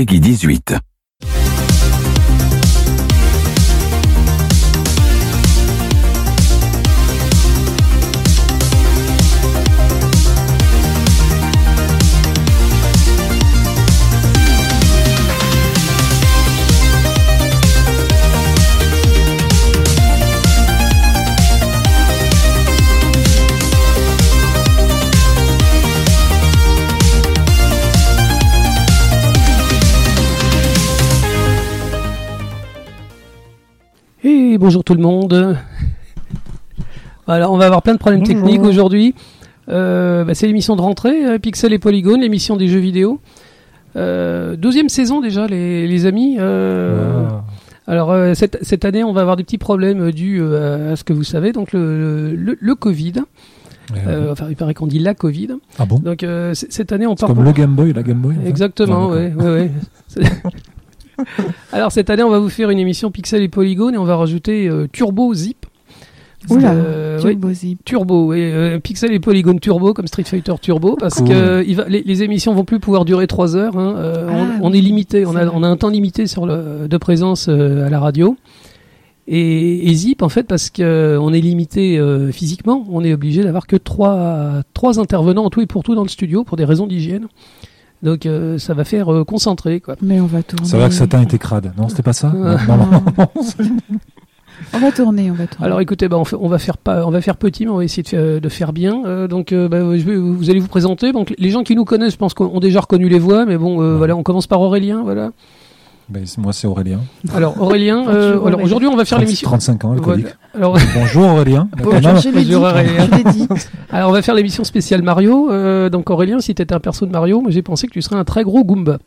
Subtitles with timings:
[0.00, 0.89] Peggy 18.
[34.60, 35.56] Bonjour tout le monde.
[37.26, 38.34] Alors on va avoir plein de problèmes Bonjour.
[38.44, 39.14] techniques aujourd'hui.
[39.68, 43.20] Euh, bah, c'est l'émission de rentrée, euh, Pixel et Polygone, l'émission des jeux vidéo.
[43.96, 46.36] Euh, deuxième saison déjà, les, les amis.
[46.38, 47.42] Ah.
[47.86, 51.24] Alors cette, cette année, on va avoir des petits problèmes dus à ce que vous
[51.24, 53.14] savez, donc le, le, le Covid.
[54.06, 54.30] Euh, ouais.
[54.30, 55.48] enfin, il paraît qu'on dit la Covid.
[55.78, 58.18] ah bon Donc euh, cette année, on part comme pour- le Game Boy, la Game
[58.20, 58.36] Boy.
[58.46, 59.70] Exactement, ouais, ouais,
[60.16, 60.24] ouais.
[61.72, 64.16] Alors cette année, on va vous faire une émission Pixel et Polygone et on va
[64.16, 65.66] rajouter euh, Turbo Zip.
[66.48, 67.84] Oula, Euh, ouais, Turbo Zip.
[67.84, 71.28] Turbo, et euh, Pixel et Polygone Turbo comme Street Fighter Turbo parce Cool.
[71.28, 73.76] que il va, les, les émissions vont plus pouvoir durer 3 heures.
[73.76, 75.54] hein, Ah, on, est limité, on a, vrai.
[75.54, 78.36] on a un temps limité sur le, de présence à la radio.
[79.32, 83.12] Et, et Zip en fait parce que euh, on est limité euh, physiquement, on est
[83.12, 86.56] obligé d'avoir que trois trois intervenants en tout et pour tout dans le studio pour
[86.56, 87.26] des raisons d'hygiène.
[88.02, 89.96] Donc euh, ça va faire euh, concentrer quoi.
[90.02, 90.66] Mais on va tourner.
[90.66, 91.72] C'est vrai que Satan était crade.
[91.76, 92.56] Non, c'était pas ça Ouais.
[92.68, 93.26] Non, non, non.
[94.74, 95.66] On va tourner, on va tourner.
[95.66, 97.78] Alors écoutez, bah, on, fait- on va faire pas, on va faire petit, mais on
[97.78, 99.02] va essayer de faire, de faire bien.
[99.06, 101.12] Euh, donc, euh, bah, je vais, vous allez vous présenter.
[101.12, 103.56] Donc, les gens qui nous connaissent, je pense qu'on ont déjà reconnu les voix, mais
[103.56, 103.96] bon, euh, Ouais.
[103.98, 105.30] voilà, on commence par Aurélien, voilà.
[106.10, 107.00] Ben, c'est- moi, c'est Aurélien.
[107.32, 109.46] Alors Aurélien, Bonjour, euh, alors aujourd'hui, on va faire 30 l'émission.
[109.48, 110.26] 35 ans, alcoolique.
[110.54, 110.66] Voilà.
[110.74, 111.68] Alors, Bonjour Aurélien.
[111.82, 113.08] Bonjour, je dit, Aurélien.
[113.12, 113.48] je dit.
[113.90, 115.50] alors, on va faire l'émission spéciale Mario.
[115.52, 118.16] Euh, donc, Aurélien, si t'étais un perso de Mario, moi j'ai pensé que tu serais
[118.16, 118.98] un très gros Goomba.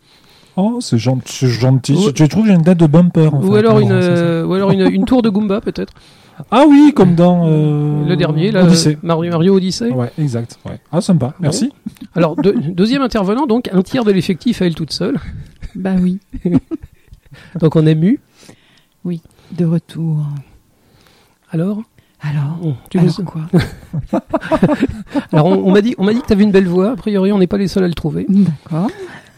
[0.55, 1.23] Oh, c'est gentil.
[1.39, 1.97] c'est gentil.
[2.15, 3.59] Tu trouves que j'ai une tête de bumper en ou fait.
[3.59, 5.91] alors Non, une, euh, ou alors une, une tour de Goomba peut-être.
[6.51, 8.97] Ah oui, comme dans euh, Le dernier, là, Odyssée.
[9.03, 9.89] Mario, Mario Odyssey.
[9.91, 10.57] Ouais, exact.
[10.65, 10.79] Ouais.
[10.91, 11.33] Ah, sympa.
[11.39, 11.71] Merci.
[12.15, 15.19] Alors, deux- deuxième intervenant, donc un tiers de l'effectif à elle toute seule.
[15.75, 16.19] Bah oui,
[17.59, 18.19] Donc, on est mu.
[19.05, 20.17] de retour.
[21.51, 21.81] Alors,
[22.21, 23.41] Alors, on- tu alors nous- quoi?
[25.31, 26.91] Alors on, on m'a dit, on m'a dit que t'avais une belle voix.
[26.91, 28.25] A priori, on n'est pas les seuls à le trouver.
[28.29, 28.89] D'accord.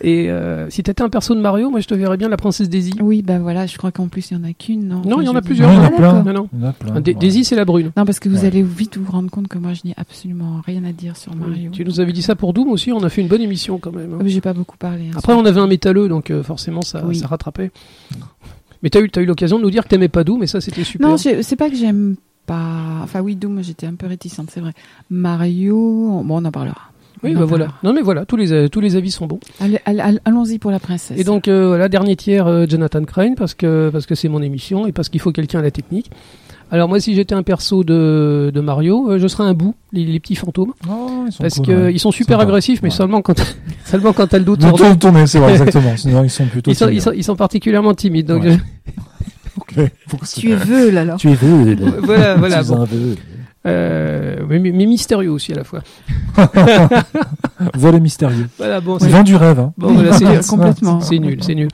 [0.01, 2.67] Et euh, si t'étais un perso de Mario, moi je te verrais bien la princesse
[2.69, 2.93] Daisy.
[3.01, 5.25] Oui, bah voilà, je crois qu'en plus il y en a qu'une, non Non, il
[5.25, 5.69] y en a plusieurs.
[5.69, 6.13] Oui, il y en a plein.
[6.21, 6.25] d'accord.
[6.25, 6.49] Non, non.
[6.53, 6.99] Il y en a plein.
[7.01, 7.17] Da- Ouais.
[7.17, 7.91] Daisy, c'est la brune.
[7.95, 8.45] Non, parce que vous Ouais.
[8.47, 11.71] allez vite vous rendre compte que moi je n'ai absolument rien à dire sur Mario.
[11.71, 12.91] Tu nous avais dit ça pour Doom aussi.
[12.91, 14.13] On a fait une bonne émission quand même.
[14.15, 14.19] hein.
[14.21, 15.05] Mais J'ai pas beaucoup parlé.
[15.07, 17.15] hein, Après, on avait un métalleux, donc euh, forcément ça, Oui.
[17.15, 17.71] ça rattrapait.
[18.83, 20.59] Mais t'as eu, t'as eu l'occasion de nous dire que t'aimais pas Doom, et ça
[20.61, 21.07] c'était super.
[21.07, 22.99] Non, c'est pas que j'aime pas.
[23.01, 24.73] Enfin, oui, Doom, j'étais un peu réticente, c'est vrai.
[25.09, 26.91] Mario, bon, on en parlera.
[27.23, 27.67] Oui, bah voilà.
[27.83, 29.39] Non, mais voilà, tous les euh, tous les avis sont bons.
[30.25, 31.17] Allons-y pour la princesse.
[31.19, 34.41] Et donc euh, voilà, dernier tiers, euh, Jonathan Crane, parce que parce que c'est mon
[34.41, 36.11] émission et parce qu'il faut quelqu'un à la technique.
[36.71, 40.03] Alors moi, si j'étais un perso de, de Mario, euh, je serais un bout, les,
[40.03, 40.73] les petits fantômes.
[40.89, 41.97] Oh, ils sont Parce cool, qu'ils ouais.
[41.99, 42.95] sont super agressifs, mais Ouais.
[42.95, 43.35] seulement quand
[43.85, 44.57] seulement quand t'as le eux.
[44.57, 45.95] tout tourné, c'est vrai, exactement.
[45.95, 46.71] Sinon, ils sont plutôt.
[46.71, 47.01] Ils sont, ils, timides.
[47.03, 48.25] sont, ils sont particulièrement timides.
[48.27, 48.57] Donc Ouais.
[49.57, 49.89] Ok.
[50.09, 51.17] Faut que tu es veule alors.
[51.17, 51.77] Tu es veuve.
[51.79, 52.61] je- voilà, voilà.
[52.63, 52.81] Tu es bon.
[52.81, 53.15] un veuve.
[53.65, 55.81] Euh, mais, mystérieux aussi à la fois.
[57.73, 58.47] Volet mystérieux.
[58.57, 59.59] Voilà, bon, c'est du rêve.
[59.59, 59.73] Hein.
[59.77, 61.01] bon, voilà, c'est complètement.
[61.01, 61.69] c'est nul, c'est nul.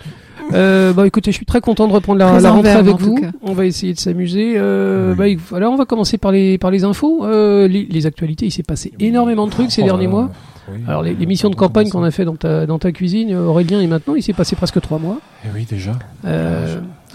[0.54, 3.18] Euh, bah écoutez, je suis très content de reprendre la, la en rentrée avec vous.
[3.42, 4.56] On va essayer de s'amuser.
[4.58, 5.36] Euh, Oui.
[5.38, 8.48] bah, voilà, on va commencer par les par les infos, euh, les, les actualités.
[8.48, 10.30] Il s'est passé énormément de trucs ces Oh derniers mois.
[10.72, 10.80] Oui.
[10.88, 13.80] Alors les, les missions de campagne qu'on a fait dans ta dans ta cuisine, Aurélien
[13.80, 15.20] et maintenant, il s'est passé presque trois mois.
[15.46, 15.94] Eh oui, déjà.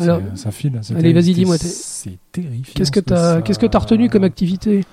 [0.00, 0.80] Alors, ça file.
[0.96, 2.72] allez, vas-y, dis-moi, C'est- terrifiant.
[2.74, 4.84] qu'est-ce que t'as ça- qu'est-ce que t'as retenu comme activité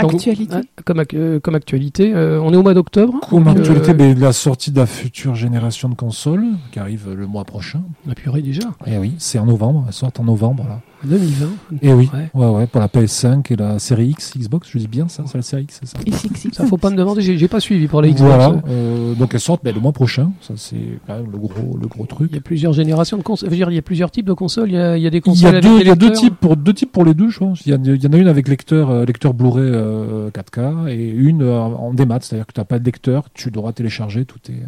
[0.00, 0.56] Donc, Actualité.
[0.84, 3.18] comme, ac- euh, comme actualité, euh, on est au mois d'octobre.
[3.30, 7.14] Comme donc, actualité, euh, ben, la sortie de la future génération de consoles qui arrive
[7.16, 7.82] le mois prochain.
[8.06, 8.68] on a purée déjà.
[8.86, 10.80] Eh oui, c'est en novembre, elle sort en novembre là.
[11.04, 11.46] 2020.
[11.82, 12.30] Eh oui, Ouais.
[12.34, 15.36] ouais, ouais, pour la PS5 et la série X, Xbox, je dis bien ça, c'est
[15.38, 15.98] la série X, c'est ça.
[16.06, 16.50] Ici.
[16.52, 18.22] Ça faut pas me demander, j'ai pas suivi pour la Xbox.
[18.22, 20.76] Voilà, euh, donc elles sortent ben, le mois prochain, ça c'est
[21.06, 22.28] quand même le gros, le gros truc.
[22.32, 23.48] Il y a plusieurs générations de consoles.
[23.48, 24.70] Je veux dire, il y a plusieurs types de consoles.
[24.70, 25.90] Il y a, il y a des Il y consoles a avec deux, il y
[25.90, 27.60] a deux types pour deux types pour les deux, je pense.
[27.66, 30.88] Il y, a- il y en a une avec lecteur euh, lecteur Blu-ray euh, 4K
[30.88, 34.24] et une euh, en démat, c'est-à-dire que tu n'as pas de lecteur, tu devras télécharger
[34.24, 34.66] tous tes euh,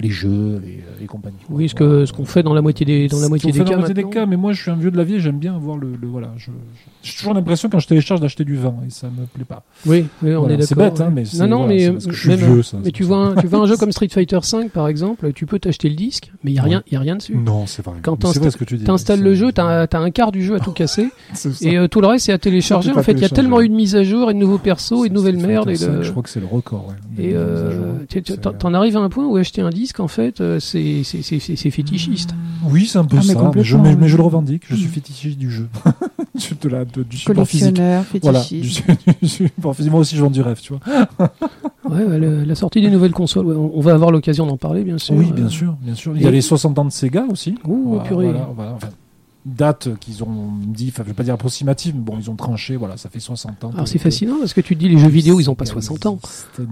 [0.00, 0.58] les jeux, euh,
[1.00, 1.36] les compagnies.
[1.48, 3.58] Oui, ce que ce qu'on fait dans la moitié des dans la moitié qu'on des
[3.60, 3.70] fait cas.
[3.70, 5.38] dans la moitié des cas, mais moi je suis un vieux de la vie, j'aime
[5.38, 6.32] bien avoir le, le- voilà.
[7.02, 9.62] J'ai toujours l'impression quand je télécharge d'acheter du vin et ça me plaît pas.
[9.86, 10.68] Oui, oui, on Voilà, est d'accord.
[10.68, 12.38] c'est bête, hein, mais c'est- non, non, voilà, mais euh, parce que je suis même,
[12.40, 14.88] vieux, ça, Mais tu vois, un, tu vois un jeu comme Street Fighter 5 par
[14.88, 17.16] exemple, tu peux t'acheter le disque, mais il y a rien, il y a rien
[17.16, 17.36] dessus.
[17.36, 17.94] Non, c'est vrai.
[18.02, 18.84] Quand tu dis.
[18.84, 21.08] T'installes le jeu, t'as as un quart du jeu à tout casser,
[21.62, 22.90] et euh, tout le reste c'est à télécharger.
[22.92, 25.04] En fait, il y a tellement eu de mises à jour et de nouveaux persos
[25.04, 25.96] et de nouvelles merdes et Fighter de.
[25.98, 26.88] 5, Je crois que c'est le record.
[27.18, 27.98] Et euh,
[28.58, 31.22] t'en arrives à un point où acheter un disque, disque, en fait, euh, c'est c'est-
[31.22, 32.30] c'est- c'est- c'est fétichiste.
[32.68, 34.62] Oui, c'est un peu Ah, mais ça, mais je, complètement, mais- mais je le revendique.
[34.68, 34.90] Je suis Mm.
[34.90, 35.68] fétichiste du jeu.
[36.36, 37.76] Je- de la, de- du support physique.
[38.22, 38.82] Voilà, fétichiste.
[38.86, 39.92] du, du support physique.
[39.92, 40.80] Moi aussi, je vends du rêve, tu vois.
[41.88, 44.56] Ouais, ouais, le- la sortie des nouvelles consoles, ouais, on, on va avoir l'occasion d'en
[44.56, 45.14] parler, bien sûr.
[45.14, 46.16] Oui, bien sûr, bien sûr.
[46.16, 47.56] Il y a et- les 60 ans de Sega aussi.
[47.66, 48.24] Ouh, Voilà, purée.
[48.30, 48.72] voilà, voilà.
[48.72, 48.88] Enfin,
[49.44, 52.76] date qu'ils ont dit, enfin, je vais pas dire approximative, mais bon, ils ont tranché,
[52.76, 53.70] voilà, ça fait 60 ans.
[53.72, 55.80] Alors que- c'est fascinant parce que tu dis les jeux vidéo, ils ont pas Sega
[55.82, 56.18] 60 ans.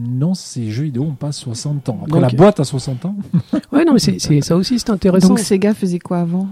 [0.01, 1.99] Non, ces jeux vidéo ont pas 60 ans.
[2.07, 3.15] Après, Donc- la boîte a 60 ans.
[3.73, 5.29] Ouais, non, mais c'est c'est- ça aussi, c'est intéressant.
[5.29, 6.49] Donc Sega faisait quoi avant?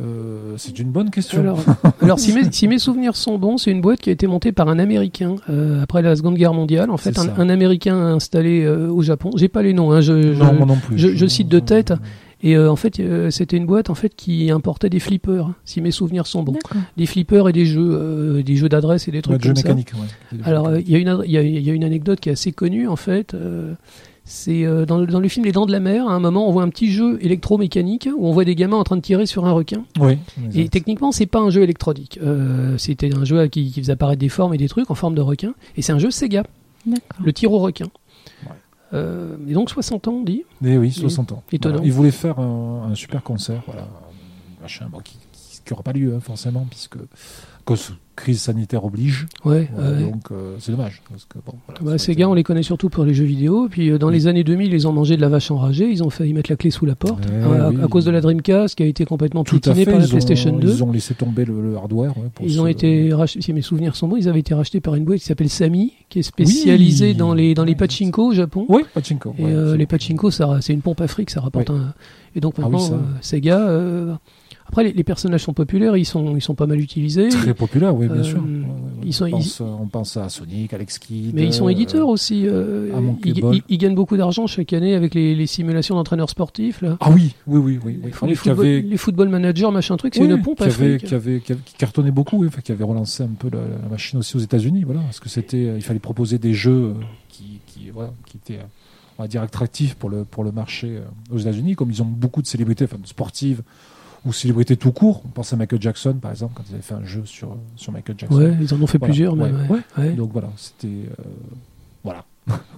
[0.00, 1.40] Euh, c'est une bonne question.
[1.40, 1.58] Alors,
[2.02, 4.52] alors si, mes, si mes souvenirs sont bons, c'est une boîte qui a été montée
[4.52, 6.90] par un Américain euh, après la Seconde Guerre mondiale.
[6.90, 9.30] En fait, un, Américain installé euh, au Japon.
[9.36, 9.90] J'ai pas les noms.
[9.90, 10.96] Hein, je, je- non, moi non plus.
[10.98, 11.92] je- je cite de tête.
[12.42, 15.80] Et euh, en fait, euh, c'était une boîte en fait qui importait des flippers, si
[15.80, 16.56] mes souvenirs sont bons.
[16.96, 19.54] Des flippers et des jeux, euh, des jeux d'adresse et des Ouais, trucs de jeux
[19.54, 19.68] comme ça.
[19.74, 20.38] mécaniques, ouais.
[20.44, 22.28] Alors, euh, il y, a une ad- il y, a, y a une anecdote qui
[22.28, 23.34] est assez connue, en fait.
[23.34, 23.74] euh,
[24.30, 26.46] c'est euh, dans, le- dans le film Les Dents de la Mer, à un moment,
[26.48, 29.24] on voit un petit jeu électromécanique où on voit des gamins en train de tirer
[29.26, 29.84] sur un requin.
[29.98, 30.18] oui,
[30.52, 30.70] Et exact.
[30.70, 32.20] techniquement, c'est pas un jeu électronique.
[32.22, 35.14] Euh, C'était un jeu qui, qui faisait apparaître des formes et des trucs en forme
[35.14, 35.54] de requin.
[35.78, 36.44] Et c'est un jeu Sega,
[36.86, 37.02] D'accord.
[37.24, 37.86] le tir au requin.
[38.44, 38.52] Ouais.
[38.94, 40.44] Euh, et donc 60 ans, on dit.
[40.64, 41.42] Eh oui, 60 ans.
[41.52, 41.76] Étonnant.
[41.76, 41.86] Voilà.
[41.86, 43.86] Ils voulaient faire un, un super concert, voilà,
[44.62, 45.16] machin, bon, qui
[45.70, 46.96] n'aura pas lieu hein, forcément, puisque
[47.68, 49.28] cause crise sanitaire oblige.
[49.44, 49.70] Ouais.
[49.78, 50.02] Ouais.
[50.10, 51.02] Donc euh, c'est dommage.
[51.08, 53.22] Parce que, bon, voilà, Bah, ça Sega, été- on les connaît surtout pour les jeux
[53.24, 53.68] vidéo.
[53.70, 54.14] Puis euh, dans Oui.
[54.14, 55.88] les années 2000, ils ont mangé de la vache enragée.
[55.88, 57.76] Ils ont failli mettre la clé sous la porte hein, à, oui.
[57.80, 60.58] à cause de la Dreamcast qui a été complètement Tout piétinée par la PlayStation ont,
[60.58, 60.68] 2.
[60.68, 62.18] ils ont laissé tomber le, le hardware.
[62.18, 64.52] ouais, pour Ils ont se- été rachetés, si mes souvenirs sont bons, ils avaient été
[64.52, 67.14] rachetés par une boîte qui s'appelle Samy, qui est spécialisée Oui.
[67.14, 68.66] dans les dans les pachinko au Japon.
[68.68, 69.36] Oui, Pachinko.
[69.38, 71.94] Et euh, les pachinko, ça, c'est une pompe à fric, ça rapporte un.
[72.34, 72.94] Et donc Ah maintenant, ça.
[72.94, 74.18] euh, Sega.
[74.68, 77.30] Après, les, les personnages sont populaires, ils sont ils sont pas mal utilisés.
[77.30, 78.44] Très populaire, oui, bien Euh, sûr.
[79.02, 81.34] Ils sont- on, pense, euh, on pense à Sonic, Alex Kidd.
[81.34, 82.40] Mais ils sont euh, éditeurs aussi.
[82.42, 86.82] ils, ils- ils gagnent beaucoup d'argent chaque année avec les, les simulations d'entraîneurs sportifs.
[86.82, 86.96] Là.
[87.00, 87.98] Ah oui, oui, oui, oui.
[88.04, 88.28] oui.
[88.28, 91.14] Les, football, avait- les football managers, machin truc, c'est Oui, une pompe qui avait, qui,
[91.14, 94.18] avait, qui avait- qui cartonnait beaucoup, oui, qui avait relancé un peu la, la machine
[94.18, 96.94] aussi aux États-Unis, voilà, parce que c'était, il fallait proposer des jeux
[97.30, 98.60] qui, qui, voilà, qui étaient,
[99.18, 100.98] on va dire, attractifs pour le, pour le marché
[101.32, 103.62] aux États-Unis, comme ils ont beaucoup de célébrités, enfin, sportives
[104.26, 105.22] ou célébrités tout court.
[105.24, 107.92] On pense à Michael Jackson, par exemple, quand ils avaient fait un jeu sur, sur
[107.92, 108.36] Michael Jackson.
[108.36, 109.34] Ouais, ils en ont fait Voilà, plusieurs.
[109.34, 109.80] ouais, même, ouais.
[109.98, 110.12] ouais.
[110.12, 111.22] Donc voilà, c'était, euh,
[112.04, 112.24] voilà.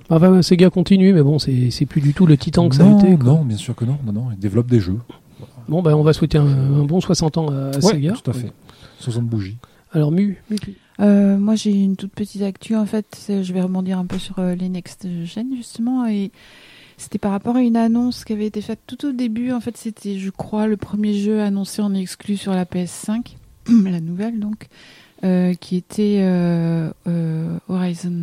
[0.08, 2.84] Enfin, ouais, Sega continue, mais bon, c'est c'est plus du tout le titan que ça
[2.86, 3.14] a été.
[3.16, 3.24] quoi.
[3.34, 4.98] non, bien sûr que non, non, non, ils développent des jeux.
[5.68, 8.12] Bon, ben, on va souhaiter un, un bon 60 ans à, à Ouais, Sega.
[8.12, 8.52] tout à fait.
[8.98, 9.56] 60 bougies.
[9.92, 10.42] Alors, Mu,
[11.00, 12.74] Euh, moi, j'ai une toute petite actu.
[12.76, 16.06] En fait, je vais rebondir un peu sur euh, les Next Gen, justement.
[16.06, 16.30] Et
[17.00, 19.52] c'était par rapport à une annonce qui avait été faite tout au début.
[19.52, 23.36] En fait, c'était, je crois, le premier jeu annoncé en exclu sur la PS5,
[23.84, 24.66] la nouvelle donc,
[25.24, 28.22] euh, qui était euh, euh, Horizon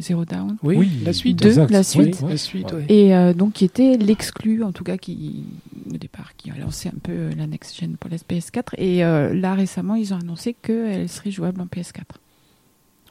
[0.00, 0.56] Zero Dawn.
[0.62, 1.36] Oui, Oui, la suite.
[1.38, 1.70] Deux, exact.
[1.70, 2.20] la Oui, suite.
[2.22, 2.28] ouais.
[2.30, 2.86] La suite, ouais.
[2.88, 5.44] Et euh, donc, qui était l'exclu, en tout cas, qui,
[5.92, 8.74] au départ, qui a lancé un peu la Next Gen pour la PS4.
[8.78, 12.02] Et euh, là, récemment, ils ont annoncé qu'elle serait jouable en PS4.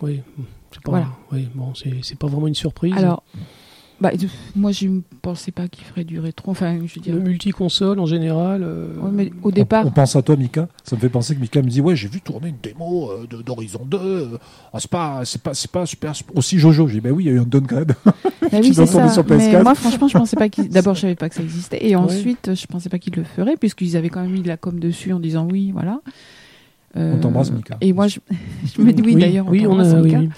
[0.01, 0.21] Oui,
[0.71, 1.07] c'est pas, Voilà.
[1.31, 2.93] oui, bon, c'est pas vraiment une surprise.
[2.95, 3.23] Alors,
[3.99, 6.51] bah, euh, moi, je ne pensais pas qu'il ferait du rétro.
[6.51, 7.15] Enfin, je veux dire.
[7.15, 8.61] le multi-console en général.
[8.63, 10.67] euh, Ouais, mais au On- départ, On, pense à toi, Mika.
[10.83, 13.25] Ça me fait penser que Mika me dit Ouais, j'ai vu tourner une démo euh,
[13.27, 13.97] de- d'Horizon 2.
[13.97, 14.37] euh,
[14.73, 16.87] ah, c'est pas, c'est pas, c'est pas super, aussi Jojo.
[16.87, 17.93] J'ai dit Ben oui, il y a eu un downgrade.
[18.05, 18.13] bah
[18.61, 19.09] oui, c'est ça.
[19.09, 19.63] sur Mais PS4.
[19.63, 20.69] moi, franchement, je pensais pas qu'il.
[20.69, 23.57] D'abord, je savais pas que ça existait, et ensuite, je pensais pas qu'ils le feraient,
[23.57, 25.99] puisqu'ils avaient quand même mis de la com dessus en disant oui, voilà.
[26.95, 27.77] Euh, On t'embrasse, Mika.
[27.81, 28.19] Et moi, je,
[28.77, 29.45] je me dis oui, d'ailleurs.
[29.47, 30.01] on Oui, on t'embrasse, a.
[30.01, 30.19] oui, Mika.
[30.19, 30.29] oui.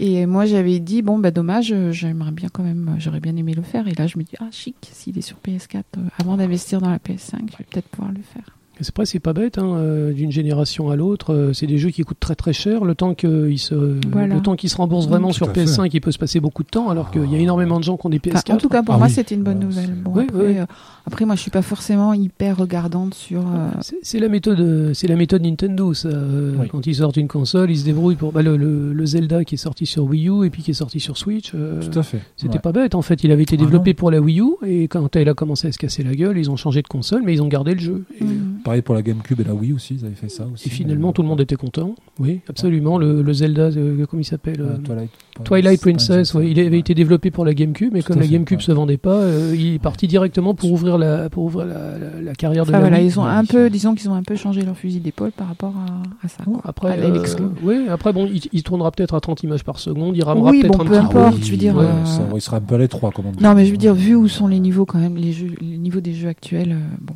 [0.00, 3.34] Et moi, j'avais dit bon, bah dommage, euh, j'aimerais bien quand même, euh, j'aurais bien
[3.36, 3.88] aimé le faire.
[3.88, 6.90] Et là, je me dis ah chic, s'il est sur PS4, euh, avant d'investir dans
[6.90, 8.57] la PS5, je vais peut-être pouvoir le faire.
[8.80, 11.34] C'est vrai, c'est pas bête, hein, euh, d'une génération à l'autre.
[11.34, 12.84] euh, c'est des jeux qui coûtent très très cher.
[12.84, 13.74] Le temps qu'ils se,
[14.12, 14.34] Voilà.
[14.36, 15.64] le temps qu'ils se remboursent vraiment sur à fait.
[15.64, 17.96] PS5, il peut se passer beaucoup de temps, alors qu'il y a énormément de gens
[17.96, 18.52] qui ont des Enfin, PS4.
[18.54, 19.12] en tout cas, pour Ah moi, oui.
[19.12, 19.90] c'était une bonne Ouais, nouvelle.
[19.94, 20.58] Bon, Oui, après, oui.
[20.58, 20.66] euh,
[21.06, 23.40] après, moi, je suis pas forcément hyper regardante sur.
[23.40, 25.92] euh, C'est- C'est la méthode, c'est la méthode Nintendo.
[25.94, 26.08] Ça.
[26.10, 26.68] Oui.
[26.70, 29.56] Quand ils sortent une console, ils se débrouillent pour bah, le, le- le Zelda qui
[29.56, 31.52] est sorti sur Wii U et puis qui est sorti sur Switch.
[31.54, 32.20] euh, Tout à fait.
[32.36, 32.60] C'était Ouais.
[32.60, 33.24] pas bête en fait.
[33.24, 35.72] Il avait été Ah développé pour la Wii U et quand elle a commencé à
[35.72, 38.04] se casser la gueule, ils ont changé de console, mais ils ont gardé le jeu.
[38.20, 38.58] Et, mm.
[38.68, 40.68] Pareil pour la GameCube et la Wii aussi, ils avaient fait ça aussi.
[40.68, 41.94] et finalement, tout le monde était content.
[42.18, 42.98] Oui, absolument.
[42.98, 45.10] Le, le Zelda, euh, comment il s'appelle Euh, Twilight,
[45.44, 46.78] Twilight Princess, ouais, il avait Ouais.
[46.80, 48.64] été développé pour la GameCube, mais comme la GameCube ouais.
[48.64, 52.20] se vendait pas, euh, il est parti directement pour ouvrir la, pour ouvrir la, la-
[52.22, 54.36] la carrière de Enfin, la voilà, ils ont un peu, disons qu'ils ont un peu
[54.36, 56.44] changé leur fusil d'épaule par rapport à, à ça.
[56.64, 57.24] Après, À euh,
[57.62, 60.60] ouais, après bon, il, il tournera peut-être à 30 images par seconde, il ramera Oui,
[60.60, 61.42] peut-être bon, un peu petit importe, peu.
[61.46, 63.42] je veux dire, Ouais, euh, ça, il sera un peu à l'étroit, comme on dit.
[63.42, 65.76] Non, mais je veux dire, vu où sont les niveaux quand même, les jeux, le
[65.78, 67.14] niveau des jeux actuels, bon,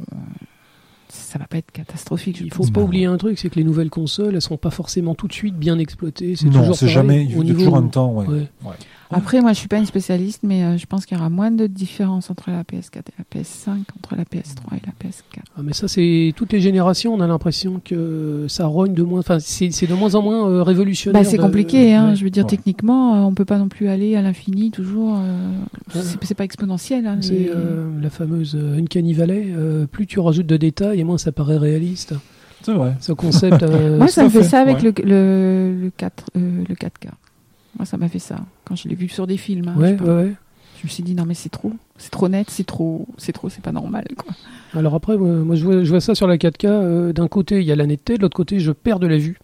[1.33, 2.37] ça va pas être catastrophique.
[2.39, 2.71] je Il faut pense.
[2.71, 2.87] pas Non.
[2.87, 5.57] oublier un truc, c'est que les nouvelles consoles, elles seront pas forcément tout de suite
[5.57, 6.37] bien exploitées.
[6.37, 7.25] C'est Non, toujours c'est pareil, jamais.
[7.25, 8.27] Il y a toujours un temps, ouais.
[8.27, 8.75] Ouais.
[9.13, 11.51] Après, moi, je suis pas une spécialiste, mais euh, je pense qu'il y aura moins
[11.51, 15.43] de différence entre la PS4 et la PS5, entre la PS3 et la PS4.
[15.57, 17.15] Ah, mais ça, c'est toutes les générations.
[17.15, 19.21] On a l'impression que ça rogne de moins.
[19.21, 21.23] Enfin, c'est de moins en moins euh, révolutionnaire.
[21.23, 22.11] Bah, c'est de- compliqué, hein.
[22.11, 22.17] Ouais.
[22.17, 22.51] Je veux dire, Ouais.
[22.51, 25.17] techniquement, euh, on peut pas non plus aller à l'infini toujours.
[25.19, 25.51] euh,
[25.95, 26.01] Ouais.
[26.23, 27.07] c'est pas exponentiel.
[27.07, 29.47] Hein, C'est les- euh, la fameuse euh, Uncanny Valley.
[29.57, 32.15] euh, plus tu rajoutes de détails, et moins ça paraît réaliste.
[32.63, 32.95] C'est vrai.
[33.01, 33.63] Ce concept.
[33.65, 34.93] euh, Moi, ça me fait fait, ça avec ouais.
[35.05, 37.09] le, le, le, 4, euh, le 4K.
[37.79, 38.37] Moi, ça m'a fait ça.
[38.65, 40.05] Quand je l'ai vu sur des films, hein, je, ouais, sais pas.
[40.05, 40.35] ouais, ouais.
[40.81, 41.73] je me suis dit, non, mais c'est trop.
[41.97, 44.33] C'est trop net, c'est trop, c'est trop, c'est pas normal, quoi.
[44.75, 46.67] Alors après, moi, moi, je, vois, je vois ça sur la 4K.
[46.67, 49.19] euh, D'un côté, il y a la netteté, de l'autre côté, je perds de la
[49.19, 49.39] vue.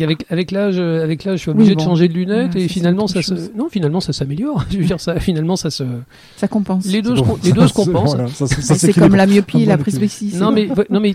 [0.00, 2.62] Avec, avec l'âge, euh, avec l'âge, je suis obligé Oui, de changer de lunettes Ouais,
[2.62, 4.64] et finalement ça se, non, finalement ça s'améliore.
[4.70, 5.84] Je veux dire ça, finalement ça se,
[6.36, 6.86] Ça compense.
[6.86, 8.14] les deux, se, les deux se compensent.
[8.16, 10.32] voilà, c'est comme la myopie et la bon presbytie.
[10.38, 11.14] Non mais, non mais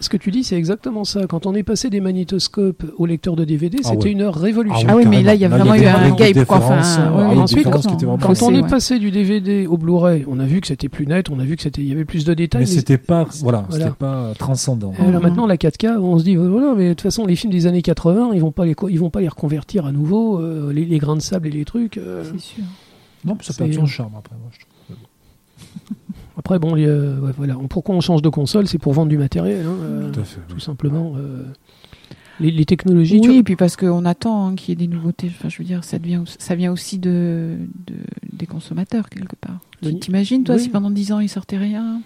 [0.00, 1.26] ce que tu dis, c'est exactement ça.
[1.28, 4.10] Quand on est passé des magnétoscopes au lecteur de DVD, Ah c'était ouais.
[4.12, 4.86] une heure révolution.
[4.90, 6.56] Ah oui, mais là, il y a vraiment eu un gap, quoi.
[6.58, 10.38] Enfin, différences, ouais, euh, ah, ensuite, quand- on est passé du DVD au Blu-ray, on
[10.40, 12.24] a vu que c'était plus net, on a vu que c'était, il y avait plus
[12.24, 12.60] de détails.
[12.62, 14.92] Mais c'était pas, voilà, c'était pas transcendant.
[14.98, 17.66] Alors maintenant la 4K, on se dit voilà, mais de toute façon les films des
[17.66, 20.84] années 80, ils vont pas les, ils vont pas les reconvertir à nouveau, euh, les,
[20.84, 21.98] les grains de sable et les trucs.
[21.98, 22.24] euh.
[22.32, 22.64] C'est sûr.
[23.24, 24.36] Non, ça perd son charme après.
[24.36, 24.96] Moi, je trouve.
[26.38, 29.16] Après bon, les, euh, ouais, voilà, pourquoi on change de console, c'est pour vendre du
[29.16, 30.40] matériel, hein, euh, Tout à fait.
[30.48, 31.14] tout simplement.
[31.16, 31.44] euh.
[32.40, 33.22] les, les technologies.
[33.22, 35.28] tu Oui, et puis parce qu'on attend hein, qu'il y ait des nouveautés.
[35.34, 37.56] Enfin, je veux dire, ça, devient, ça vient aussi de,
[37.86, 37.94] de-
[38.34, 39.58] des consommateurs, quelque part.
[40.00, 40.60] T'imagines, toi, Oui.
[40.60, 42.02] si pendant 10 ans, il sortait rien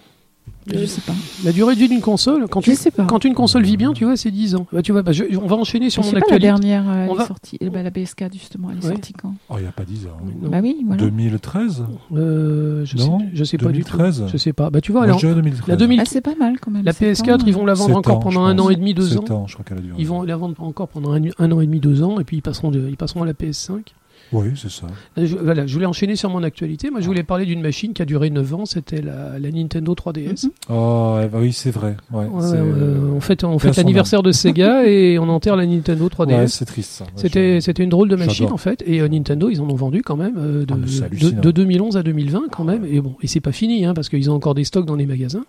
[0.72, 1.12] Je Euh, sais pas.
[1.44, 3.04] La durée de vie d'une console, quand Je tu, sais pas.
[3.04, 4.66] quand une console vit bien, tu vois, c'est 10 ans.
[4.72, 6.46] Bah, tu vois, bah, je- on va enchaîner sur je mon sais pas, la actualité.
[6.68, 7.56] dernière, euh, elle On est va- sortie.
[7.60, 8.92] Eh ben, la BSK, justement, elle est Ouais.
[8.92, 9.34] sortie quand?
[9.48, 10.16] Oh, il n'y a pas 10 ans.
[10.50, 11.02] Bah oui, voilà.
[11.02, 11.84] 2013
[12.14, 13.96] Euh, je, Non, sais, je sais pas du tout.
[13.96, 14.24] 2013.
[14.30, 14.70] Je sais pas.
[14.70, 15.68] Bah, tu vois, alors, je dirais 2013.
[15.68, 16.84] la 2000 Ah, c'est pas mal quand même.
[16.84, 18.76] la sept PS4, ans, ils vont la vendre Sept encore ans, pendant un an et
[18.76, 19.20] demi, deux ans.
[19.22, 19.96] 7 ans, je crois qu'elle a duré.
[19.98, 22.36] Ils vont la vendre encore pendant un, un an et demi, deux ans, et puis
[22.38, 23.94] ils passeront, de, ils passeront à la PS5.
[24.32, 24.87] Oui, c'est ça.
[25.18, 26.90] Euh, Je, voilà, je voulais enchaîner sur mon actualité.
[26.90, 28.66] Moi, je voulais parler d'une machine qui a duré 9 ans.
[28.66, 30.46] C'était la, la Nintendo 3DS.
[30.46, 30.50] Mhm.
[30.68, 31.96] Oh, ouais, bah oui, c'est vrai.
[32.12, 35.66] Ouais, Ouais, c'est euh, on fête, on son l'anniversaire de Sega et on enterre la
[35.66, 36.34] Nintendo 3DS.
[36.37, 38.82] ouais, c'est triste C'était, c'était une drôle de machine en fait.
[38.87, 41.96] Et euh, Nintendo, ils en ont vendu quand même euh, de, Ah, de, de 2011
[41.96, 42.84] à 2020 quand même.
[42.84, 45.06] Et bon, et c'est pas fini hein, parce qu'ils ont encore des stocks dans les
[45.06, 45.44] magasins.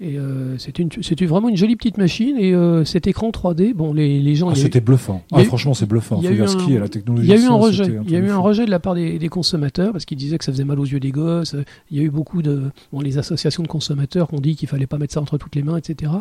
[0.00, 2.36] Et euh, c'était, vraiment une jolie petite machine.
[2.38, 4.48] Et euh, cet écran 3D, bon, les, les gens.
[4.48, 5.24] Ah, eu- c'était bluffant.
[5.32, 6.18] Ah, eu- franchement, c'est bluffant.
[6.18, 7.26] il y a eu un- est la technologie.
[7.26, 7.84] Il y a eu un rejet.
[8.04, 10.16] Il y a eu de un rejet de la part des, des consommateurs parce qu'ils
[10.18, 11.56] disaient que ça faisait mal aux yeux des gosses.
[11.90, 12.62] Il y a eu beaucoup de
[12.92, 15.56] bon, les associations de consommateurs qui ont dit qu'il fallait pas mettre ça entre toutes
[15.56, 16.12] les mains, etc.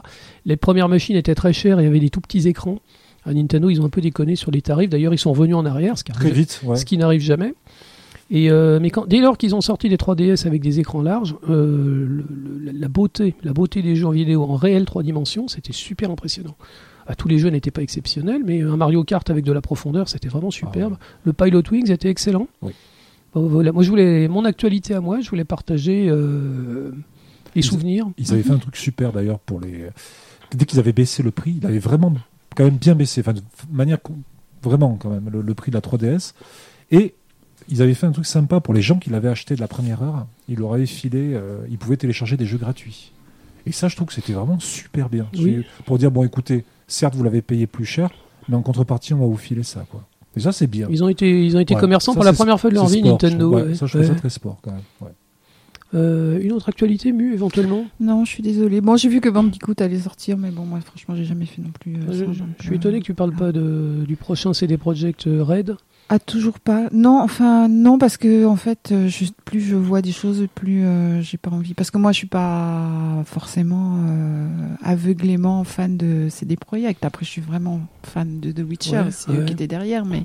[0.45, 1.79] Les premières machines étaient très chères.
[1.79, 2.79] Y avait des tout petits écrans.
[3.25, 4.89] À Nintendo, ils ont un peu déconné sur les tarifs.
[4.89, 6.77] D'ailleurs, ils sont revenus en arrière, ce qui Très arrive- vite, ouais.
[6.77, 7.53] ce qui n'arrive jamais.
[8.29, 11.35] Et euh, mais quand, dès lors qu'ils ont sorti les 3DS avec des écrans larges,
[11.49, 12.25] euh, le-
[12.65, 16.11] le- la beauté, la beauté des jeux en vidéo en réel trois dimensions, c'était super
[16.11, 16.55] impressionnant.
[17.07, 20.09] Ah, tous les jeux n'étaient pas exceptionnels, mais un Mario Kart avec de la profondeur,
[20.09, 20.97] c'était vraiment superbe.
[21.23, 22.49] Le Pilot Wings était excellent.
[22.61, 22.73] Oui.
[23.33, 23.71] Bon, voilà.
[23.71, 26.91] Moi, je voulais mon actualité à moi, je voulais partager euh,
[27.55, 28.07] les Ils- souvenirs.
[28.17, 29.85] Ils avaient fait un truc super d'ailleurs pour les.
[30.53, 32.13] Dès qu'ils avaient baissé le prix, il avait vraiment
[32.57, 33.41] quand même bien baissé, enfin de
[33.71, 33.99] manière
[34.63, 36.33] vraiment quand même le, le prix de la 3DS.
[36.91, 37.13] Et
[37.69, 40.01] ils avaient fait un truc sympa pour les gens qui l'avaient acheté de la première
[40.03, 40.25] heure.
[40.49, 43.11] Ils leur avaient filé, euh, ils pouvaient télécharger des jeux gratuits.
[43.65, 45.27] Et ça, je trouve que c'était vraiment super bien.
[45.37, 45.63] Oui.
[45.85, 48.09] Pour dire bon, écoutez, certes vous l'avez payé plus cher,
[48.47, 50.05] mais en contrepartie on va vous filer ça quoi.
[50.35, 50.87] Et ça c'est bien.
[50.89, 52.85] Ils ont été, ils ont été Ouais, commerçants ça, pour la première fois de leur
[52.87, 53.51] vie, sport, je Nintendo.
[53.51, 53.61] trouve.
[53.63, 53.75] Ouais, ouais.
[53.75, 54.07] Ça je trouve Ouais.
[54.07, 54.81] ça très sport quand même.
[55.01, 55.11] ouais.
[55.93, 57.85] Euh, une autre actualité mue éventuellement?
[58.01, 58.81] Non, je suis désolée.
[58.81, 61.71] Bon, j'ai vu que Bandicoot allait sortir, mais bon, moi, franchement, j'ai jamais fait non
[61.79, 61.95] plus.
[61.95, 64.53] euh, Je, ça, je- donc, je suis étonné que tu parles pas de, du prochain
[64.53, 65.77] CD Projekt Red.
[66.09, 66.87] Ah, toujours pas.
[66.93, 70.85] Non, enfin, non, parce que en fait, euh, je- plus je vois des choses, plus
[70.85, 71.73] euh, j'ai pas envie.
[71.73, 74.47] Parce que moi, je suis pas forcément euh,
[74.81, 77.03] aveuglément fan de CD Projekt.
[77.03, 78.95] Après, je suis vraiment fan de The Witcher.
[79.01, 80.23] Ouais, c'est eux qui étaient derrière, mais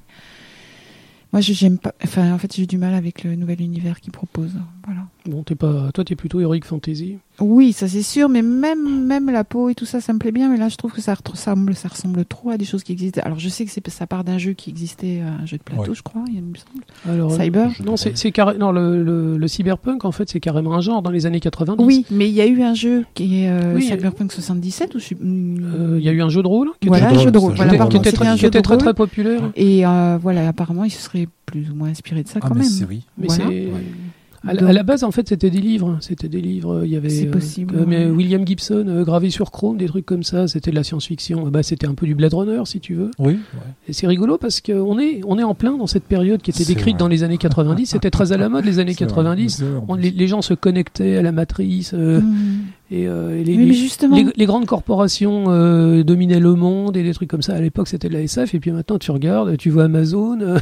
[1.32, 1.94] moi, j'aime pas.
[2.04, 4.60] Enfin, en fait, j'ai du mal avec le nouvel univers qu'ils proposent.
[4.84, 5.02] Voilà.
[5.26, 7.18] Bon, t'es pas, toi, t'es plutôt Heroic Fantasy.
[7.40, 10.32] Oui, ça c'est sûr, mais même même la peau et tout ça, ça me plaît
[10.32, 10.48] bien.
[10.50, 13.20] Mais là, je trouve que ça ressemble, ça ressemble trop à des choses qui existaient.
[13.22, 15.90] Alors, je sais que c'est ça part d'un jeu qui existait, un jeu de plateau,
[15.90, 15.94] Ouais.
[15.94, 16.24] je crois.
[16.28, 16.84] Il me semble.
[17.08, 17.70] Alors, Cyber.
[17.84, 21.00] Non, c'est, c'est carré- non, le, le, le cyberpunk, en fait, c'est carrément un genre
[21.02, 21.84] dans les années 90.
[21.84, 24.98] Oui, mais il y a eu un jeu qui est euh, Oui, Cyberpunk 77 ou
[24.98, 27.30] je suis- Euh, Il y a eu un jeu de rôle qui voilà, un jeu
[27.30, 27.54] de rôle.
[27.54, 29.52] Voilà, était, très, qui était très, très populaire.
[29.54, 32.54] Et euh, voilà, apparemment, il se serait plus ou moins inspiré de ça Ah quand
[32.54, 32.68] mais même.
[32.70, 33.04] c'est oui.
[33.16, 33.44] Mais Voilà.
[33.48, 33.68] c'est.
[34.46, 35.96] À, la- Donc- à la base, en fait, c'était des livres.
[36.00, 36.82] C'était des livres.
[36.84, 37.08] Il y avait.
[37.10, 38.10] C'est euh, possible, euh, mais ouais.
[38.10, 40.48] William Gibson euh, gravé sur chrome, des trucs comme ça.
[40.48, 41.48] C'était de la science-fiction.
[41.48, 43.10] Bah, c'était un peu du Blade Runner, si tu veux.
[43.18, 43.34] Oui.
[43.34, 43.38] ouais.
[43.88, 46.64] Et c'est rigolo parce qu'on est, on est en plein dans cette période qui était
[46.64, 47.86] décrite dans les années 90.
[47.86, 49.14] C'était très à la mode, les années C'est vrai.
[49.14, 49.56] 90.
[49.58, 50.02] C'est vrai, en On- plus.
[50.02, 51.92] les, les gens se connectaient à la matrice.
[51.94, 52.62] euh, Mm.
[52.94, 56.54] Et, euh, et les, Oui, mais les- justement, les, les grandes corporations euh, dominaient le
[56.54, 57.54] monde et des trucs comme ça.
[57.54, 60.58] À l'époque, c'était de la SF, et puis maintenant, tu regardes, tu vois Amazon, euh,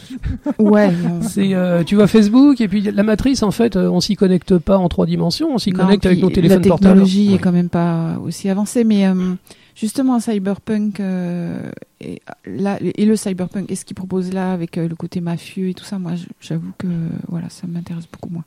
[0.58, 0.90] ouais.
[1.22, 1.54] c'est,
[1.84, 5.04] tu vois Facebook, et puis la matrice, en fait, on s'y connecte pas en trois
[5.06, 6.92] dimensions, on s'y connecte avec nos téléphones La portables.
[6.94, 7.34] technologie Ouais.
[7.34, 9.04] est quand même pas aussi avancée, mais
[9.74, 11.00] justement, Cyberpunk
[12.00, 15.74] et, là, et le Cyberpunk, et ce qu'il propose là avec le côté mafieux et
[15.74, 16.86] tout ça, moi, j'avoue que
[17.28, 18.44] voilà, ça m'intéresse beaucoup moins.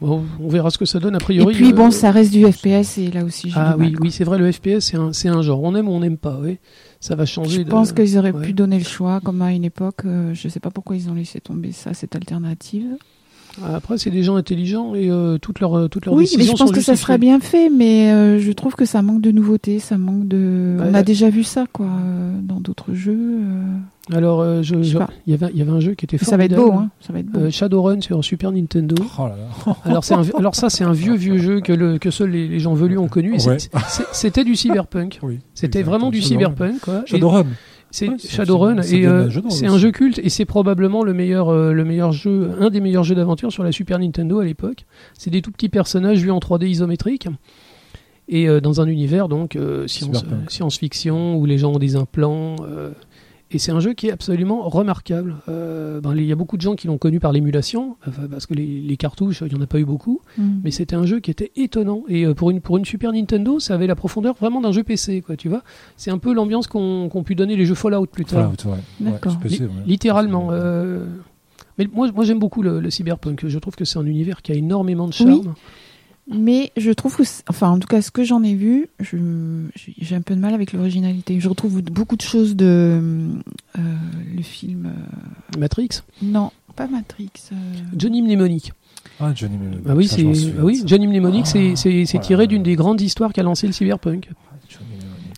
[0.00, 1.54] Bon, on, verra ce que ça donne a Et priori.
[1.54, 4.24] puis bon, euh, ça reste du FPS et là aussi, Ah mal, oui, oui, c'est
[4.24, 5.62] vrai, le FPS, c'est un, c'est un genre.
[5.62, 6.58] On aime ou on n'aime pas, oui.
[7.00, 7.58] Ça va changer.
[7.58, 8.46] Je de- pense qu'ils auraient ouais.
[8.46, 10.04] pu donner le choix, comme à une époque.
[10.06, 12.96] euh, je sais pas pourquoi ils ont laissé tomber ça, cette alternative.
[13.64, 16.56] Après, c'est des gens intelligents et euh, toutes leurs toutes leurs Oui, décisions mais je
[16.56, 19.78] pense que ça serait bien fait, mais euh, je trouve que ça manque de nouveauté,
[19.78, 20.76] ça manque de.
[20.78, 20.86] Ouais.
[20.90, 23.16] On a déjà vu ça, quoi, euh, dans d'autres jeux.
[23.16, 24.16] euh.
[24.16, 26.36] Alors, euh, je, Je il y avait il y avait un jeu qui était Ça
[26.36, 26.84] va être beau, formidable.
[26.84, 26.90] hein.
[27.00, 27.40] Ça va être beau.
[27.40, 28.94] Euh, Shadowrun sur Super Nintendo.
[29.18, 29.76] Oh là là.
[29.84, 32.46] Alors, c'est un, alors ça, c'est un vieux vieux jeu que, le, que seuls les,
[32.46, 33.32] les gens velus ont connu.
[33.32, 33.56] Ouais.
[34.12, 35.18] C'était du cyberpunk.
[35.22, 35.40] Oui.
[35.54, 36.80] C'était vraiment du cyberpunk.
[36.80, 37.02] Quoi.
[37.06, 37.46] Et Shadowrun.
[37.96, 41.72] C'est Ouais, Shadowrun et euh, c'est un jeu culte et c'est probablement le meilleur euh,
[41.72, 44.84] le meilleur jeu un des meilleurs jeux d'aventure sur la Super Nintendo à l'époque.
[45.14, 47.26] C'est des tout petits personnages vus en 3D isométrique
[48.28, 52.56] et euh, dans un univers donc science science-fiction où les gens ont des implants
[53.50, 55.36] et c'est un jeu qui est absolument remarquable.
[55.48, 58.46] Euh, ben, il y a beaucoup de gens qui l'ont connu par l'émulation, enfin, parce
[58.46, 60.60] que les, les cartouches, il n'y en a pas eu beaucoup, Mm.
[60.64, 62.02] mais c'était un jeu qui était étonnant.
[62.08, 64.82] Et euh, pour une, pour une Super Nintendo, ça avait la profondeur vraiment d'un jeu
[64.82, 65.62] PC, quoi, tu vois.
[65.96, 68.52] C'est un peu l'ambiance qu'ont qu'ont pu donner les jeux Fallout plus tard.
[68.58, 69.18] Fallout, ouais.
[69.42, 69.68] PC.
[69.86, 70.48] Littéralement.
[70.50, 71.04] Euh,
[71.78, 73.46] Mais moi, moi j'aime beaucoup le, le cyberpunk.
[73.46, 75.42] Je trouve que c'est un univers qui a énormément de Oui.
[76.28, 80.16] Mais je trouve que, c'est- enfin, en tout cas, ce que j'en ai vu, j'ai
[80.16, 81.38] un peu de mal avec l'originalité.
[81.38, 82.64] Je retrouve beaucoup de choses de
[83.78, 83.80] euh,
[84.36, 84.86] le film.
[84.86, 85.88] euh, Matrix,
[86.22, 87.30] non, pas Matrix.
[87.52, 87.56] euh,
[87.96, 88.72] Johnny Mnemonic.
[89.20, 89.86] Ah, Johnny Mnemonic.
[89.88, 90.26] Ah oui, c'est
[90.58, 90.82] ah oui.
[90.84, 92.26] Johnny Mnemonic, c'est- Ah, c'est c'est voilà.
[92.26, 94.28] tiré d'une des grandes histoires qu'a lancé le cyberpunk.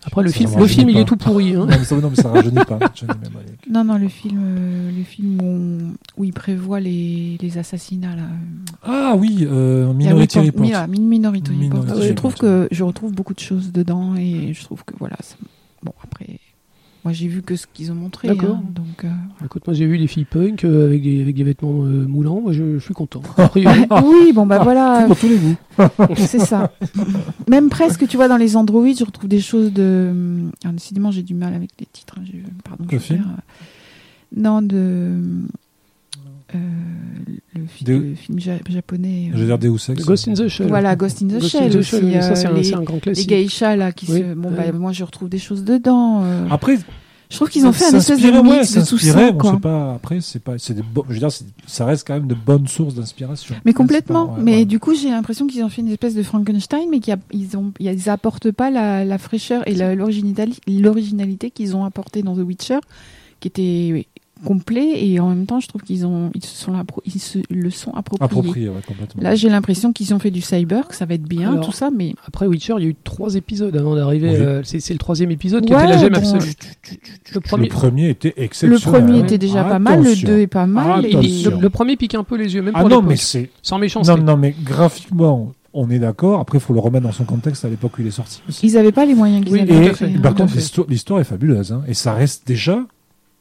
[0.08, 1.54] Après, le film, le film, il est tout pourri.
[1.54, 1.60] Hein.
[1.60, 2.78] Non, mais ça, non, mais ça rajeunit pas.
[3.70, 8.16] Non, non, le film, euh, le film où, on- où il prévoit les, les assassinats
[8.16, 8.22] là.
[8.82, 10.88] Ah oui, euh, Minority Report-.
[10.88, 11.82] Mi- Minority Report.
[11.84, 15.16] Minority je trouve que je retrouve beaucoup de choses dedans et je trouve que voilà.
[15.82, 16.38] Bon après,
[17.08, 18.28] moi j'ai vu que ce qu'ils ont montré.
[18.28, 18.56] D'accord.
[18.56, 19.04] hein, donc.
[19.04, 19.08] euh,
[19.44, 22.42] Écoute, moi j'ai vu des filles punk euh, avec, des, avec des vêtements euh, moulants.
[22.42, 23.22] Moi je, je suis content.
[23.56, 25.04] Oui, bon bah voilà.
[25.06, 25.56] Pour tous les goûts.
[26.16, 26.70] C'est ça.
[27.48, 30.12] Même presque, tu vois, dans les Android, je retrouve des choses de.
[30.62, 32.16] Alors, décidément, j'ai du mal avec les titres.
[32.20, 32.24] hein,
[32.64, 32.84] Pardon.
[32.90, 33.64] Je perds, euh,
[34.36, 35.16] Non, de.
[36.54, 36.58] Euh,
[37.54, 39.28] le, fi- De- le film ja- japonais.
[39.28, 40.04] euh, Je veux dire Deus Ex.
[40.04, 40.68] Ghost in the Shell.
[40.68, 41.90] Voilà, Ghost in the Ghost in Shell aussi.
[41.90, 43.28] Ça euh, c'est un, les, c'est un grand les classique.
[43.28, 44.34] geishas là qui Oui, se.
[44.34, 46.22] Bon, bah, moi je retrouve des choses dedans.
[46.24, 46.46] euh.
[46.50, 46.78] Après,
[47.30, 49.12] je trouve qu'ils ont fait un espèce de ouais, de tout ça.
[49.12, 49.92] sait pas.
[49.96, 52.34] Après, c'est pas, c'est des bo- je veux dire, c'est- ça reste quand même de
[52.34, 53.54] bonnes sources d'inspiration.
[53.66, 54.24] Mais complètement.
[54.28, 54.64] c'est pas- ouais, mais ouais.
[54.64, 57.18] du coup, j'ai l'impression qu'ils ont fait une espèce de Frankenstein, mais qu'ils
[57.58, 62.78] ont, ils apportent pas la, la fraîcheur et l'originalité qu'ils ont apporté dans The Witcher,
[63.40, 64.06] qui était
[64.44, 66.72] complet et en même temps, je trouve qu'ils ont, ils se sont,
[67.04, 68.24] ils se le sont appropriés.
[68.24, 69.22] approprié, ouais, complètement.
[69.22, 71.72] Là, j'ai l'impression qu'ils ont fait du cyber, que ça va être bien, Alors, tout
[71.72, 74.30] ça, mais Après Witcher, il y a eu trois épisodes avant d'arriver.
[74.30, 74.36] Oui.
[74.36, 76.52] euh, c'est c'est le troisième épisode qui a fait la gemme bon, absolue.
[77.34, 78.80] Le premier, Le premier était le exceptionnel.
[79.04, 79.24] premier ouais.
[79.26, 80.14] était déjà pas mal, le.
[80.16, 81.04] 2 est pas mal.
[81.06, 83.50] et- le, le premier pique un peu les yeux, même Ah pour non, mais c'est.
[83.62, 84.14] Sans méchanceté.
[84.18, 86.40] Non, non, mais graphiquement, on est d'accord.
[86.40, 88.40] Après, il faut le remettre dans son contexte à l'époque où il est sorti.
[88.48, 88.66] aussi.
[88.66, 89.86] Ils avaient pas les moyens qu'ils Oui, avaient.
[89.86, 90.08] Et fait.
[90.22, 90.54] par contre,
[90.88, 91.72] l'histoire est fabuleuse.
[91.72, 91.82] hein.
[91.88, 92.80] Et ça reste déjà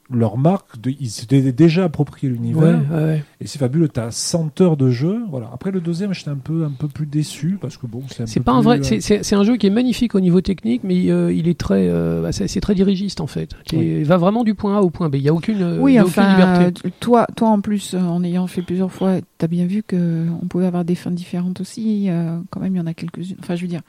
[0.09, 0.79] leur marque.
[0.79, 2.79] De, ils s'étaient déjà approprié l'univers.
[2.91, 3.23] ouais, ouais.
[3.41, 3.87] Et c'est fabuleux.
[3.89, 5.19] T'as 100 heures de jeu.
[5.29, 5.49] Voilà.
[5.53, 8.53] Après, le deuxième, j'étais un peu, un peu plus déçu parce que bon, c'est pas
[8.53, 8.79] un vrai.
[8.79, 11.87] euh, c'est- un jeu qui est magnifique au niveau technique, mais euh, il est très.
[11.89, 13.51] euh, bah, c'est très dirigiste en fait.
[13.65, 15.15] Qui est- va vraiment du point A au point B.
[15.15, 15.77] Il y a aucune.
[15.79, 16.87] Oui, y a aucune liberté.
[16.87, 20.47] euh, toi, toi en plus, en ayant fait plusieurs fois, t'as bien vu que on
[20.47, 22.09] pouvait avoir des fins différentes aussi.
[22.09, 23.37] euh, quand même, il y en a quelques-unes.
[23.39, 23.81] Enfin, je veux dire,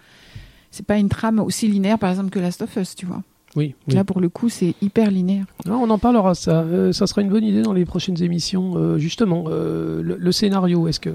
[0.71, 3.23] c'est pas une trame aussi linéaire, par exemple, que Last of Us, tu vois.
[3.57, 3.75] Oui.
[3.89, 3.95] oui.
[3.95, 5.47] Là, pour le coup, c'est hyper linéaire.
[5.67, 6.35] Non, on en parlera.
[6.35, 8.75] Ça, Euh, ça sera une bonne idée dans les prochaines émissions.
[8.77, 10.87] Euh, justement, euh, le, le scénario.
[10.87, 11.11] Est-ce que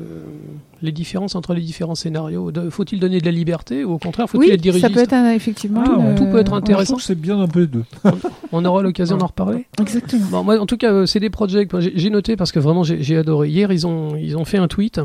[0.82, 4.30] les différences entre les différents scénarios, de- faut-il donner de la liberté ou au contraire
[4.30, 5.84] faut-il Oui, être dirigiste ça peut être un, effectivement.
[5.86, 6.94] Ah, tout peut être Je intéressant.
[6.94, 7.86] trouve que c'est bien un peu les deux.
[8.52, 9.66] On aura l'occasion d'en reparler.
[9.80, 10.26] exactement.
[10.32, 12.84] Bon, moi, en tout cas, c'est des projets que j'ai j'ai noté parce que vraiment
[12.84, 13.50] j'ai j'ai adoré.
[13.50, 15.00] Hier, ils ont ils ont fait un tweet.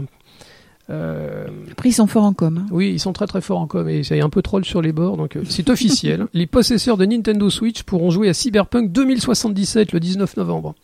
[0.91, 2.63] Euh, Après, ils sont forts en com.
[2.65, 2.67] hein.
[2.71, 4.93] oui, ils sont très très forts en com et c'est un peu troll sur les
[4.93, 6.27] bords, donc euh, c'est officiel.
[6.33, 10.75] les possesseurs de Nintendo Switch pourront jouer à Cyberpunk 2077 le 19 novembre.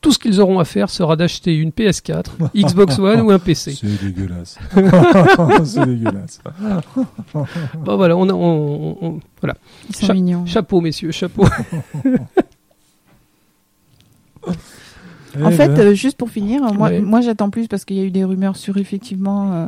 [0.00, 2.24] Tout ce qu'ils auront à faire sera d'acheter une PS4,
[2.56, 3.76] Xbox One ou un PC.
[3.80, 4.58] C'est dégueulasse.
[5.64, 6.40] c'est dégueulasse.
[7.84, 9.56] Bon voilà, on, a, on, on- voilà.
[9.90, 10.44] Ils sont Cha- mignons.
[10.44, 11.44] Chapeau messieurs, chapeau.
[15.42, 17.00] En fait, euh, juste pour finir, moi, Ouais.
[17.00, 19.66] moi j'attends plus parce qu'il y a eu des rumeurs sur effectivement euh,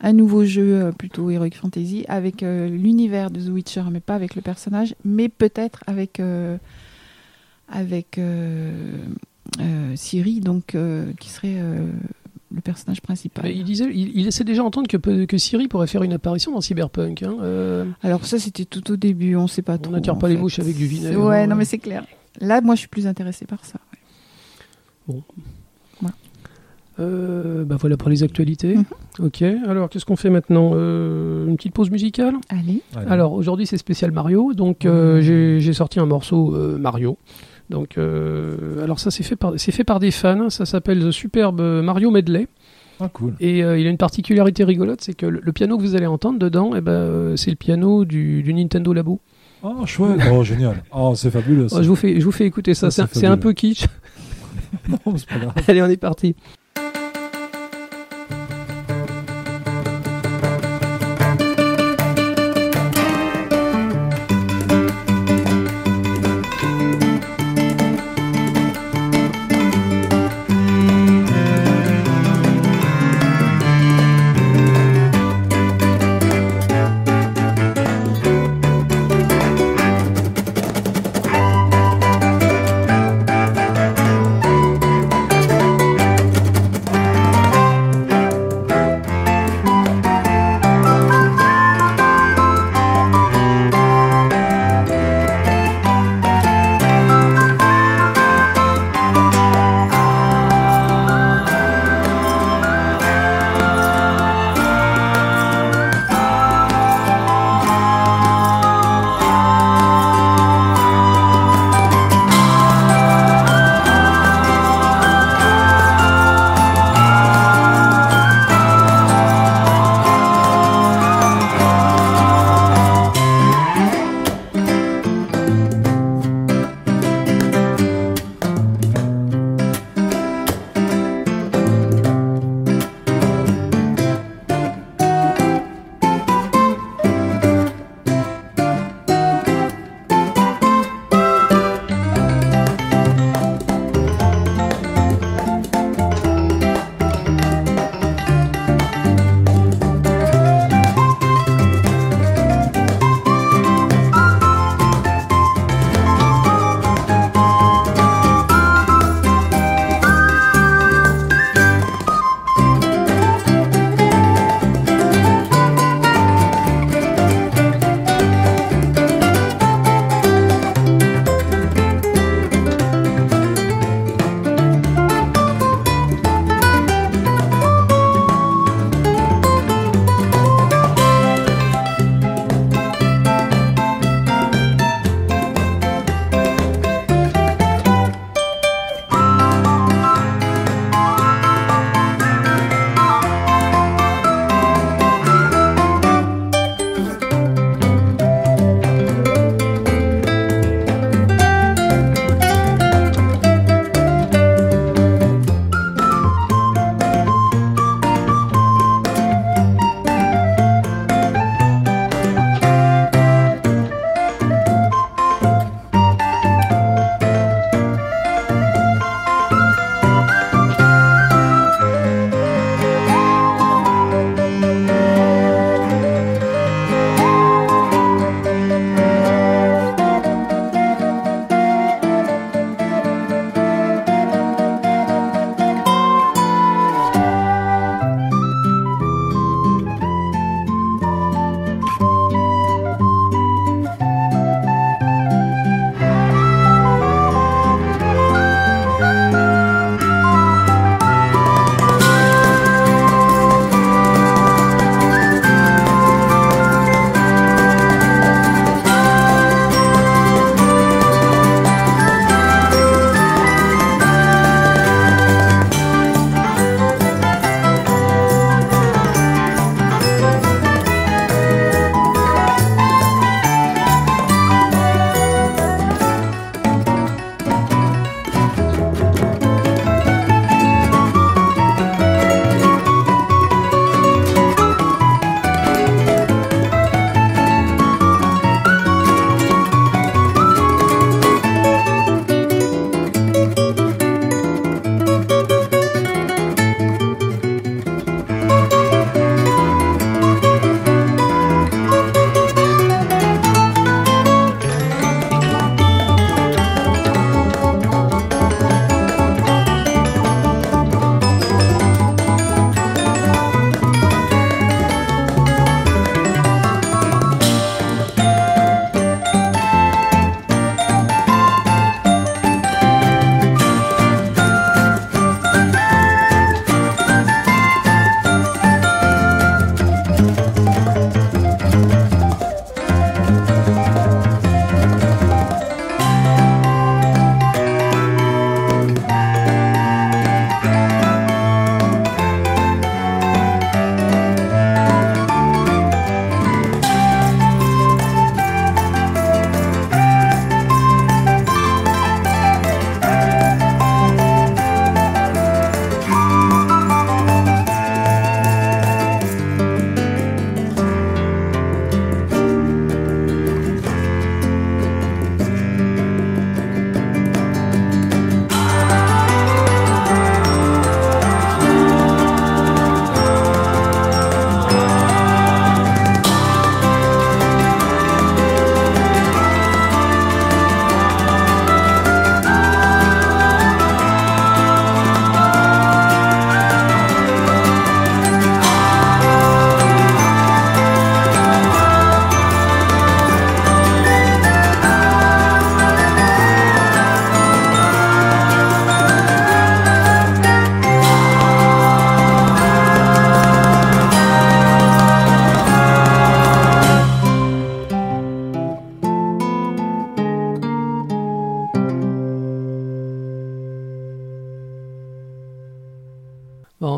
[0.00, 4.14] un nouveau jeu euh, plutôt Heroic Fantasy avec euh, l'univers de The Witcher, mais pas
[4.14, 6.56] avec le personnage, mais peut-être avec euh,
[7.68, 8.72] avec euh,
[9.60, 11.86] euh, Ciri, donc euh, qui serait euh,
[12.54, 13.44] le personnage principal.
[13.44, 16.52] Mais il disait, il, il laissait déjà entendre que, que Siri pourrait faire une apparition
[16.52, 17.22] dans Cyberpunk.
[17.22, 17.36] Hein.
[17.42, 19.92] Euh, Alors ça, c'était tout au début, on sait pas trop.
[19.92, 20.40] on n'attire pas les fait.
[20.40, 21.24] mouches avec du vinaigre.
[21.24, 21.46] Ouais, hein.
[21.48, 22.04] non mais c'est clair.
[22.40, 23.78] Là, moi, je suis plus intéressée par ça.
[25.08, 25.20] Ouais.
[26.98, 28.76] Euh, bah voilà pour les actualités.
[28.76, 28.84] Mhm.
[29.26, 29.42] Ok.
[29.42, 32.34] Alors qu'est-ce qu'on fait maintenant Euh, Une petite pause musicale?
[32.48, 32.80] Allez.
[32.94, 33.10] Allez.
[33.10, 37.18] Alors aujourd'hui c'est spécial Mario, donc euh, j'ai j'ai sorti un morceau euh, Mario.
[37.68, 41.10] Donc euh, alors ça c'est fait par c'est fait par des fans, ça s'appelle The
[41.10, 42.46] Superbe Mario Medley
[42.98, 43.34] Ah, cool.
[43.40, 46.06] et euh, il a une particularité rigolote, c'est que le, le piano que vous allez
[46.06, 49.20] entendre dedans, eh ben c'est le piano du, du Nintendo Labo.
[49.62, 50.18] Oh, chouette.
[50.32, 50.82] Oh, génial.
[50.94, 51.66] Oh, c'est fabuleux.
[51.72, 53.84] Oh, je vous fais je vous fais écouter ça, Ça, c'est un peu kitsch.
[54.88, 55.52] Non, c'est pas grave.
[55.68, 56.34] Allez on est parti.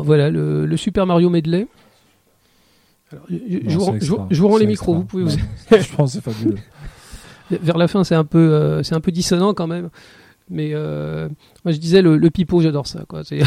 [0.03, 1.67] Voilà, le, le Super Mario Medley.
[3.11, 4.27] Alors, je, Non, vous, rends- je vous- extra.
[4.29, 5.31] je vous rends les micros, vous pouvez vous...
[5.71, 6.57] Je pense c'est fabuleux.
[7.51, 9.89] Vers la fin, c'est un peu, euh, c'est un peu dissonant quand même.
[10.51, 11.27] Mais euh,
[11.65, 13.03] moi, je disais le, le pipeau, j'adore ça.
[13.07, 13.23] Quoi.
[13.23, 13.39] C'est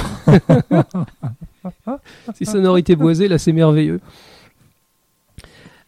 [2.35, 4.01] ces sonorités boisées, là, c'est merveilleux.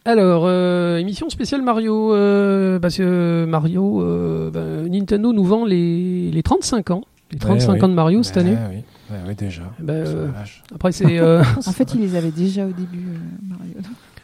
[0.05, 2.11] Alors, euh, émission spéciale Mario.
[2.81, 7.03] parce que Mario, ben, Nintendo nous vend les, les 35 ans.
[7.33, 8.57] Les 35 Ouais, ans de Mario cette Ouais, année.
[8.70, 8.77] Oui,
[9.14, 9.62] Ouais, oui, déjà.
[9.79, 10.29] Ben, C'est euh,
[10.74, 13.74] après, c'est euh, En fait, il les avait déjà au début, euh, Mario.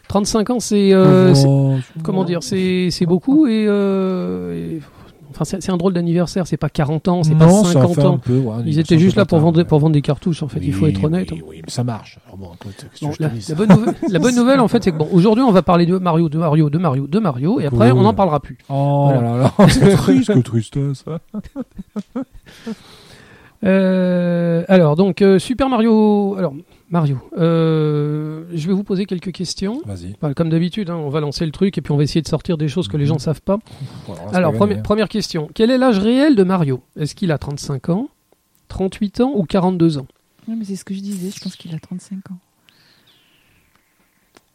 [0.09, 4.81] 35 ans, c'est euh, c'est- Oh, comment dire, c'est c'est beaucoup et, euh, et-
[5.31, 6.49] enfin c'est c'est un drôle d'anniversaire.
[6.49, 8.19] C'est pas 40 ans, c'est pas Non, ça 50 fait un ans.
[8.19, 9.65] peu, ouais, Ils étaient juste là pour vendre, ouais.
[9.65, 11.31] pour vendre des cartouches, en fait, il faut être honnête.
[11.31, 12.19] Oui, oui, mais ça marche.
[12.27, 15.09] Alors bon, écoute, Bon, la, bonne nouvelle, la bonne nouvelle, en fait, c'est que bon,
[15.13, 17.99] aujourd'hui, on va parler de Mario, de Mario, de Mario, de Mario, et après, Oui.
[18.01, 18.59] on n'en parlera plus.
[18.69, 19.37] Oh Voilà.
[19.37, 21.05] là là, c'est triste, que tristesse.
[23.65, 26.35] Euh, alors, donc, euh, Super Mario.
[26.39, 26.55] Alors,
[26.89, 27.19] Mario.
[27.39, 29.81] euh, je vais vous poser quelques questions.
[29.85, 30.15] Vas-y.
[30.15, 32.29] Enfin, comme d'habitude, hein, on va lancer le truc et puis on va essayer de
[32.29, 33.09] sortir des choses que les Mhm.
[33.09, 33.59] gens ne savent pas.
[34.07, 35.49] Bon, alors, première, première question.
[35.55, 36.83] Quel est l'âge réel de Mario?
[36.99, 38.09] Est-ce qu'il a 35 ans,
[38.69, 40.07] 38 ans ou 42 ans?
[40.49, 42.39] Ouais, mais c'est ce que je disais, je pense qu'il a 35 ans.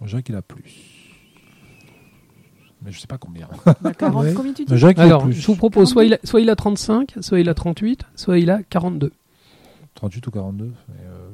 [0.01, 0.05] hein.
[0.07, 0.63] Jacques, il a plus.
[2.85, 3.47] Mais je sais pas combien.
[3.81, 4.33] Bah, 40, Ouais.
[4.33, 5.33] combien tu dis Alors, plus.
[5.33, 8.37] je vous propose soit il, a, soit il a 35, soit il a 38, soit
[8.37, 9.11] il a 42.
[9.95, 10.65] 38 ou 42.
[10.65, 11.29] mais, euh,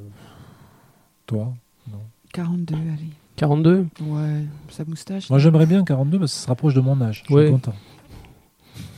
[1.28, 1.54] Toi
[2.34, 3.10] 42, allez.
[3.36, 5.30] 42 Ouais, sa moustache.
[5.30, 7.24] Moi, j'aimerais bien 42 parce que ça se rapproche de mon âge.
[7.28, 7.44] Je Ouais.
[7.46, 7.74] suis content.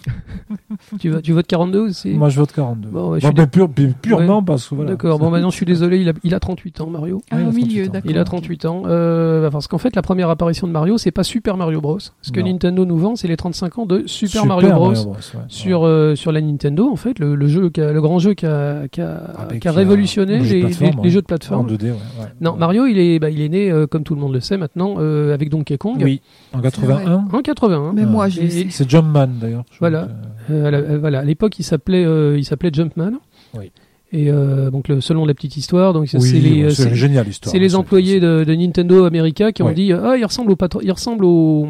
[0.99, 2.09] tu, vas- tu votes 42 aussi?
[2.11, 2.89] Moi, je vote 42.
[2.89, 4.91] Bon, ouais, je Bon, suis mais purement parce que voilà.
[4.91, 7.21] D'accord, bon maintenant je suis désolé, il a, il a 38 ans Mario.
[7.31, 7.91] Ah, Ouais, il a au 38 milieu, ans.
[7.93, 8.11] d'accord.
[8.11, 8.83] Il a 38 ans.
[8.85, 11.99] Euh, parce qu'en fait, la première apparition de Mario, c'est pas Super Mario Bros.
[12.21, 12.47] Ce que Non.
[12.47, 14.89] Nintendo nous vend, c'est les 35 ans de Super, Mario Bros.
[14.91, 15.05] ouais.
[15.47, 18.33] Sur, euh, sur la Nintendo, en fait, le, le jeu, qui a- le grand jeu
[18.33, 21.09] qui a, qui a, Ah, qui a révolutionné les, plateforme, les- les ouais.
[21.09, 21.67] jeux de En plateforme.
[21.67, 21.91] 2D, ouais.
[21.91, 22.25] ouais.
[22.41, 22.59] Non, Ouais.
[22.59, 24.95] Mario, il est, bah, il est né, euh, comme tout le monde le sait maintenant,
[24.99, 26.01] euh, avec Donkey Kong.
[26.03, 26.21] Oui,
[26.53, 27.25] en 81.
[27.31, 27.93] En 81.
[27.93, 28.07] Mais Ah.
[28.07, 28.67] moi, le sais.
[28.69, 29.63] C'est Jumpman d'ailleurs.
[29.93, 30.09] Voilà.
[30.51, 33.13] Euh, à la- euh, voilà, à l'époque, il s'appelait, euh, il s'appelait Jumpman.
[33.57, 33.71] Oui.
[34.11, 37.25] Et euh, donc, le, selon la petite histoire, donc Oui, c'est les, euh, c'est génial
[37.25, 37.51] l'histoire.
[37.51, 40.55] C'est les C'est- employés de, de Nintendo America qui ont dit ah il ressemble au
[40.55, 41.67] patron, il ressemble au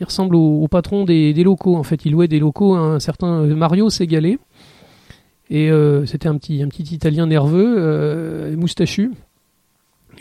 [0.00, 2.04] il ressemble au, au patron des, des locaux en fait.
[2.04, 4.38] Il louait des locaux à un certain Mario Segalé
[5.48, 9.12] et euh, c'était un petit un petit Italien nerveux euh, moustachu.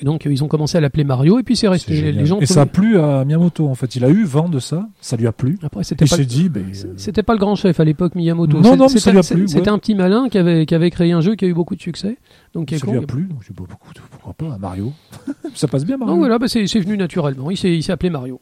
[0.02, 2.12] Et donc euh, ils ont commencé à l'appeler Mario et puis c'est resté.
[2.14, 3.96] Les gens Et ça a plu à Miyamoto en fait.
[3.96, 5.58] Il a eu vent de ça, ça lui a plu.
[5.62, 8.16] après c'était Il pas s'est dit, ben, euh, c'était pas le grand chef à l'époque
[8.16, 8.58] Miyamoto.
[8.58, 9.70] Non, C'est- non, mais ça lui a plu, C'était ouais.
[9.70, 11.82] un petit malin qui avait qui avait créé un jeu qui a eu beaucoup de
[11.82, 12.18] succès.
[12.54, 13.24] Donc ça lui a plu.
[13.24, 14.94] Donc, beaucoup de- pourquoi pas à Mario?
[15.54, 16.14] Ça passe bien Mario.
[16.14, 17.52] Donc voilà, bah, c'est c'est venu naturellement.
[17.52, 18.40] Il s'est il s'est appelé Mario.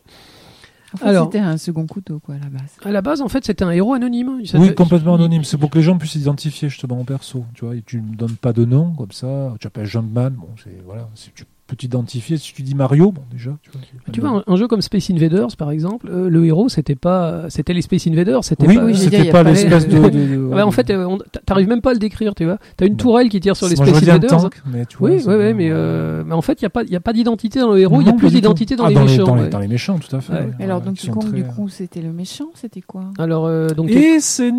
[0.93, 2.77] En fait, Alors- c'était un second couteau, quoi, à la base.
[2.83, 4.39] À la base, en fait, c'était un héros anonyme.
[4.41, 5.43] Il Oui, complètement anonyme.
[5.43, 7.43] C'est pour que les gens puissent s'identifier justement en perso.
[7.53, 9.53] Tu vois, et tu ne donnes pas de nom comme ça.
[9.59, 10.31] Tu appelles Jumpman.
[10.31, 11.09] Bon, c'est voilà.
[11.15, 13.51] Si tu peux t'identifier, si tu dis Mario, bon déjà.
[13.61, 16.69] Tu vois, Tu vois, un, un jeu comme Space Invaders, par exemple, euh, le héros,
[16.69, 18.85] c'était pas, c'était les Space Invaders, c'était Oui, pas.
[18.85, 19.97] oui, y c'était pas pas- l'espèce de.
[19.99, 22.57] de- de- Ouais, en fait, euh, t'arrives même pas à le décrire, tu vois.
[22.77, 22.97] T'as une Non.
[22.97, 24.41] tourelle qui tire sur les Moi, Space dit un Invaders.
[24.43, 26.89] tank, mais tu vois, Oui, mais, euh, mais en fait, il n'y a pas, il
[26.89, 28.89] y a pas d'identité dans le héros, il y a Non, plus d'identité dans Ah,
[28.89, 29.23] les dans méchants.
[29.25, 29.43] dans, ouais.
[29.43, 30.33] les, dans les méchants, tout à fait.
[30.33, 30.39] Ouais.
[30.39, 30.51] ouais.
[30.59, 33.05] Et alors, Donkey Kong, du coup, c'était le méchant C'était quoi?
[33.19, 34.51] Alors, euh, donc, Et c'est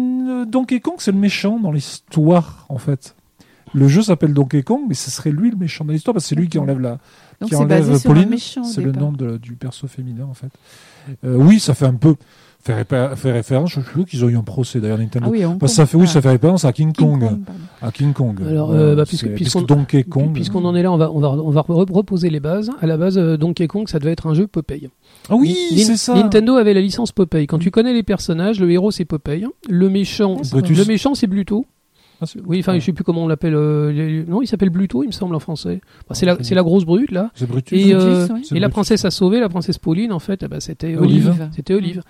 [0.46, 3.14] Donkey Kong, c'est le méchant dans l'histoire, en fait.
[3.74, 6.28] Le jeu s'appelle Donkey Kong, mais ce serait lui le méchant dans l'histoire, parce que
[6.30, 6.98] c'est lui qui enlève la, Donc,
[7.44, 8.38] qui c'est enlève basé sur un Pauline.
[8.38, 10.48] C'est le nom de- du perso féminin, en fait.
[11.24, 12.14] Euh, oui, ça fait un peu.
[12.60, 15.26] Fait, répa- fait référence, je crois qu'ils ont eu un procès d'ailleurs Nintendo.
[15.28, 17.38] Ah oui, Parce que ça fait, oui, Ah, ça fait référence à King King Kong.
[17.80, 18.36] À King Kong.
[18.46, 20.32] Alors, euh, bah, puisque- puisqu'on- Donkey Kong.
[20.34, 22.70] puisqu'on en est là, on va, on va, on va re- reposer les bases.
[22.80, 24.90] À la base, euh, Donkey Kong, ça devait être un jeu Popeye.
[25.30, 26.14] Ah oui, c'est ça.
[26.14, 27.46] Nintendo avait la licence Popeye.
[27.46, 30.36] Quand tu connais les personnages, le héros c'est Popeye, le méchant.
[30.50, 30.76] Brutus.
[30.76, 31.64] le méchant c'est Bluto.
[32.20, 33.54] Ah, Oui, enfin, ah, je sais plus comment on l'appelle.
[33.54, 35.80] euh, les- non, il s'appelle Bluto, il me semble en français.
[36.08, 37.30] Bah, c'est Ah, la, c'est la grosse brute là.
[37.34, 37.78] C'est Brutus.
[37.78, 38.40] Et, Brutus, euh, ouais.
[38.56, 41.28] Et la princesse a sauvé, la princesse Pauline, en fait, eh ben, c'était Olive.
[41.28, 41.48] Olive.
[41.54, 42.02] C'était Olive.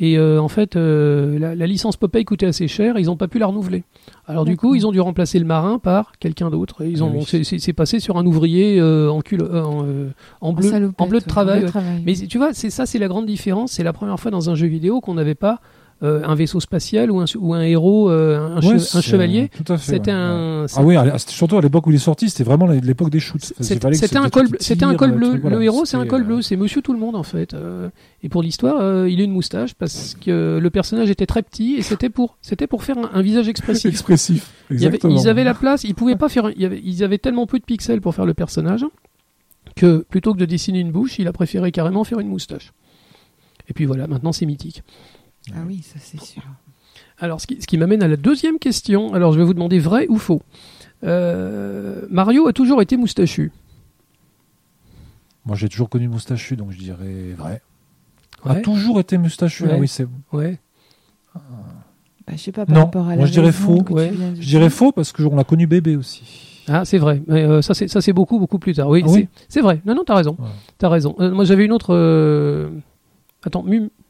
[0.00, 3.28] Et euh, en fait, euh, la, la licence Popeye coûtait assez cher, ils n'ont pas
[3.28, 3.84] pu la renouveler.
[4.26, 6.82] Alors du coup, ils ont dû remplacer le marin par quelqu'un d'autre.
[6.84, 7.18] Et Ils ont, Ah oui.
[7.20, 10.08] bon, c'est- c'est c'est passé sur un ouvrier euh, en, cul, euh, en, euh,
[10.40, 11.66] en En bleu, salopette, en bleu de ouais, ouais.
[11.66, 12.02] travail.
[12.04, 13.70] Mais tu vois, c'est ça, c'est la grande différence.
[13.70, 15.60] C'est la première fois dans un jeu vidéo qu'on n'avait pas
[16.04, 19.02] euh, un vaisseau spatial ou un, ou un héros, euh, un, Ouais, che- un c'est-
[19.02, 19.50] chevalier.
[19.78, 20.66] C'était ouais, un.
[20.76, 23.52] Ah oui, surtout à l'époque où il est sorti, c'était vraiment l'époque des shoots.
[23.60, 23.90] C'était un
[24.24, 25.38] des col, c'était un bleu.
[25.40, 26.42] voilà, le héros, c'est un col euh, bleu.
[26.42, 27.54] C'est Monsieur Tout le Monde en fait.
[27.54, 27.88] Euh,
[28.22, 31.74] et pour l'histoire, euh, il a une moustache parce que le personnage était très petit
[31.74, 33.90] et c'était pour, c'était pour faire un, un visage expressif.
[33.90, 34.52] Expressif.
[34.70, 35.20] Il y avait- Exactement.
[35.20, 36.50] ils avaient la place, ils pouvaient pas faire.
[36.56, 38.84] il avait, ils avaient tellement peu de pixels pour faire le personnage
[39.76, 42.72] que plutôt que de dessiner une bouche, il a préféré carrément faire une moustache.
[43.68, 44.82] Et puis voilà, maintenant c'est mythique.
[45.52, 46.42] Ah oui, ça c'est sûr.
[47.18, 49.12] Alors, ce qui, ce qui m'amène à la deuxième question.
[49.14, 50.42] Alors, je vais vous demander vrai ou faux.
[51.04, 53.52] Euh, Mario a toujours été moustachu.
[55.46, 57.60] Moi, j'ai toujours connu moustachu, donc je dirais vrai.
[58.46, 59.64] A toujours été moustachu.
[59.66, 59.80] Ah Ouais.
[59.80, 60.06] oui, c'est.
[60.32, 60.58] Ouais.
[61.34, 63.82] Bah, je sais pas par Non, rapport à moi, la je dirais faux.
[63.90, 64.10] Ouais.
[64.10, 66.62] de Je dirais faux parce que on l'a connu bébé aussi.
[66.68, 67.22] Ah, c'est vrai.
[67.26, 68.88] Mais, euh, ça, c'est ça, c'est beaucoup, beaucoup plus tard.
[68.88, 69.82] Oui, Ah oui c'est- vrai.
[69.84, 70.36] Non, non, t'as raison.
[70.38, 70.46] Ouais.
[70.78, 71.14] T'as raison.
[71.20, 71.94] Euh, moi, j'avais une autre.
[71.94, 72.70] euh,
[73.46, 73.62] Attends,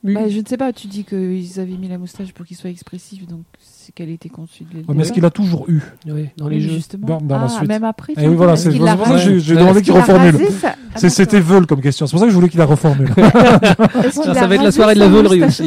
[0.04, 2.68] Bah, je ne sais pas, tu dis qu'ils avaient mis la moustache pour qu'il soit
[2.68, 6.30] expressif, donc c'est qu'elle était conçue de Ouais, mais est-ce qu'il a toujours eu Ouais,
[6.36, 6.74] dans les Oui, jeux.
[6.74, 7.06] Justement.
[7.06, 7.68] Dans- dans la ah, suite.
[7.68, 8.12] même après.
[8.18, 10.36] Eh oui, voilà, c'est pour ça que j'ai demandé qu'il reformule.
[10.36, 12.06] C'est- C'était C'était veule comme question.
[12.06, 13.08] C'est pour ça que je voulais qu'il la reformule.
[14.12, 15.64] Ça, ça va être la soirée de la veulerie aussi.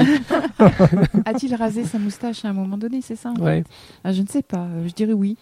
[1.26, 3.64] A-t-il rasé sa moustache à un moment donné, c'est ça Ouais.
[4.04, 5.36] ah, Je ne sais pas, euh, je dirais oui.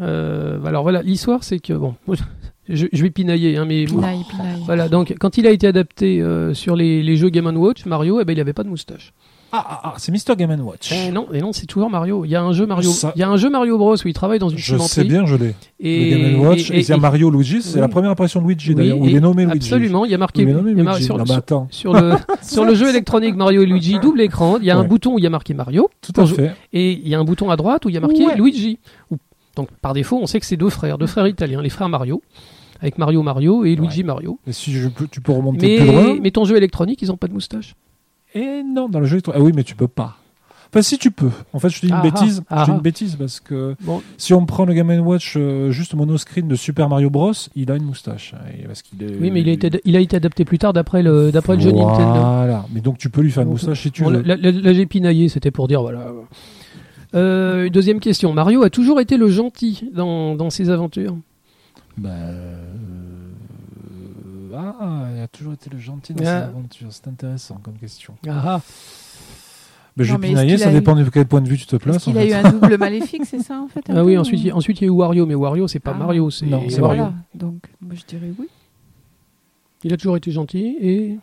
[0.00, 1.94] Euh, alors voilà, l'histoire, c'est que bon,
[2.68, 4.62] je, je vais pinailler, hein, mais Pinaille, pinaille.
[4.64, 4.88] voilà.
[4.88, 8.24] Donc, quand il a été adapté euh, sur les, les jeux Game Watch, Mario, eh
[8.24, 9.12] ben, il avait pas de moustache.
[9.52, 10.34] ah, ah, ah, c'est Mr.
[10.36, 10.90] Game Watch.
[10.92, 12.24] Eh non, et non, c'est toujours Mario.
[12.24, 14.08] Il y a un jeu Mario, Ça- il y a un jeu Mario Bros où
[14.08, 15.54] il travaille dans une Je sais bien, je l'ai.
[15.78, 16.70] Et, le Game Watch.
[16.70, 17.62] et- Et, il y a et- Mario Luigi.
[17.62, 17.80] C'est Oui.
[17.80, 18.98] la première apparition de Luigi oui, d'ailleurs.
[18.98, 19.58] Où il est nommé Luigi.
[19.58, 21.06] Absolument, il y a marqué Il est nommé il y a mar- Luigi.
[21.06, 21.68] sur, Non, mais sur- attends.
[21.70, 24.82] sur le sur le jeu électronique Mario et Luigi, double écran, il y a un
[24.84, 26.52] bouton où il y a marqué Mario Tout à fait.
[26.72, 28.34] et il y a un bouton à droite où il y a marqué Ouais.
[28.36, 28.78] Luigi.
[29.12, 29.16] Ou-
[29.56, 32.22] Donc par défaut, on sait que c'est deux frères, deux frères italiens, les frères Mario,
[32.80, 34.38] avec Mario Mario et Luigi Mario.
[34.46, 36.16] Et si je peux, tu peux remonter plus Mais, loin.
[36.20, 37.74] mais ton jeu électronique, ils ont pas de moustache.
[38.34, 39.20] Et non, dans le jeu.
[39.32, 40.16] Ah oui, mais tu peux pas.
[40.72, 41.30] Enfin, si tu peux.
[41.52, 42.42] En fait, je te dis une Ah, bêtise.
[42.50, 42.74] ah, je dis ah.
[42.74, 46.56] une bêtise parce que Bon, si on prend le Game Watch euh, juste monoscreen de
[46.56, 48.34] Super Mario Bros, il a une moustache.
[48.58, 50.72] Et parce qu'il est- oui, mais il a été, il a été adapté plus tard
[50.72, 52.20] d'après le d'après le jeu Nintendo.
[52.20, 52.64] Voilà.
[52.74, 54.22] Mais donc tu peux lui faire une moustache si tu Bon, veux.
[54.22, 56.08] là, j'ai pinaillé, c'était pour dire voilà.
[57.14, 58.32] Euh, deuxième question.
[58.32, 61.16] Mario a toujours été le gentil dans, dans ses aventures.
[61.96, 62.56] Bah, euh,
[64.56, 66.42] Ah, il a toujours été le gentil dans Ah.
[66.42, 66.86] ses aventures.
[66.90, 68.14] C'est intéressant comme question.
[68.28, 68.60] Ah, ah.
[69.96, 71.56] Mais je Non, vais mais pinailler, qu'il ça a dépend de quel point de vue
[71.56, 72.08] tu te Est-ce places.
[72.08, 72.28] en qu'il a fait.
[72.30, 74.50] eu un double maléfique, c'est ça en fait un Ah oui, peu, ensuite, il y
[74.50, 75.98] a- ou- ensuite il y a eu Wario, mais Wario c'est pas Ah.
[75.98, 77.02] Mario, c'est Non, c'est Wario.
[77.04, 78.48] Voilà, donc moi je dirais oui.
[79.84, 81.16] Il a toujours été gentil et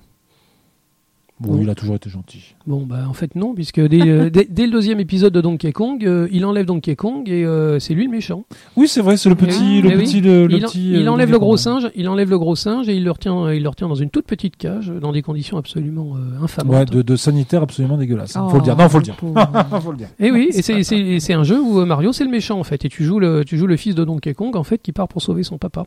[1.44, 2.54] Bon, il a toujours été gentil.
[2.68, 5.72] bon bah en fait non puisque dès, euh, dès, dès le deuxième épisode de Donkey
[5.72, 8.44] Kong, euh, il enlève Donkey Kong et euh, c'est lui le méchant.
[8.76, 10.04] Oui, c'est vrai, c'est le Eh petit, oui, le eh oui.
[10.04, 10.92] petit, le, le il, en- petit.
[10.92, 13.64] il enlève le gros singe, il enlève le gros singe et il le retient, il
[13.64, 16.70] le retient dans une toute petite cage dans des conditions absolument infâmes.
[16.70, 18.38] Ouais, de, de sanitaire absolument dégueulasse.
[18.40, 18.78] Oh, Faut le dire.
[18.78, 19.16] Non, faut le dire.
[19.82, 20.10] faut le dire.
[20.20, 23.04] Et oui, et c'est- un jeu où Mario c'est le méchant en fait, et tu
[23.04, 25.44] joues le tu joues le fils de Donkey Kong en fait qui part pour sauver
[25.44, 25.86] son papa.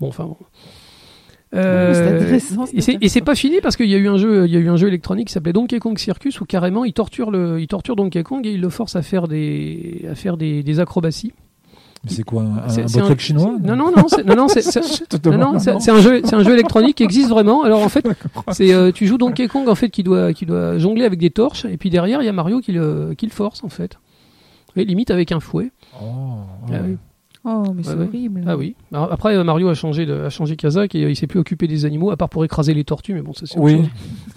[0.00, 0.36] Bon enfin bon.
[1.54, 2.38] Euh,
[2.72, 4.60] et c'est- et pas fini parce qu'il y a eu un jeu, il y a
[4.60, 7.66] eu un jeu électronique qui s'appelait Donkey Kong Circus où carrément il torture le, il
[7.66, 11.32] torture Donkey Kong et il le force à faire des, à faire des, des acrobaties.
[12.04, 14.48] Mais c'est quoi un, C'est- un c'est bootleg chinois Non non non, c'est- non non,
[14.48, 14.60] c'est-
[15.90, 17.62] un jeu, c'est un jeu électronique qui existe vraiment.
[17.62, 18.04] Alors en fait,
[18.50, 21.30] c'est euh, tu joues Donkey Kong en fait qui doit, qui doit jongler avec des
[21.30, 23.98] torches et puis derrière il y a Mario qui le, qui le force en fait.
[24.74, 25.70] Oui, limite avec un fouet.
[26.02, 26.06] Oh,
[26.72, 26.96] Ah oui.
[27.44, 28.06] Oh, mais c'est Ouais, ouais.
[28.06, 28.44] horrible.
[28.46, 28.76] Ah oui.
[28.92, 31.40] Alors, après euh, Mario a changé de, a changé Kazakh et euh, il s'est plus
[31.40, 33.58] occupé des animaux à part pour écraser les tortues, mais bon ça c'est.
[33.58, 33.82] Oui.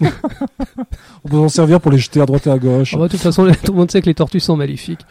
[1.24, 2.94] On peut en servir pour les jeter à droite et à gauche.
[2.94, 5.02] Ah bah, de toute façon, tout le monde sait que les tortues sont maléfiques.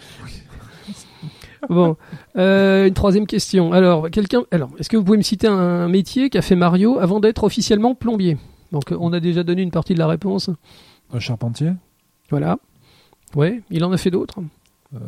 [1.69, 1.95] Bon,
[2.37, 3.73] euh, une troisième question.
[3.73, 7.19] Alors, quelqu'un, alors, est-ce que vous pouvez me citer un métier qu'a fait Mario avant
[7.19, 8.37] d'être officiellement plombier?
[8.71, 10.49] Donc, on a déjà donné une partie de la réponse.
[11.11, 11.71] Un charpentier?
[12.29, 12.57] Voilà.
[13.35, 14.35] Ouais, il en a fait d'autres.
[14.95, 14.99] Euh,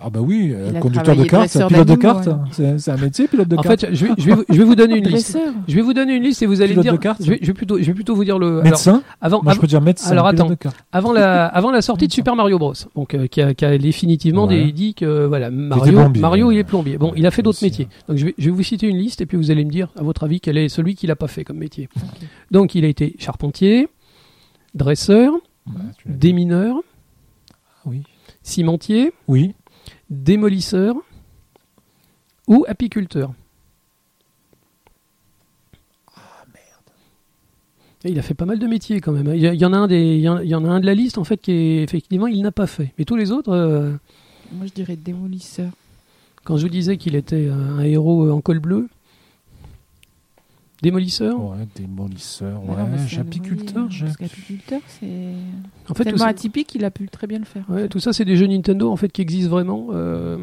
[0.00, 2.26] Ah bah oui, euh, Il conducteur de carte, pilote de carte.
[2.28, 2.74] ouais.
[2.78, 3.80] C'est un métier, pilote de En carte.
[3.80, 5.36] fait, je vais, je vais vous, je vais vous donner une liste.
[5.66, 6.92] Je vais vous donner une liste et vous allez me dire.
[6.92, 8.46] de carte je, vais, je vais plutôt, je vais plutôt vous dire le.
[8.60, 10.12] alors, Médecin avant, Moi, je peux dire médecin.
[10.12, 10.46] alors, attends.
[10.46, 10.76] de carte.
[10.92, 13.76] avant la, avant la sortie de Super Mario Bros, donc euh, qui, a, qui a
[13.76, 14.66] définitivement Ouais.
[14.66, 16.22] des- dit que voilà Mario, plombier.
[16.22, 16.96] Mario il est plombier.
[16.96, 17.88] Bon, il a fait d'autres métiers.
[18.08, 19.88] Donc je vais, je vais vous citer une liste et puis vous allez me dire
[19.98, 21.88] à votre avis quel est celui qu'il a pas fait comme métier.
[22.52, 23.88] Donc il a été charpentier,
[24.76, 25.32] dresseur,
[26.06, 26.76] démineur.
[28.48, 29.54] Cimentier, Oui.
[30.10, 30.94] démolisseur
[32.46, 33.32] ou apiculteur.
[38.04, 39.32] Et il a fait pas mal de métiers quand même.
[39.34, 41.24] Il y, en a un des, il y en- a un de la liste en
[41.24, 42.92] fait qui est effectivement il n'a pas fait.
[42.96, 43.92] Mais tous les autres, euh,
[44.52, 45.72] Moi je dirais démolisseur.
[46.44, 48.88] quand je vous disais qu'il était un héros euh, en col bleu,
[50.82, 51.38] démolisseur.
[51.40, 52.60] Ouais, démolisseur.
[52.68, 52.74] Ouais,
[53.08, 53.88] c'est apiculteur.
[53.88, 54.80] Parce qu'apiculteur,
[55.88, 57.64] En fait, tellement ça, atypique qu'il a pu très bien le faire.
[57.68, 59.88] ouais, tout ça, c'est des jeux Nintendo en fait qui existent vraiment.
[59.92, 60.36] Euh,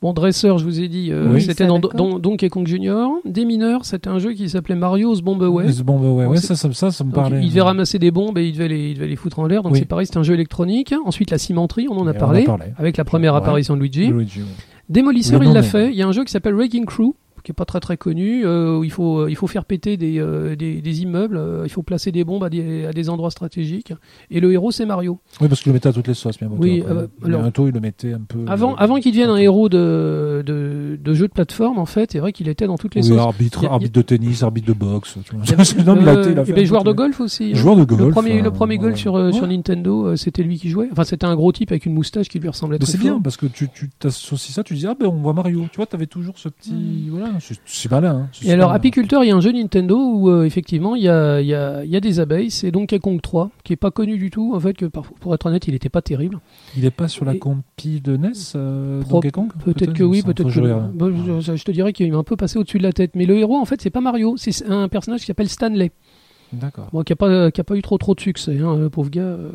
[0.00, 1.42] Bon, dresseur, je vous ai dit, euh, Oui.
[1.42, 3.14] c'était dans, Donkey Kong Junior.
[3.24, 5.66] Démineur, c'était un jeu qui s'appelait Mario's Bombaway.
[5.84, 5.92] Bah
[6.28, 7.40] ouais, ça, ça, ça, ça me Donc, parlait.
[7.42, 9.64] il devait ramasser des bombes et il devait les, il devait les foutre en l'air.
[9.64, 9.80] Donc Oui.
[9.80, 10.94] c'est pareil, c'est un jeu électronique.
[11.04, 12.72] Ensuite, la cimenterie, on en a on parlé, en a parlé.
[12.78, 13.38] avec la première Ouais.
[13.40, 14.06] apparition de Luigi.
[14.06, 14.46] Luigi, ouais.
[14.88, 15.88] Démolisseur, Le il l'a fait.
[15.90, 18.44] Il y a un jeu qui s'appelle Wrecking Crew qui est pas très très connu,
[18.44, 21.70] euh, où il faut il faut faire péter des, euh, des, des immeubles, euh, il
[21.70, 23.92] faut placer des bombes à des, à des endroits stratégiques.
[24.30, 25.18] Et le héros c'est Mario.
[25.40, 26.62] Oui, parce qu'il le mettait à toutes les sauces, Miyamoto.
[26.62, 28.40] Oui, euh, alors- Miyamoto, il le mettait un peu.
[28.46, 32.12] Avant euh, avant qu'il devienne un héros de de, de jeux de plateforme en fait,
[32.12, 33.18] c'est vrai qu'il était dans toutes les oui, sauces.
[33.18, 35.16] arbitre, a- arbitre de tennis, arbitre de boxe.
[35.24, 35.44] Tu vois.
[35.86, 37.52] Non, mais il a euh, il fait joueur de golf aussi.
[37.52, 37.56] hein.
[37.56, 38.00] Joueur de golf.
[38.02, 39.46] Le premier, euh, le premier golf sur, euh, sur.
[39.46, 40.88] Nintendo, euh, c'était lui qui jouait.
[40.92, 43.36] Enfin, c'était un gros type avec une moustache qui lui ressemblait Mais c'est bien parce
[43.36, 45.64] que tu tu t'associes ça, tu dis ah ben on voit Mario.
[45.70, 48.14] Tu vois, t'avais toujours ce petit voilà, c'est- malin.
[48.16, 48.28] hein.
[48.44, 48.76] Et alors, malin.
[48.76, 51.84] apiculteur, il y a un jeu Nintendo où euh, effectivement il y a, y, a,
[51.84, 52.50] y a des abeilles.
[52.50, 54.54] C'est Donkey Kong 3, qui est pas connu du tout.
[54.54, 56.40] En fait, que pour être honnête, il était pas terrible.
[56.76, 60.02] il est pas sur la Et- compi de NES, euh, Pro- Donkey Kong Peut-être que
[60.02, 60.90] oui, peut-être que.
[60.94, 63.12] Bon, je, je te dirais qu'il m'a un peu passé au-dessus de la tête.
[63.14, 64.34] Mais le héros, en fait, c'est pas Mario.
[64.36, 65.92] C'est un personnage qui s'appelle Stanley.
[66.52, 66.88] D'accord.
[66.92, 69.10] Bon, qui a pas, qui a pas eu trop trop de succès, hein, le pauvre
[69.10, 69.20] gars.
[69.20, 69.50] euh.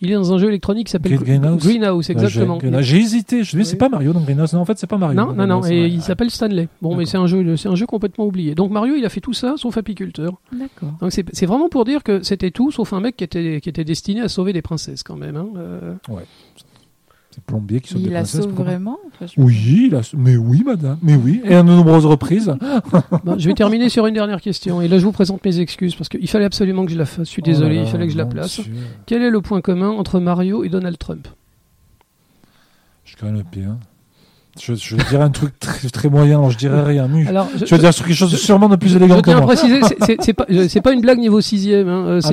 [0.00, 2.58] Il est dans un jeu électronique qui s'appelle Green- Greenhouse Greenhouse, exactement.
[2.60, 3.42] J'ai- J'ai hésité.
[3.44, 4.52] Je me dis c'est pas Mario donc Greenhouse.
[4.52, 5.16] Non, en fait c'est pas Mario.
[5.18, 6.68] Non, non, non, et il s'appelle Stanley.
[6.82, 8.54] Bon, mais c'est un jeu, c'est un jeu complètement oublié.
[8.54, 10.34] Donc Mario, il a fait tout ça, sauf apiculteur.
[10.52, 10.92] D'accord.
[11.00, 13.68] Donc c'est c'est vraiment pour dire que c'était tout, sauf un mec qui était, qui
[13.68, 15.36] était destiné à sauver des princesses quand même.
[15.36, 15.46] hein.
[15.56, 15.94] Euh,
[17.46, 18.42] Qui sauve Il des la princesses.
[18.44, 21.68] sauve vraiment Enfin, je- Oui, il a- mais oui, madame, mais oui, et à de
[21.68, 22.54] nombreuses reprises.
[23.24, 25.94] bon, je vais terminer sur une dernière question, et là je vous présente mes excuses
[25.94, 27.26] parce qu'il fallait absolument que je la fasse.
[27.26, 28.60] Je suis désolé, Oh là il fallait que je la place.
[28.60, 28.72] Dieu.
[29.06, 31.26] Quel est le point commun entre Mario et Donald Trump?
[33.04, 33.76] Je crains le pire.
[34.60, 37.06] Je, je vais dire un truc très, très moyen, alors je dirais rien.
[37.06, 39.30] Mais Alors, je, tu vas dire quelque chose de sûrement de plus je élégant que
[39.30, 39.80] tiens à préciser,
[40.20, 41.86] c'est- pas, je- pas une blague niveau sixième.
[41.88, 42.06] Hein.
[42.08, 42.32] euh, Ah,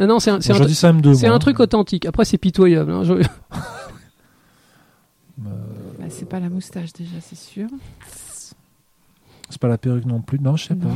[0.00, 1.14] non, non, c'est un, Bon, un- je dis ça M2.
[1.14, 1.36] c'est moi.
[1.36, 2.06] un truc authentique.
[2.06, 2.90] Après, c'est pitoyable.
[2.90, 3.02] hein.
[5.38, 5.44] Je-
[5.98, 7.68] Bah, c'est pas la moustache déjà, c'est sûr.
[9.48, 10.40] C'est pas la perruque non plus.
[10.40, 10.88] Non, je sais pas.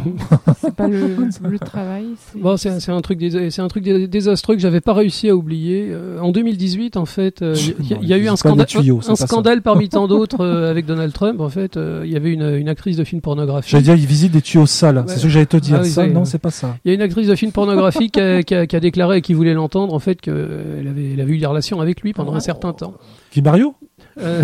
[0.60, 2.06] C'est pas le, le travail.
[2.18, 3.20] c'est- Bon, c'est un, truc,
[3.50, 5.86] c'est un truc dés- désastreux que j'avais pas réussi à oublier.
[5.92, 8.66] Euh, en 2018, en fait, euh, il y, a- il y a eu un scandale,
[8.66, 9.26] tuyaux, un ça.
[9.62, 11.40] parmi tant d'autres euh, avec Donald Trump.
[11.40, 13.70] En fait, euh, il y avait une, une actrice de film pornographique.
[13.70, 14.98] J'allais dire, il visite des tuyaux sales.
[14.98, 15.04] Ouais.
[15.06, 15.76] C'est ce que j'allais te dire.
[15.78, 16.76] Ah oui, ça, non, c'est pas ça.
[16.84, 19.18] Il y a une actrice de film pornographique qui, a, qui a- qui a déclaré
[19.18, 22.12] et qui voulait l'entendre, en fait, qu'elle avait, elle avait eu des relations avec lui
[22.14, 22.94] pendant un certain temps.
[23.30, 23.74] Qui Mario
[24.20, 24.42] Euh,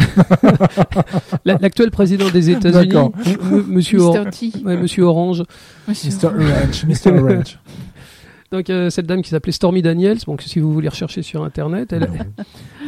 [1.45, 2.95] la- L'actuel président des États-Unis,
[3.69, 4.15] Monsieur, Or-
[4.65, 5.43] ouais, Monsieur Orange.
[5.89, 6.27] Monsieur- Mr.
[6.27, 6.85] Orange.
[6.87, 7.19] Mr.
[7.21, 7.59] Orange.
[8.53, 11.93] Donc euh, cette dame qui s'appelait Stormy Daniels, donc si vous voulez rechercher sur internet,
[11.93, 12.09] elle,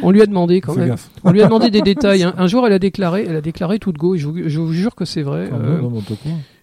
[0.01, 0.87] on lui a demandé quand même.
[0.87, 1.09] gaffe.
[1.25, 2.23] On lui a demandé des détails.
[2.23, 4.57] Un, un jour, elle a déclaré, elle a déclaré toute go, et je vous, je
[4.57, 5.49] vous jure que c'est vrai.
[5.51, 5.81] Ah, euh,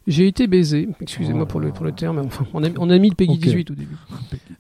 [0.07, 0.89] J'ai été baisé.
[1.03, 2.21] Excusez-moi Oh pour le pour le terme.
[2.21, 3.41] mais Enfin, on a, on a mis le Peggy Ok.
[3.41, 3.97] 18 au début.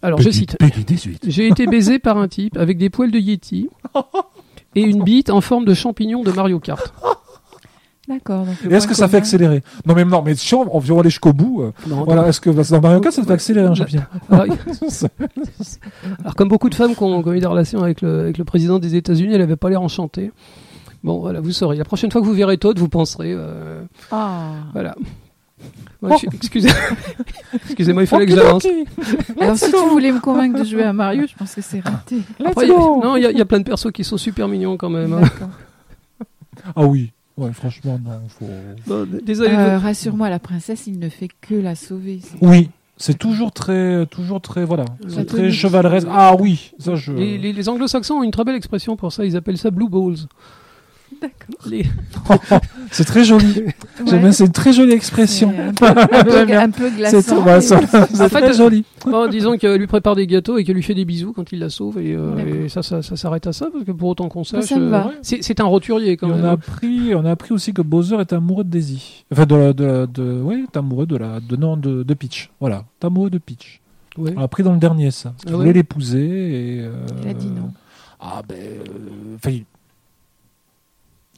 [0.02, 0.54] Alors je cite.
[0.58, 1.24] Peggy 18.
[1.28, 3.70] J'ai été baisé par un type avec des poils de yeti
[4.76, 6.94] et une bite en forme de champignon de Mario Kart.
[8.08, 8.46] D'accord.
[8.70, 9.64] Et est-ce que ça fait accélérer?
[9.84, 11.62] Non, mais non, mais si on, on veut aller jusqu'au bout.
[11.62, 14.02] euh, Non, voilà, est-ce que dans Mario Kart, ça te fait accélérer un champignon?
[14.30, 14.44] Alors,
[16.20, 18.38] alors, comme beaucoup de femmes qui ont, qui ont eu des relations avec le, avec
[18.38, 20.30] le président des États-Unis, elle avait pas l'air enchantée.
[21.02, 21.76] Bon, voilà, vous saurez.
[21.76, 23.32] La prochaine fois que vous verrez Todd, vous penserez.
[23.36, 24.50] euh, Ah.
[24.72, 24.94] Voilà.
[26.02, 26.68] Ouais, je suis- excusez-
[27.64, 28.66] Excusez-moi, il fallait que j'avance.
[29.40, 32.18] Alors si tu voulais me convaincre de jouer à Mario, je pense que c'est raté.
[32.44, 34.04] Après, il y a- non, il y, a- il y a plein de persos qui
[34.04, 35.12] sont super mignons quand même.
[35.14, 35.22] hein.
[36.74, 37.12] Ah oui.
[37.36, 38.46] Ouais, franchement, non, faut.
[38.86, 39.50] Bon, désolé.
[39.54, 42.20] Euh, Rassure-moi, la princesse, il ne fait que la sauver.
[42.40, 44.86] Oui, c'est toujours très, toujours très, voilà,
[45.26, 46.06] très chevaleresque.
[46.10, 47.12] Ah oui, ça je.
[47.12, 49.88] Les, les- les anglo-saxons ont une très belle expression pour ça, ils appellent ça blue
[49.88, 50.16] balls.
[51.20, 51.66] D'accord.
[51.70, 51.86] Les-
[52.90, 53.62] C'est très joli.
[54.06, 55.52] J'aime bien, c'est une très jolie expression.
[55.58, 56.60] Un peu, un peu- J'aime bien.
[56.62, 57.38] un peu C'est glaçant.
[57.46, 57.60] En
[58.28, 58.84] fait, très euh, joli.
[59.04, 61.58] Bon, disons qu'elle lui prépare des gâteaux et qu'elle lui fait des bisous quand il
[61.58, 64.28] la sauve, et, euh, et ça, ça, ça s'arrête à ça, parce que pour autant
[64.28, 64.64] qu'on sache.
[64.64, 65.10] ça me va.
[65.22, 66.44] c'est c'est un roturier quand Et on même.
[66.44, 69.24] a appris, on a appris aussi que Bowser est amoureux de Daisy.
[69.32, 72.14] Enfin, de, la- de, la- de, ouais, est amoureux de la, de non, de, de
[72.14, 72.50] Peach.
[72.60, 73.80] Voilà, t'es amoureux de Peach.
[74.18, 74.32] Ouais.
[74.36, 75.30] On a appris dans le dernier ça.
[75.30, 76.80] Parce qu'il Ah ouais voulait l'épouser et.
[76.82, 76.90] euh,
[77.22, 77.70] Il a dit non.
[78.20, 79.58] Ah ben, euh, enfin,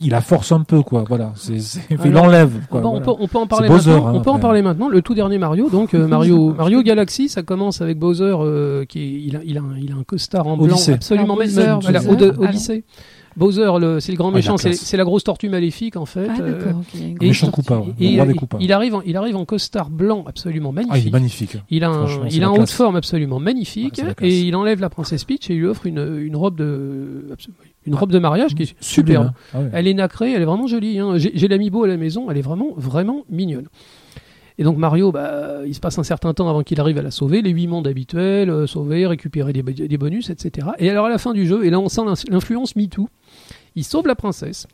[0.00, 1.04] il, la force un peu quoi.
[1.08, 2.52] Voilà, c'est, c'est- il Alors, l'enlève.
[2.70, 3.04] Quoi, Bon, voilà.
[3.10, 4.06] on, peut, on peut en parler C'est Bowser, maintenant.
[4.08, 4.88] hein, on peut en parler maintenant.
[4.88, 9.00] Le tout dernier Mario, donc euh, Mario, Mario Galaxy, ça commence avec Bowser, euh, qui
[9.00, 10.92] est- il a, il a, un, il a un costard en blanc Odyssey.
[10.92, 11.58] absolument magnifique.
[11.64, 12.00] Bowser, Voilà,
[12.40, 12.84] ah, Odyssey.
[13.36, 14.80] Bowser, le- c'est le grand Ah, méchant, c'est classe.
[14.80, 16.26] c'est la grosse tortue maléfique en fait.
[16.28, 17.94] Ah euh, et- Méchant coupable.
[18.00, 20.92] et il, arrive en, il arrive en costard blanc absolument magnifique.
[20.96, 21.56] Ah, il est magnifique.
[21.70, 24.56] Il a un, c'est il a un haut de forme absolument magnifique c'est et il
[24.56, 27.28] enlève la princesse Peach et il lui offre une, une robe de
[27.88, 29.26] une robe de mariage qui est Sublime, superbe.
[29.26, 29.32] hein.
[29.54, 29.70] Ah ouais.
[29.72, 30.98] Elle est nacrée, elle est vraiment jolie.
[30.98, 31.18] hein.
[31.18, 33.66] J'ai j'ai l'amiibo à la maison, elle est vraiment vraiment mignonne.
[34.60, 37.12] Et donc Mario, bah, il se passe un certain temps avant qu'il arrive à la
[37.12, 40.68] sauver, les huit mondes habituels, euh, sauver, récupérer des, des bonus, etc.
[40.78, 43.08] Et alors à la fin du jeu, et là on sent l'in- l'influence MeToo,
[43.76, 44.66] il sauve la princesse.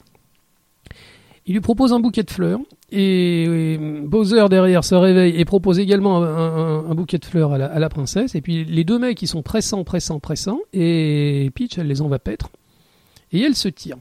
[1.46, 2.60] Il lui propose un bouquet de fleurs
[2.90, 7.52] et, euh, Bowser derrière se réveille et propose également un, un- un bouquet de fleurs
[7.52, 8.34] à la, à la princesse.
[8.34, 12.08] Et puis les deux mecs ils sont pressants, pressants, pressants et Peach elle les en
[12.08, 12.48] va paître
[13.35, 13.97] et elle se tire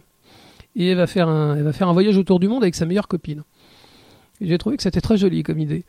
[0.75, 2.85] et elle va faire un, elle va faire un voyage autour du monde avec sa
[2.85, 3.43] meilleure copine.
[4.41, 5.83] Et j'ai trouvé que c'était très joli comme idée.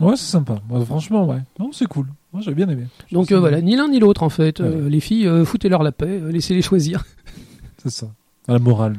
[0.00, 0.60] Ouais, c'est sympa.
[0.84, 1.40] Franchement, ouais.
[1.58, 2.06] Non, c'est cool.
[2.32, 2.84] Moi, j'ai bien aimé.
[3.08, 4.60] Je Donc euh, voilà, ni l'un ni l'autre en fait.
[4.60, 4.66] Ouais.
[4.66, 7.04] Euh, les filles, euh, foutez-leur la paix, euh, laissez-les choisir.
[7.82, 8.08] C'est ça.
[8.46, 8.96] La morale.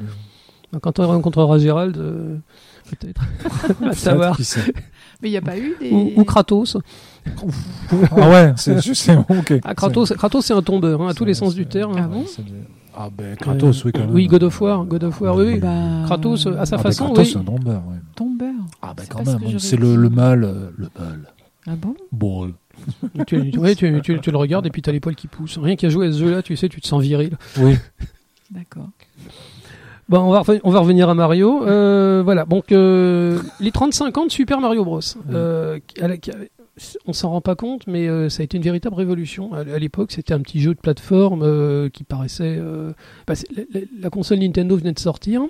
[0.81, 2.37] Quand on rencontrera Gérald, euh,
[2.89, 3.21] peut-être,
[3.81, 4.37] on va savoir.
[5.21, 5.91] Mais il n'y a pas eu des.
[5.91, 6.77] Ou, ou Kratos.
[8.11, 9.53] ah ouais, c'est sais, ok.
[9.63, 11.93] Ah, Kratos, Kratos c'est un tombeur, hein, à tous les sens du terme.
[11.97, 12.25] Ah bon
[12.99, 14.09] Ah ben Kratos, oui, quand même.
[14.13, 15.45] Oui, God of War, God of War, oui.
[15.53, 15.59] oui.
[15.59, 17.31] Bah, Kratos, à sa Ah, ben, façon, Kratos, oui.
[17.33, 17.97] c'est un tombeur, ouais.
[18.15, 18.53] Tombeur.
[18.81, 21.19] Ah ben quand même, c'est le, le mal, euh, le mal.
[21.67, 21.95] Ah bon?
[22.11, 22.51] Bon,
[23.27, 25.59] tu, tu- ouais, tu, tu- tu le regardes et puis t'as les poils qui poussent.
[25.59, 27.37] Rien qu'à jouer à ce jeu-là, tu sais, tu te sens viril.
[27.59, 27.75] oui.
[28.51, 28.87] D'accord.
[30.09, 31.67] Bon, on va, on va revenir à Mario.
[31.67, 35.01] Euh, voilà, donc euh, les 35 ans de Super Mario Bros.
[35.29, 35.79] Euh,
[37.05, 39.53] on s'en rend pas compte, mais euh, ça a été une véritable révolution.
[39.53, 42.55] À, à l'époque, c'était un petit jeu de plateforme euh, qui paraissait.
[42.59, 42.93] euh,
[43.25, 43.33] bah,
[43.99, 45.41] la, console Nintendo venait de sortir.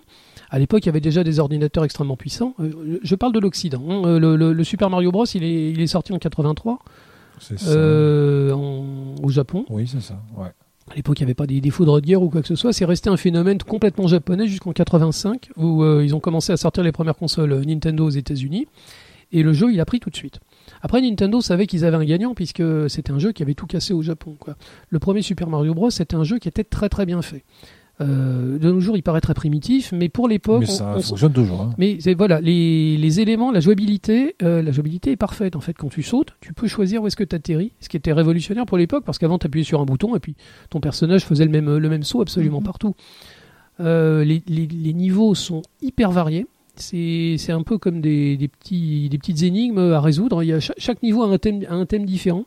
[0.50, 2.56] À l'époque, il y avait déjà des ordinateurs extrêmement puissants.
[3.04, 3.84] Je parle de l'Occident.
[3.90, 4.18] hein.
[4.20, 5.26] Le, le- le Super Mario Bros.
[5.26, 6.80] Il est, il est sorti en 83
[7.40, 7.72] C'est ça.
[7.72, 9.66] euh, en- au Japon.
[9.70, 10.22] Oui, c'est ça.
[10.38, 10.48] Ouais.
[10.90, 12.56] À l'époque, il n'y avait pas des, des foudres de guerre ou quoi que ce
[12.56, 12.72] soit.
[12.72, 16.94] C'est resté un phénomène complètement japonais jusqu'en 85, où ils ont commencé à sortir les
[16.94, 18.68] premières consoles Nintendo aux États-Unis.
[19.34, 20.40] Et le jeu, il a pris tout de suite.
[20.88, 23.94] Après, Nintendo savait qu'ils avaient un gagnant, puisque c'était un jeu qui avait tout cassé
[23.94, 24.38] au Japon.
[24.40, 24.56] Quoi.
[24.90, 27.44] Le premier Super Mario Bros, c'était un jeu qui était très très bien fait.
[28.00, 31.34] Euh, de nos jours, il paraît très primitif, mais pour l'époque, Mais ça on- fonctionne
[31.34, 31.60] toujours.
[31.64, 31.74] hein.
[31.78, 35.74] mais c'est voilà, les, les éléments, la jouabilité, euh, la jouabilité est parfaite en fait.
[35.74, 38.66] Quand tu sautes, tu peux choisir où est-ce que tu atterris, ce qui était révolutionnaire
[38.66, 40.36] pour l'époque parce qu'avant tu appuyais sur un bouton et puis
[40.70, 42.66] ton personnage faisait le même le même saut absolument Mhm.
[42.66, 42.96] partout.
[43.82, 46.46] Euh, les, les- les niveaux sont hyper variés.
[46.80, 50.44] C'est un peu comme des, des petits des petites énigmes à résoudre.
[50.44, 52.46] Il y a chaque, chaque niveau a un thème a un thème différent.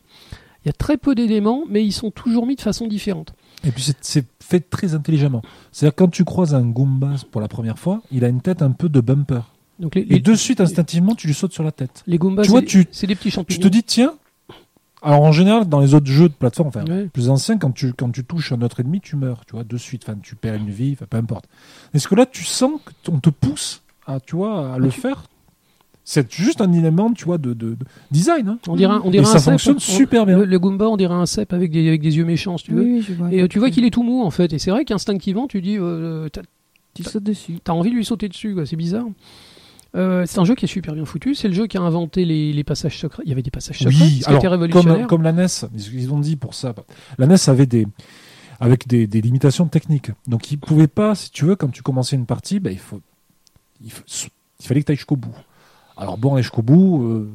[0.65, 3.33] Il y a très peu d'éléments, mais ils sont toujours mis de façon différente.
[3.65, 5.43] Et puis c'est- fait très intelligemment.
[5.73, 8.71] C'est-à-dire quand tu croises un Goomba pour la première fois, il a une tête un
[8.73, 9.41] peu de bumper.
[9.79, 12.03] Donc les, Et les, de suite, instinctivement, tu lui sautes sur la tête.
[12.07, 13.61] les Goombas, tu vois, c'est- tu- des petits Tu champignons.
[13.63, 14.15] te dis, tiens.
[15.03, 17.07] Alors en général, dans les autres jeux de plateforme, enfin Ouais.
[17.07, 19.77] plus anciens, quand tu, quand tu touches un autre ennemi, tu meurs, tu vois, de
[19.79, 20.03] suite.
[20.07, 21.47] Enfin, tu perds une vie, enfin, peu importe.
[21.95, 22.73] Est-ce que là, tu sens
[23.07, 23.81] qu'on te pousse
[24.15, 25.25] à, tu vois, à le tu- faire
[26.05, 28.49] C'est juste un élément, tu vois, de, de- de design.
[28.49, 28.59] hein.
[28.69, 30.39] On dirait, un- on dirait Et un ça fonctionne On- super bien.
[30.39, 32.73] Le, le Goomba, on dirait un cep avec des, avec des yeux méchants, si tu
[32.73, 32.83] veux.
[32.83, 33.33] Oui, oui, je vois.
[33.33, 34.53] Et euh, tu vois qu'il est tout mou en fait.
[34.53, 36.43] Et c'est vrai qu'instinctivement, tu dis, euh, t'as
[36.95, 37.59] Tu sautes dessus.
[37.63, 38.67] t'as envie de lui sauter dessus, quoi.
[38.67, 39.07] C'est bizarre.
[39.97, 41.35] Euh, c'est un jeu qui est super bien foutu.
[41.35, 43.23] C'est le jeu qui a inventé les, les passages secrets.
[43.27, 45.07] Il y avait des passages secrets, Oui, ce qui alors, comme, révolutionnaire.
[45.09, 45.47] comme la NES,
[45.93, 46.75] ils ont dit pour ça.
[47.19, 47.87] La NES avait des,
[48.61, 50.11] avec des, des limitations techniques.
[50.29, 53.01] Donc ils pouvaient pas, si tu veux, quand tu commençais une partie, ben, il, faut,
[53.83, 53.91] il,
[54.63, 55.35] fallait que tu ailles jusqu'au bout.
[55.97, 57.31] Alors bon, aller jusqu'au bout, euh,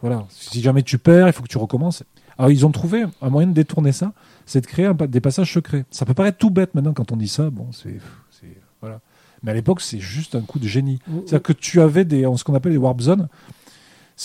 [0.00, 0.26] voilà.
[0.28, 2.04] Si jamais tu perds, il faut que tu recommences.
[2.38, 4.12] Alors ils ont trouvé un moyen de détourner ça,
[4.46, 5.84] c'est de créer un des passages secrets.
[5.90, 7.98] Ça peut paraître tout bête maintenant quand on dit ça, bon, c'est,
[8.80, 9.00] voilà.
[9.42, 11.00] Mais à l'époque, c'est juste un coup de génie.
[11.06, 13.28] C'est-à-dire que tu avais des, ce qu'on appelle des warp zones.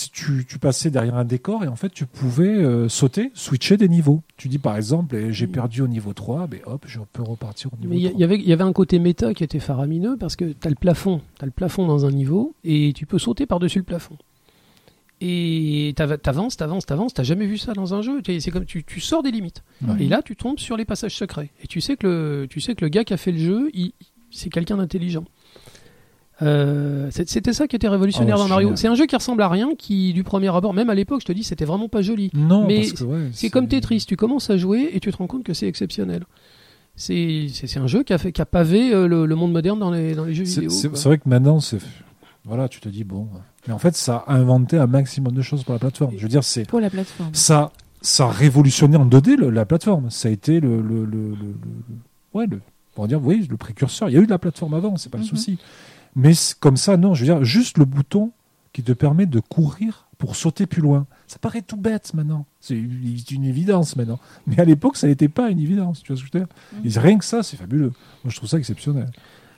[0.00, 3.76] Si tu, tu passais derrière un décor et en fait tu pouvais euh, sauter, switcher
[3.76, 4.22] des niveaux.
[4.36, 7.70] Tu dis par exemple, eh, j'ai perdu au niveau 3, ben hop, je peux repartir
[7.72, 8.18] au niveau Mais il y, a- 3.
[8.18, 10.66] il y avait, il y avait un côté méta qui était faramineux parce que tu
[10.68, 13.84] as le plafond, tu le plafond dans un niveau et tu peux sauter par-dessus le
[13.84, 14.16] plafond.
[15.20, 18.20] Et t'av- t'avances, t'avances, t'avances, t'as jamais vu ça dans un jeu.
[18.38, 19.64] C'est comme tu, tu sors des limites.
[19.84, 20.04] Ouais.
[20.04, 21.50] Et là, tu tombes sur les passages secrets.
[21.62, 23.70] Et tu sais que le, tu sais que le gars qui a fait le jeu,
[24.30, 25.24] c'est quelqu'un d'intelligent.
[26.42, 28.76] Euh, c'était ça qui était révolutionnaire Ah, dans Mario.
[28.76, 31.26] C'est un jeu qui ressemble à rien, qui du premier abord, même à l'époque, je
[31.26, 32.30] te dis, c'était vraiment pas joli.
[32.34, 35.42] Non, Mais ouais, C'est comme Tetris, tu commences à jouer et tu te rends compte
[35.44, 36.24] que c'est exceptionnel.
[36.96, 39.90] C'est un jeu qui a, fait, qui a pavé euh, le, le monde moderne dans
[39.90, 40.70] les, dans les jeux C'est vidéo.
[40.70, 41.58] c'est- vrai que maintenant.
[42.44, 43.28] Voilà, tu te dis, bon.
[43.66, 46.14] Mais en fait, ça a inventé un maximum de choses pour la plateforme.
[46.16, 46.66] Je veux dire, c'est.
[46.66, 47.34] Pour la plateforme.
[47.34, 50.10] Ça, ça a révolutionné en 2D le- la plateforme.
[50.10, 50.80] Ça a été le.
[50.80, 51.94] le, le, le- le-
[52.34, 52.60] ouais, le.
[52.96, 54.08] On va dire, oui, le précurseur.
[54.08, 55.28] Il y a eu de la plateforme avant, c'est pas le Mhm.
[55.28, 55.58] souci.
[56.18, 57.14] Mais comme ça, non.
[57.14, 58.32] Je veux dire, juste le bouton
[58.72, 61.06] qui te permet de courir pour sauter plus loin.
[61.28, 62.44] Ça paraît tout bête maintenant.
[62.60, 64.18] C'est une, évidence maintenant.
[64.46, 66.02] Mais à l'époque, ça n'était pas une évidence.
[66.02, 66.54] Tu vois ce que je veux dire?
[66.84, 67.92] Et rien que ça, c'est fabuleux.
[68.24, 69.10] Moi, je trouve ça exceptionnel.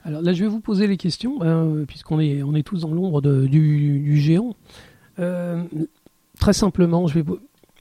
[0.05, 2.93] Alors là, je vais vous poser les questions, euh, puisqu'on est, on est tous dans
[2.93, 4.55] l'ombre du, du géant.
[5.19, 5.65] Euh,
[6.39, 7.25] très simplement, je vais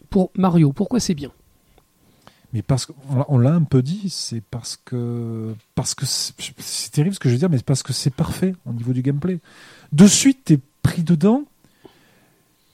[0.10, 1.32] pour Mario, pourquoi c'est bien?
[2.54, 7.20] Mais parce qu'on l'a- un peu dit, c'est parce que parce que c'est terrible ce
[7.20, 9.40] que je veux dire, mais parce que c'est parfait au niveau du gameplay.
[9.92, 11.44] De suite, t'es pris dedans.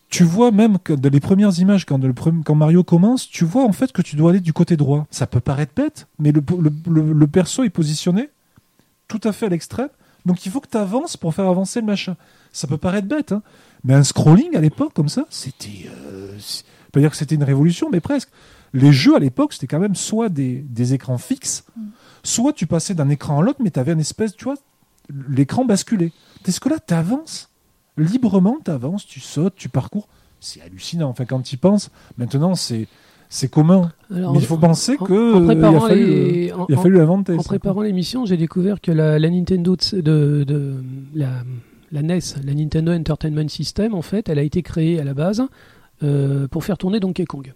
[0.10, 3.92] Tu vois même que dans les premières images, quand, Mario commence, tu vois en fait
[3.92, 5.08] que tu dois aller du côté droit.
[5.12, 8.30] Ça peut paraître bête, mais le, perso est positionné
[9.10, 9.90] tout à fait à l'extrême.
[10.26, 12.16] Donc il faut que tu avances pour faire avancer le machin.
[12.54, 13.44] Ça peut paraître bête, hein.
[13.84, 15.90] mais un scrolling à l'époque comme ça, c'était...
[15.90, 16.38] Euh,
[16.96, 18.30] pas dire que c'était une révolution, mais presque.
[18.76, 21.82] Les jeux à l'époque, c'était quand même soit des, des écrans fixes, Mm.
[22.24, 24.56] soit tu passais d'un écran à l'autre, mais tu avais une espèce, tu vois,
[25.30, 26.12] l'écran basculé.
[26.48, 27.50] Est-ce que là, tu avances
[27.98, 30.08] librement, tu avances, tu sautes, tu parcours.
[30.40, 31.10] C'est hallucinant.
[31.10, 32.88] Enfin, quand tu y penses, maintenant, c'est
[33.28, 33.92] c'est commun.
[34.14, 36.76] Alors, Mais il faut penser en- que en préparant il a fallu, les- en- il
[36.76, 37.00] a en- fallu
[37.44, 40.84] préparant l'émission, j'ai découvert que la, la Nintendo de, de, de-
[41.16, 41.44] la,
[41.92, 45.44] la NES, la Nintendo Entertainment System, en fait, elle a été créée à la base
[46.04, 47.54] euh, pour faire tourner Donkey Kong.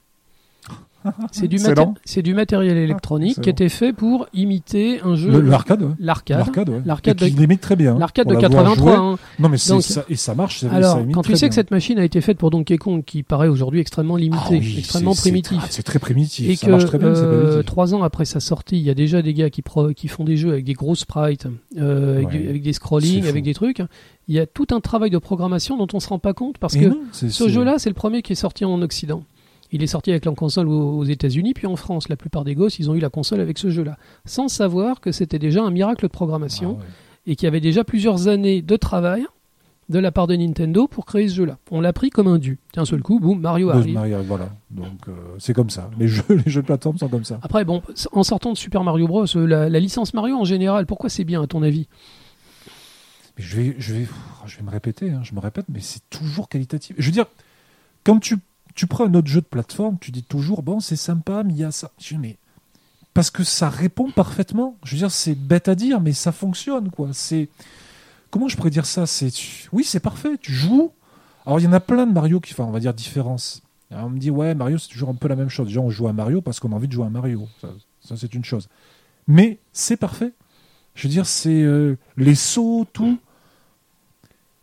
[1.32, 3.54] C'est du, maté- matériel électronique qui excellent.
[3.54, 5.40] était fait pour imiter un jeu.
[5.42, 5.90] L'arcade, ouais.
[6.00, 6.38] L'arcade.
[6.40, 6.82] L'arcade, ouais.
[6.86, 7.98] L'arcade qui de- limite très bien.
[7.98, 8.96] L'arcade Pour de l'avoir 83.
[8.96, 9.02] joué.
[9.02, 9.18] hein.
[9.40, 10.60] Non, mais Donc- ça, et ça marche.
[10.60, 13.04] ça- Alors, ça quand tu sais que cette machine a été faite pour Donkey Kong,
[13.06, 16.50] qui paraît aujourd'hui extrêmement limité, Ah oui, extrêmement primitif, C'est très primitif.
[16.50, 18.94] et ça marche que très bien, euh, trois ans après sa sortie, il y a
[18.96, 21.48] déjà des gars qui, pro- qui font des jeux avec des gros sprites,
[21.78, 23.82] euh, avec, du- avec des scrollings, avec des trucs.
[24.28, 26.76] Il y a tout un travail de programmation dont on se rend pas compte parce
[26.76, 29.24] Mais que non, ce jeu-là, c'est le premier qui est sorti en Occident.
[29.72, 32.10] Il est sorti avec la console aux États-Unis, puis en France.
[32.10, 35.12] La plupart des gosses, ils ont eu la console avec ce jeu-là, sans savoir que
[35.12, 36.90] c'était déjà un miracle de programmation Ah ouais.
[37.28, 39.26] et qu'il y avait déjà plusieurs années de travail
[39.90, 41.58] de la part de Nintendo pour créer ce jeu-là.
[41.72, 42.60] On l'a pris comme un dû.
[42.76, 43.94] D'un seul coup, boum, Mario arrive.
[43.96, 44.50] Mario, voilà.
[44.70, 45.90] Donc euh, c'est comme ça.
[45.98, 47.40] Les jeux, les jeux de plateforme sont comme ça.
[47.42, 50.86] Après, bon, en sortant de Super Mario Bros, euh, la, la licence Mario en général,
[50.86, 51.88] pourquoi c'est bien à ton avis?
[53.38, 54.08] Je vais, je vais,
[54.46, 55.10] je vais me répéter.
[55.12, 56.96] hein, je me répète, mais c'est toujours qualitatif.
[57.00, 57.26] Je veux dire,
[58.04, 58.38] quand tu,
[58.76, 61.60] tu prends un autre jeu de plateforme, tu dis toujours bon, c'est sympa, mais il
[61.60, 61.92] y a ça.
[62.00, 62.38] Je dis, mais
[63.14, 64.78] parce que ça répond parfaitement.
[64.84, 67.10] Je veux dire, c'est bête à dire, mais ça fonctionne, quoi.
[67.14, 67.50] C'est
[68.30, 69.06] comment je pourrais dire ça?
[69.06, 69.32] C'est
[69.72, 70.38] oui, c'est parfait.
[70.40, 70.92] Tu joues.
[71.46, 73.62] Alors il y en a plein de Mario qui, enfin, on va dire différence.
[73.92, 75.68] On me dit ouais, Mario, c'est toujours un peu la même chose.
[75.68, 77.48] Déjà, on joue à Mario parce qu'on a envie de jouer à Mario.
[77.60, 77.70] Ça,
[78.02, 78.70] ça, c'est une chose.
[79.28, 80.34] Mais c'est parfait.
[80.94, 83.20] Je veux dire, c'est euh, les sauts, tout.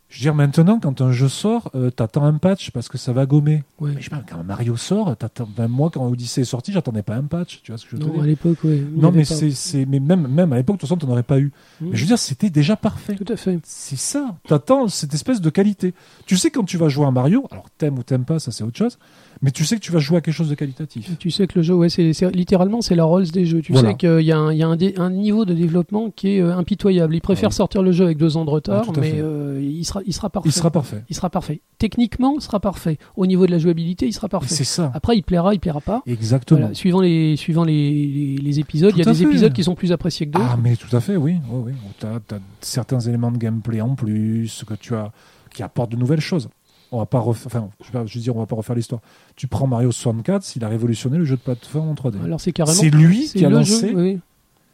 [0.09, 3.11] Je veux dire, maintenant, quand un jeu sort, euh, t'attends un patch parce que ça
[3.11, 3.65] va gommer.
[3.79, 3.91] Ouais.
[3.93, 5.49] Mais je sais pas, quand Mario sort, t'attends.
[5.57, 7.59] ben, moi, quand Odyssey est sorti, j'attendais pas un patch.
[7.61, 8.23] Tu vois ce que je veux te Non, dire?
[8.23, 8.85] à l'époque, oui.
[8.95, 11.39] Non, mais c'est, c'est, mais même, même à l'époque, de toute façon, t'en aurais pas
[11.39, 11.51] eu.
[11.81, 11.87] Mmh.
[11.89, 13.15] Mais je veux dire, c'était déjà parfait.
[13.15, 13.59] Tout à fait.
[13.63, 14.35] C'est ça.
[14.47, 15.93] T'attends cette espèce de qualité.
[16.25, 18.63] Tu sais quand tu vas jouer à Mario, alors t'aimes ou t'aimes pas, ça c'est
[18.63, 18.97] autre chose.
[19.41, 21.17] Mais tu sais que tu vas jouer à quelque chose de qualitatif.
[21.19, 23.61] Tu sais que le jeu, ouais, c'est littéralement c'est la Rolls des jeux.
[23.61, 23.89] Tu Voilà.
[23.89, 26.37] sais qu'il y a, un, il y a un, dé- un niveau de développement qui
[26.37, 27.15] est euh, impitoyable.
[27.15, 29.85] Ils préfèrent Ah sortir le jeu avec deux ans de retard, Ah, mais euh, il
[29.85, 30.49] sera, il sera parfait.
[30.49, 31.03] Il sera parfait.
[31.09, 31.61] Il sera parfait.
[31.77, 32.97] Techniquement, il sera parfait.
[33.15, 34.53] Au niveau de la jouabilité, il sera parfait.
[34.53, 34.91] c'est ça.
[34.95, 36.01] Après, il plaira, il plaira pas.
[36.07, 36.59] Exactement.
[36.61, 39.23] Voilà, suivant les, suivant les, les, les épisodes, il y a des fait.
[39.25, 40.47] épisodes qui sont plus appréciés que d'autres.
[40.51, 41.35] Ah, mais tout à fait, oui.
[41.51, 41.71] oui, oui.
[41.99, 45.11] T'as, t'as certains éléments de gameplay en plus que tu as,
[45.53, 46.49] qui apportent de nouvelles choses.
[46.91, 48.75] On va pas refaire, enfin, je veux pas- je veux dire, on va pas refaire
[48.75, 49.01] l'histoire.
[49.35, 52.17] Tu prends Mario 64, il a révolutionné le jeu de plateforme en 3D.
[52.23, 52.77] Alors c'est carrément.
[52.79, 53.89] C'est lui qui a lancé.
[53.89, 53.95] jeu.
[53.95, 54.19] oui.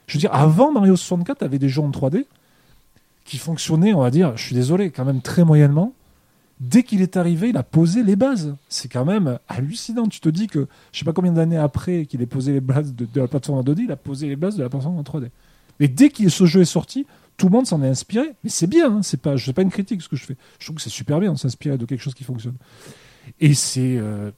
[0.07, 2.26] Je veux dire, avant Mario 64, tu avais des jeux en 3D
[3.26, 5.93] qui fonctionnaient, on va dire, je suis désolé, quand même très moyennement.
[6.59, 8.55] Dès qu'il est arrivé, il a posé les bases.
[8.70, 10.07] C'est quand même hallucinant.
[10.07, 12.93] Tu te dis que, je sais pas combien d'années après qu'il ait posé les bases
[12.93, 15.03] de, de la plateforme en 2D, il a posé les bases de la plateforme en
[15.03, 15.30] 3D.
[15.80, 17.05] Mais dès que ce jeu est sorti,
[17.38, 18.34] tout le monde s'en est inspiré.
[18.43, 20.38] Mais c'est bien, hein, c'est pas, je sais pas une critique ce que je fais.
[20.59, 22.55] Je trouve que c'est super bien de s'inspirer de quelque chose qui fonctionne.
[23.39, 24.31] Et c'est, euh,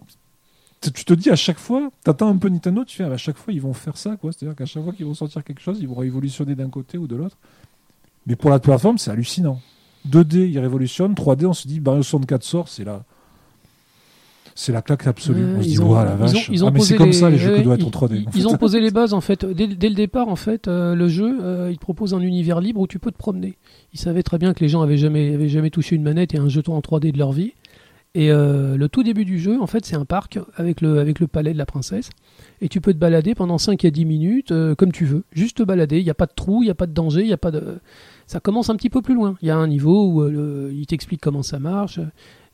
[0.82, 3.54] tu te dis à chaque fois, t'attends un peu Nintendo, tu fais à chaque fois
[3.54, 4.32] ils vont faire ça, quoi.
[4.32, 7.08] C'est-à-dire qu'à chaque fois qu'ils vont sortir quelque chose, ils vont révolutionner d'un côté ou
[7.08, 7.38] de l'autre.
[8.28, 9.60] Mais pour la plateforme, c'est hallucinant.
[10.10, 11.14] 2D, ils révolutionnent.
[11.14, 13.04] 3D, on se dit, Mario 64 sort, c'est là.
[14.58, 15.44] C'est la claque absolue.
[15.44, 16.50] Ouais, on se ils dit, la ils ont- vache.
[16.50, 17.88] ils ont ah, mais c'est posé comme les- ça, les jeux ouais, que doivent être
[17.88, 18.16] en 3D.
[18.16, 18.46] Ils, en ils fait.
[18.48, 21.40] ont posé les bases en fait dès, dès le départ en fait euh, le jeu
[21.44, 23.58] euh, il propose un univers libre où tu peux te promener.
[23.94, 26.38] Ils savaient très bien que les gens avaient jamais avaient jamais touché une manette et
[26.38, 27.52] un jeton en 3D de leur vie.
[28.18, 31.20] Et euh, le tout début du jeu en fait c'est un parc avec le avec
[31.20, 32.10] le palais de la princesse
[32.62, 35.58] et tu peux te balader pendant 5 à 10 minutes euh, comme tu veux, juste
[35.58, 37.28] te balader, il n'y a pas de trou, il n'y a pas de danger, il
[37.28, 37.80] y a pas de
[38.26, 39.36] ça commence un petit peu plus loin.
[39.42, 42.00] Il y a un niveau où euh, le- il t'explique comment ça marche.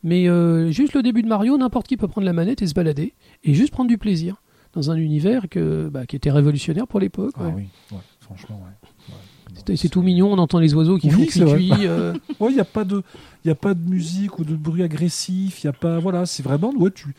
[0.03, 2.73] Mais euh, juste le début de Mario, n'importe qui peut prendre la manette et se
[2.73, 4.41] balader et juste prendre du plaisir
[4.73, 7.33] dans un univers que, bah, qui était révolutionnaire pour l'époque.
[7.37, 7.53] Ah ouais.
[7.55, 9.75] oui, ouais, franchement, ouais.
[9.75, 11.71] C'est tout mignon, on entend les oiseaux qui Oui, font cuit-cuit.
[11.85, 13.03] euh, Ouais, il n'y a pas de,
[13.43, 15.63] il a pas de musique ou de bruit agressif.
[15.63, 17.13] Il y a pas, voilà, c'est vraiment, ouais, tu,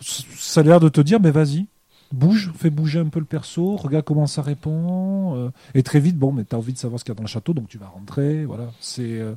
[0.00, 1.66] ça a l'air de te dire, mais vas-y,
[2.12, 6.18] bouge, fais bouger un peu le perso, regarde comment ça répond, euh, et très vite,
[6.18, 7.78] bon, mais t'as envie de savoir ce qu'il y a dans le château, donc tu
[7.78, 8.72] vas rentrer, voilà.
[8.80, 9.34] C'est, euh,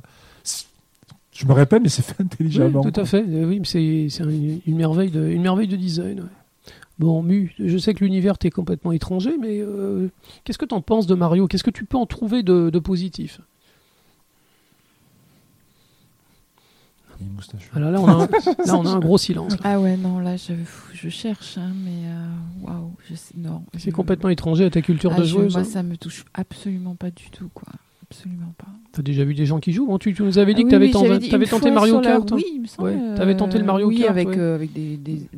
[1.34, 2.82] je me répète, mais c'est fait intelligemment.
[2.82, 3.24] tout à fait.
[3.28, 6.20] Euh, oui, mais c'est c'est un- une merveille de, une merveille de design.
[6.20, 6.26] ouais.
[6.98, 10.08] Bon, Mu, je sais que l'univers t'est complètement étranger, mais euh,
[10.44, 11.48] qu'est-ce que t'en penses de Mario?
[11.48, 13.40] Qu'est-ce que tu peux en trouver de, de positif?
[17.74, 18.26] Alors là, on a un,
[18.66, 19.56] là, on a un gros silence.
[19.62, 20.52] Ah ouais, non, là, je,
[20.92, 22.28] je cherche, hein, mais euh,
[22.62, 23.62] waouh, je sais, non.
[23.74, 25.52] C'est je- complètement étranger à ta culture Ah, de joueuse.
[25.54, 25.64] Moi, hein.
[25.64, 27.68] ça me touche absolument pas du tout, quoi.
[28.16, 28.66] Absolument pas.
[28.92, 30.70] T'as déjà vu des gens qui jouent Bon, tu, tu nous avais dit Ah que
[30.70, 32.32] t'avais oui, tenté, dit une tenté Mario la- Kart.
[32.32, 32.36] hein.
[32.36, 32.88] Oui, il me semble.
[32.90, 34.38] Ouais, t'avais tenté le Mario oui, Kart, avec, ouais.
[34.38, 35.28] euh, avec des, des-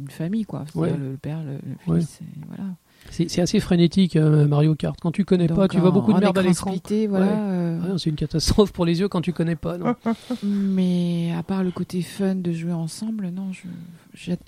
[0.00, 0.64] une famille, quoi.
[0.74, 0.90] Ouais.
[0.96, 1.58] le père, le,
[1.98, 2.64] fils, voilà.
[3.10, 4.98] C'est assez frénétique euh, Mario Kart.
[5.00, 6.70] Quand tu connais pas, tu vois beaucoup de merde à écran l'écran.
[6.70, 7.26] splitté, voilà.
[7.26, 7.32] Ouais.
[7.34, 9.78] euh, Ouais, c'est une catastrophe pour les yeux quand tu connais pas.
[9.78, 9.94] Non.
[10.42, 13.50] Mais à part le côté fun de jouer ensemble, non,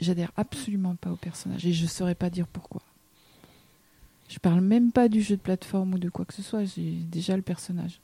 [0.01, 2.83] j'adhère absolument pas au personnage et je saurais pas dire pourquoi.
[4.33, 6.93] Je parle même pas du jeu de plateforme ou de quoi que ce soit, j'ai
[7.11, 8.01] déjà le personnage.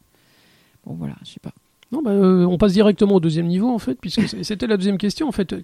[0.84, 1.54] Bon voilà, je sais pas.
[1.90, 4.98] Non, bah, euh, on passe directement au deuxième niveau en fait, puisque c'était la deuxième
[4.98, 5.54] question en fait.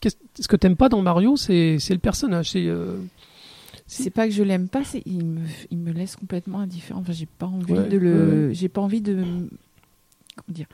[0.00, 2.50] Qu'est-ce ce que t'aimes pas dans Mario, c'est c'est le personnage.
[2.50, 2.96] C'est euh.
[3.86, 5.40] C'est pas que je l'aime pas, c'est il me,
[5.70, 7.00] il me laisse complètement indifférent.
[7.00, 10.66] Enfin, j'ai pas envie Ouais, de le, ouais, j'ai pas envie de, comment dire,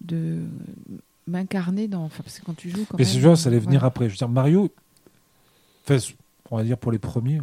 [0.00, 0.38] de
[1.28, 2.04] m'incarner dans.
[2.04, 3.86] Enfin, parce que quand tu joues, quand Mais c'est ça allait venir voilà.
[3.86, 4.06] après.
[4.06, 4.70] Je veux dire, Mario,
[5.88, 5.98] enfin,
[6.50, 7.40] on va dire pour les premiers,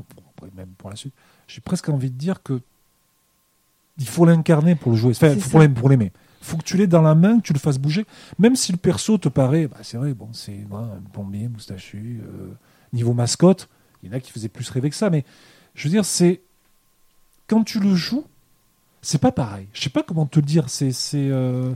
[0.56, 1.14] même pour la suite,
[1.48, 2.62] j'ai presque envie de dire que
[3.98, 5.12] il faut l'incarner pour le jouer.
[5.12, 5.36] Enfin,
[5.70, 6.12] pour l'aimer.
[6.42, 8.06] faut que tu l'aies dans la main, que tu le fasses bouger.
[8.40, 12.22] Même si le perso te paraît, bah, c'est vrai, bon, c'est voilà, un plombier, moustachu,
[12.24, 12.54] euh,
[12.94, 13.70] niveau mascotte,
[14.02, 15.24] il y en a qui faisaient plus rêver que ça, mais
[15.76, 16.42] je veux dire, c'est
[17.48, 18.26] quand tu le joues,
[19.02, 19.68] c'est pas pareil.
[19.74, 20.70] Je sais pas comment te le dire.
[20.70, 21.74] C'est, c'est, euh,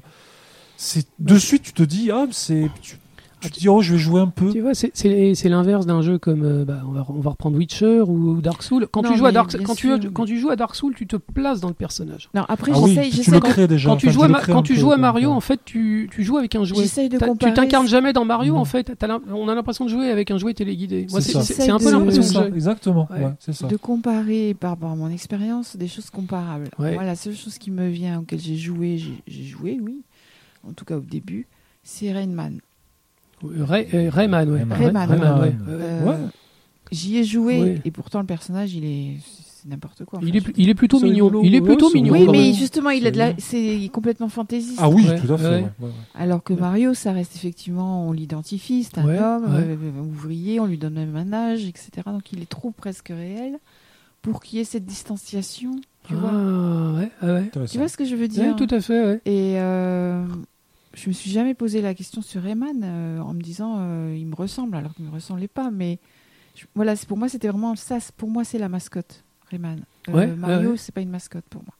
[1.19, 2.97] de suite, tu te dis, ah, c'est, tu,
[3.41, 4.51] tu te dis, oh, je vais jouer un peu.
[4.51, 8.01] Tu vois, c'est- l'inverse d'un jeu comme euh, bah, on, va, on va reprendre Witcher
[8.01, 8.87] ou, ou Dark Souls.
[8.91, 11.05] Quand Non, tu joues à Dark, quand tu, quand tu joues à Dark Souls, tu
[11.07, 12.29] te places dans le personnage.
[12.33, 13.89] Non, après Ah oui, j'essaye, tu j'essaye le de- crées déjà.
[13.89, 14.97] Quand tu Enfin, joues à, Ma- crées quand tu peu, joues à.
[14.97, 16.85] Mario, en fait, tu, tu joues avec un jouet.
[16.85, 18.59] De Tu t'incarnes jamais dans Mario, Non.
[18.61, 18.91] en fait.
[19.31, 21.05] On a l'impression de jouer avec un jouet téléguidé.
[21.11, 22.55] Moi, C'est un peu de- l'impression j'ai.
[22.55, 23.07] exactement.
[23.69, 26.69] De comparer par rapport à mon expérience des choses comparables.
[26.79, 30.01] Moi, la seule chose qui me vient auquel j'ai joué, j'ai j'ai joué, oui,
[30.67, 31.47] en tout cas au début,
[31.83, 32.59] c'est Rainman.
[33.59, 34.59] Ray- Rayman, ouais.
[34.59, 34.77] Rayman.
[34.77, 35.39] Rayman, Rayman.
[35.41, 35.47] ouais.
[35.47, 35.49] Ouais.
[35.49, 35.55] Ouais.
[35.69, 36.17] Euh, Ouais.
[36.91, 37.81] J'y ai joué Ouais.
[37.83, 40.19] et pourtant le personnage, il est, c'est n'importe quoi.
[40.21, 41.41] Il est, pl- il est plutôt mignon.
[41.43, 42.13] Il est Ouais, plutôt mignon.
[42.13, 42.53] Oui, quand mais même.
[42.53, 44.77] justement, il a de la, C'est complètement fantaisiste.
[44.79, 45.43] Ah oui, Ouais, tout à fait.
[45.45, 45.51] ouais.
[45.55, 45.91] ouais, ouais, ouais.
[46.13, 46.59] Alors que Ouais.
[46.59, 49.63] Mario, ça reste effectivement, on l'identifie, c'est un Ouais, homme, ouais.
[49.67, 51.89] euh, ouvrier, on lui donne même un âge, etc.
[52.05, 53.57] Donc il est trop presque réel
[54.21, 55.71] pour qu'il y ait cette distanciation.
[56.07, 57.39] Tu vois, Ah, ouais, ouais, ouais.
[57.47, 57.71] Intéressant.
[57.71, 58.55] tu vois ce que je veux Ouais, dire?
[58.55, 59.21] tout à fait, ouais.
[59.25, 60.23] Et euh,
[60.95, 64.25] je me suis jamais posé la question sur Rayman euh, en me disant euh, il
[64.25, 65.69] me ressemble alors qu'il me ressemblait pas.
[65.71, 65.99] Mais
[66.55, 67.99] je- voilà, c'est pour moi c'était vraiment ça.
[68.17, 69.81] Pour moi c'est la mascotte Rayman.
[70.09, 70.77] Euh, Ouais, Mario ouais, ouais.
[70.77, 71.73] c'est pas une mascotte pour moi.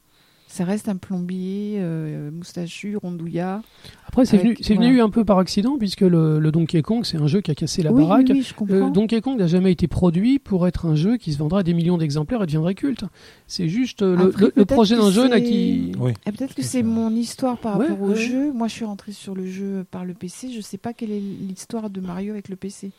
[0.55, 3.61] Ça reste un plombier euh, moustachu, rondouillard.
[4.07, 4.89] Après, c'est Avec- venu, c'est voilà.
[4.89, 7.55] venu un peu par accident, puisque le, le Donkey Kong, c'est un jeu qui a
[7.55, 8.27] cassé la oui, baraque.
[8.29, 8.89] oui, oui, je Euh.
[8.89, 11.73] Donkey Kong n'a jamais été produit pour être un jeu qui se vendrait à des
[11.73, 13.03] millions d'exemplaires et deviendrait culte.
[13.47, 15.91] C'est juste euh, le, Après, le- le peut-être projet d'un jeu n'a c'est- qui.
[15.99, 16.13] Oui.
[16.25, 18.15] Et peut-être que à c'est mon histoire par Ouais, rapport au ouais.
[18.15, 18.53] jeu.
[18.53, 20.53] Moi, je suis rentrée sur le jeu par le PC.
[20.55, 22.91] Je sais pas quelle est l'histoire de Mario avec le PC.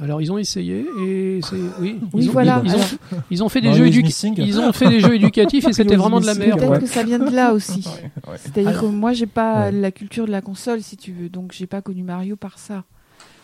[0.00, 1.98] Alors ils ont essayé et c'est oui.
[2.14, 2.62] Oui, ils ont, voilà.
[2.64, 4.34] Ils, ils ont, Alors, ils ont fait des Mario jeux is éduc- missing.
[4.38, 6.58] Ils ont fait des jeux éducatifs et c'était vraiment de la merde.
[6.58, 6.80] peut-être ouais.
[6.80, 7.86] que ça vient de là aussi.
[8.36, 9.72] C'est-à-dire que moi, j'ai pas Ouais.
[9.72, 12.84] la culture de la console, si tu veux, donc j'ai pas connu Mario par ça.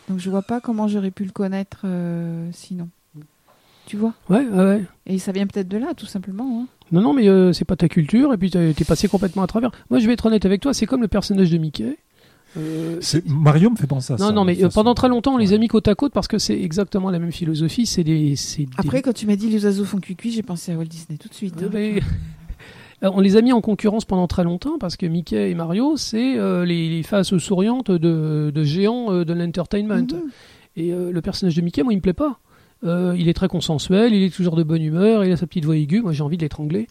[0.09, 2.89] Donc je vois pas comment j'aurais pu le connaître euh, sinon.
[3.87, 4.15] Tu vois?
[4.31, 4.83] Ouais, ouais, ouais.
[5.07, 6.63] Et ça vient peut-être de là, tout simplement.
[6.63, 6.67] hein.
[6.93, 9.71] Non, non, mais euh, c'est pas ta culture et puis t'es passé complètement à travers.
[9.91, 11.99] Moi, je vais être honnête avec toi, c'est comme le personnage de Mickey.
[12.57, 14.25] Euh, C'est- Mario me fait penser à ça.
[14.27, 16.29] non, non, mais euh, pendant très longtemps, on les a mis côte à côte parce
[16.29, 17.85] que c'est exactement la même philosophie.
[17.87, 18.35] C'est des,
[18.79, 21.29] Après, quand tu m'as dit les oiseaux font cuicui, j'ai pensé à Walt Disney tout
[21.29, 21.55] de suite.
[21.63, 21.69] Hein.
[21.71, 22.01] ben,
[23.05, 25.97] euh, on les a mis en concurrence pendant très longtemps parce que Mickey et Mario,
[25.97, 29.97] c'est euh, les, les faces souriantes de, de géants euh, de l'entertainment.
[30.13, 30.31] Mhm.
[30.77, 32.39] Et euh, le personnage de Mickey, moi, il me plaît pas.
[32.85, 35.65] Euh, il est très consensuel, il est toujours de bonne humeur, il a sa petite
[35.65, 36.01] voix aiguë.
[36.01, 36.87] Moi, j'ai envie de l'étrangler.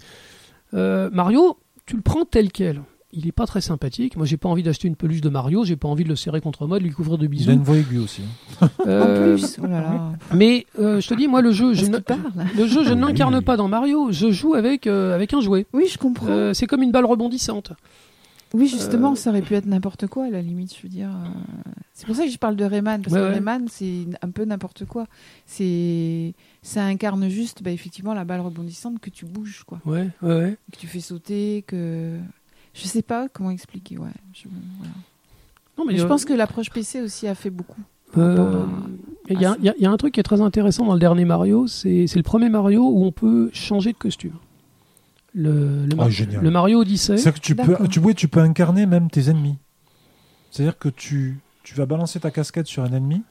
[0.74, 2.82] Euh, Mario, tu le prends tel quel.
[3.20, 4.15] Il est pas très sympathique.
[4.15, 5.65] Moi, j'ai pas envie d'acheter une peluche de Mario.
[5.65, 7.51] J'ai pas envie de le serrer contre moi, de lui couvrir de Il a bisous.
[7.51, 8.22] une voix aiguë aussi.
[8.61, 8.70] hein.
[8.86, 10.11] Euh, En plus, oh là là.
[10.36, 11.97] mais euh, je te dis, moi, le jeu, je ne,
[12.55, 13.07] le jeu, je ne Oui.
[13.11, 14.11] l'incarne pas dans Mario.
[14.11, 15.65] Je joue avec euh, avec un jouet.
[15.74, 16.28] Oui, je comprends.
[16.30, 17.72] Euh, c'est comme une balle rebondissante.
[18.53, 21.09] Oui, justement, Euh, ça aurait pu être n'importe quoi, à la limite, je veux dire.
[21.09, 21.28] euh,
[21.93, 23.34] C'est pour ça que je parle de Rayman, parce Ouais, que ouais.
[23.34, 25.05] Rayman, c'est un peu n'importe quoi.
[25.45, 29.80] C'est, Ça incarne juste, bah, effectivement, la balle rebondissante que tu bouges, quoi.
[29.86, 30.57] Ouais, ouais, ouais.
[30.72, 32.18] Que tu fais sauter, que.
[32.74, 34.09] Je sais pas comment expliquer, ouais.
[34.34, 34.43] Je,
[34.78, 34.93] voilà.
[35.78, 37.82] Non, Mais je euh, pense que l'approche PC aussi a fait beaucoup.
[38.18, 38.63] Euh,
[39.30, 41.68] Il y, a- y y un truc qui est très intéressant dans le dernier Mario,
[41.68, 44.34] c'est c'est le premier Mario où on peut changer de costume.
[45.34, 46.41] Le, le, Ah, Mar- génial.
[46.41, 47.18] le Mario Odyssey.
[47.18, 49.57] C'est-à-dire que tu peux, tu, oui, tu peux incarner même tes ennemis.
[50.51, 53.22] C'est-à-dire que tu, tu vas balancer ta casquette sur un ennemi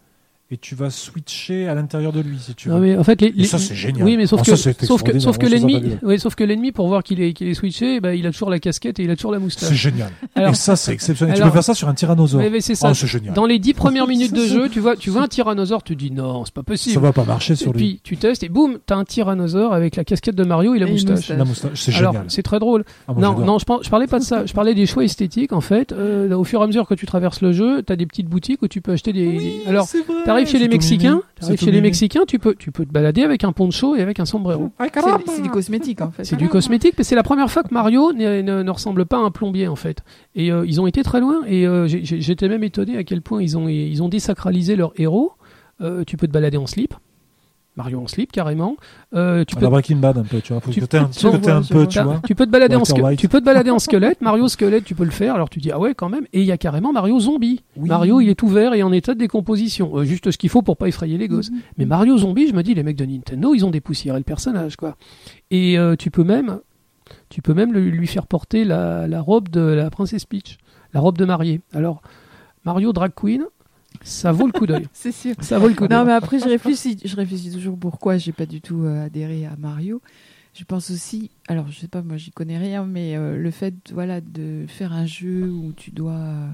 [0.50, 2.74] et tu vas switcher à l'intérieur de lui si tu veux.
[2.74, 4.04] Non, mais en fait, les, Et les- ça, c'est génial.
[4.04, 5.22] Oui, mais sauf que, ça, c'est sauf que, extraordinaire.
[5.22, 7.54] sauf que ça, ça l'ennemi, oui, sauf que l'ennemi, pour voir qu'il est, qu'il est
[7.54, 9.72] switché, bah, il a toujours la casquette et il a toujours la C'est moustache.
[9.72, 10.10] génial.
[10.36, 11.36] Alors- et ça, c'est exceptionnel.
[11.36, 12.40] tu peux faire ça sur un tyrannosaure.
[12.48, 12.88] Mais c'est ça.
[12.90, 13.34] Oh, c'est génial.
[13.34, 16.12] Dans les dix premières minutes de jeu, tu vois, tu vois un tyrannosaure, tu dis
[16.12, 17.02] non, c'est pas Ça possible.
[17.02, 17.78] va pas marcher Et sur lui.
[17.78, 20.86] puis tu testes et boum, t'as un tyrannosaure avec la casquette de Mario et la
[20.86, 21.28] Et moustache.
[21.30, 22.26] La moustache, c'est Alors, génial.
[22.30, 22.84] c'est très drôle.
[23.08, 24.46] Ah, non, non, je, par- je parlais pas de ça.
[24.46, 25.52] Je parlais des choix esthétiques.
[25.52, 28.06] En fait, Euh, au fur et à mesure que tu traverses le jeu, t'as des
[28.06, 29.62] petites boutiques où tu peux acheter des.
[29.66, 30.04] Alors, c'est
[30.44, 31.80] t'arrives chez les Mexicains, t'arrives chez les.
[31.82, 34.70] Mexicains, tu peux, tu peux te balader avec un poncho et avec un sombrero.
[35.26, 36.24] C'est du cosmétique en fait.
[36.24, 39.16] C'est du cosmétique, mais c'est la première fois que Mario ne, ne- ne ressemble pas
[39.16, 40.02] à un plombier en fait.
[40.34, 41.40] Et euh, ils ont été très loin.
[41.46, 45.32] Et euh, j'étais même étonné à quel point ils ont, ils ont désacralisé leur héros.
[45.82, 46.94] Euh, tu peux te balader en slip.
[47.76, 48.76] Mario en slip carrément.
[49.14, 50.62] Euh, tu peux la Breaking Bad un peu, tu vois.
[50.62, 51.86] Faut tu que t'aies un peux- petit côté Ouais, un je peu, vois.
[51.86, 52.20] tu T'as- vois.
[52.26, 53.18] Tu peux te balader en squelette.
[53.18, 54.20] Tu peux te balader en squelette.
[54.22, 55.34] Mario squelette, tu peux le faire.
[55.34, 56.24] Alors tu dis ah ouais quand même.
[56.32, 57.62] Et il y a carrément Mario zombie.
[57.76, 57.88] Oui.
[57.88, 59.96] Mario il est ouvert et en état de décomposition.
[59.98, 61.50] Euh, juste ce qu'il faut pour pas effrayer les gosses.
[61.50, 61.58] Mhm.
[61.78, 64.76] Mais Mario zombie, je me dis les mecs de Nintendo ils ont dépoussiéré le personnage
[64.76, 64.96] quoi.
[65.50, 66.60] Et euh, tu peux même,
[67.28, 70.56] tu peux même lui faire porter la, la robe de la princesse Peach,
[70.94, 71.60] la robe de mariée.
[71.74, 72.00] Alors
[72.64, 73.44] Mario drag queen,
[74.06, 74.86] ça vaut le coup d'œil.
[74.92, 75.34] C'est sûr.
[75.40, 75.98] Ça vaut le coup d'œil.
[75.98, 79.46] Non, mais après, je réfléchis, je réfléchis toujours pourquoi j'ai pas du tout euh, adhéré
[79.46, 80.00] à Mario.
[80.54, 83.74] Je pense aussi, alors je sais pas, moi j'y connais rien, mais euh, le fait
[83.92, 86.46] voilà, de faire un jeu où tu dois euh,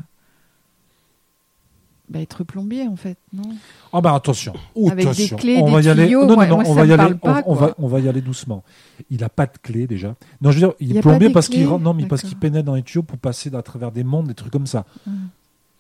[2.09, 3.44] bah, être plombier en fait, non?
[3.92, 4.55] Ah bah attention,
[4.90, 6.07] Avec des clés, on des va y aller.
[6.07, 7.14] tuyaux, non, moi- non, non, moi, on va y aller.
[7.14, 8.64] pas, on, va, on va y aller doucement.
[9.09, 10.16] Il a pas de clé déjà.
[10.40, 12.22] Non, je veux dire, il y est a pas plombier parce qu'il non, mais parce
[12.22, 14.84] qu'il pénètre dans les tuyaux pour passer à travers des mondes, des trucs comme ça.
[15.07, 15.28] Mhm.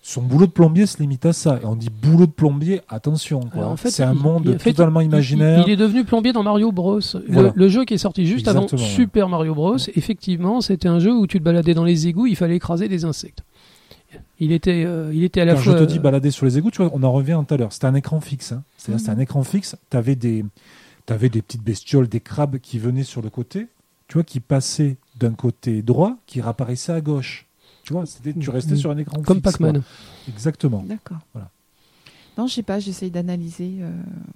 [0.04, 1.60] Son boulot de plombier se limite à ça.
[1.62, 3.38] Et on dit boulot de plombier, attention.
[3.38, 3.60] quoi.
[3.60, 5.60] Alors, en fait, c'est un il- monde il- en fait, totalement imaginaire.
[5.64, 6.98] Il, il est devenu plombier dans Mario Bros.
[6.98, 7.52] Le, Voilà.
[7.54, 8.88] le jeu qui est sorti juste avant Exactement.
[8.90, 9.76] Super Mario Bros.
[9.94, 13.04] Effectivement, c'était un jeu où tu te baladais dans les égouts, il fallait écraser des
[13.04, 13.44] insectes.
[14.40, 15.72] Il était, euh, il était à la Quand fois.
[15.74, 17.56] je te dis euh, balader sur les égouts, tu vois, on en revient tout à
[17.56, 17.72] l'heure.
[17.72, 18.50] C'était un écran fixe.
[18.52, 18.64] hein.
[18.76, 19.76] C'est-à-dire, c'était un écran fixe.
[19.90, 20.44] Tu avais des,
[21.06, 23.68] t'avais des petites bestioles, des crabes qui venaient sur le côté,
[24.08, 27.46] tu vois, qui passaient d'un côté droit, qui réapparaissaient à gauche.
[27.84, 28.76] Tu vois, c'était, tu restais Mm.
[28.76, 29.40] sur un écran comme.
[29.40, 29.82] Pac-Man.
[30.28, 30.84] Exactement.
[30.86, 31.18] D'accord.
[31.32, 31.50] Voilà.
[32.38, 33.78] Non, je sais pas, j'essaye d'analyser.
[33.80, 33.90] euh,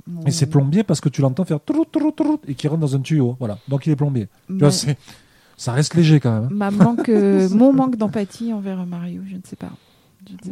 [0.06, 2.80] mon- Et c'est plombier parce que tu l'entends faire trou, trou, trou, et qui rentre
[2.80, 3.36] dans un tuyau.
[3.38, 3.58] Voilà.
[3.68, 4.28] Donc il est plombier.
[4.48, 4.98] Tu ma, vois, c'est,
[5.56, 6.44] ça reste léger quand même.
[6.44, 6.48] hein.
[6.52, 9.70] ma manque, euh, mon manque d'empathie envers Mario, je ne sais pas.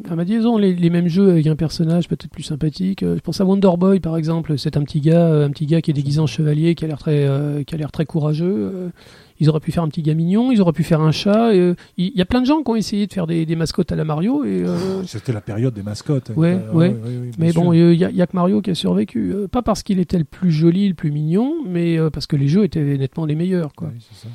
[0.09, 3.03] À ma disons les, les mêmes jeux avec un personnage peut-être plus sympathique.
[3.03, 4.57] Euh, Je pense à Wonder Boy par exemple.
[4.57, 6.89] C'est un petit gars, euh, un petit gars qui est déguisé en chevalier, qui a
[6.89, 8.93] l'air très, euh, qui a l'air très courageux.
[9.41, 11.51] Ils auraient pu faire un petit gars mignon, ils auraient pu faire un chat.
[11.53, 13.91] euh, Il y a plein de gens qui ont essayé de faire des, des mascottes
[13.91, 14.45] à la Mario.
[14.45, 16.31] Et, euh, C'était la période des mascottes.
[16.37, 16.89] Ouais, Euh, ouais.
[16.91, 19.35] oui, oui, bien mais bon, il y, a- que Mario qui a survécu.
[19.51, 22.65] Pas parce qu'il était le plus joli, le plus mignon, mais parce que les jeux
[22.65, 23.73] étaient nettement les meilleurs.
[23.75, 23.89] Quoi.
[23.93, 24.29] Oui, c'est ça.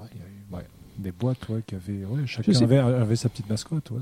[0.00, 0.66] Ouais, il y a eu ouais,
[0.98, 2.04] des boîtes ouais, qui avaient.
[2.04, 3.90] Ouais, chacun avait, avait sa petite mascotte.
[3.90, 4.00] Ouais.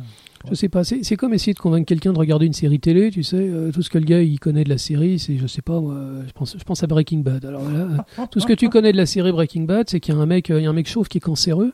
[0.51, 3.23] Je sais pas, c'est comme essayer de convaincre quelqu'un de regarder une série télé, tu
[3.23, 3.37] sais.
[3.37, 5.81] euh, tout ce que le gars il connaît de la série, c'est, je sais pas,
[5.81, 7.45] moi, je pense, je pense à Breaking Bad.
[7.45, 7.89] Alors là,
[8.19, 10.21] euh, tout ce que tu connais de la série Breaking Bad, c'est qu'il y a
[10.21, 11.73] un mec, euh, il y a un mec chauve qui est cancéreux.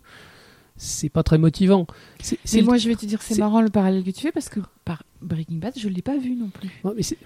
[0.77, 1.87] C'est pas très motivant.
[2.23, 4.21] C'est, c'est Mais le- moi, je vais te dire, c'est marrant le parallèle que tu
[4.23, 6.71] fais parce que par Breaking Bad, je l'ai pas vu non plus.
[6.85, 7.19] Ouais, mais c'est-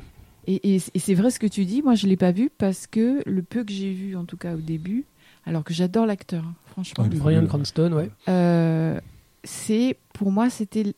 [0.47, 2.87] Et, et- et c'est vrai ce que tu dis, moi je l'ai pas vu parce
[2.87, 5.05] que le peu que j'ai vu, en tout cas au début,
[5.47, 7.47] alors que j'adore l'acteur, hein, franchement, fabuleux.
[7.47, 8.11] Cranston, ouais.
[8.29, 8.99] euh,
[9.45, 10.95] c'est pour moi c'était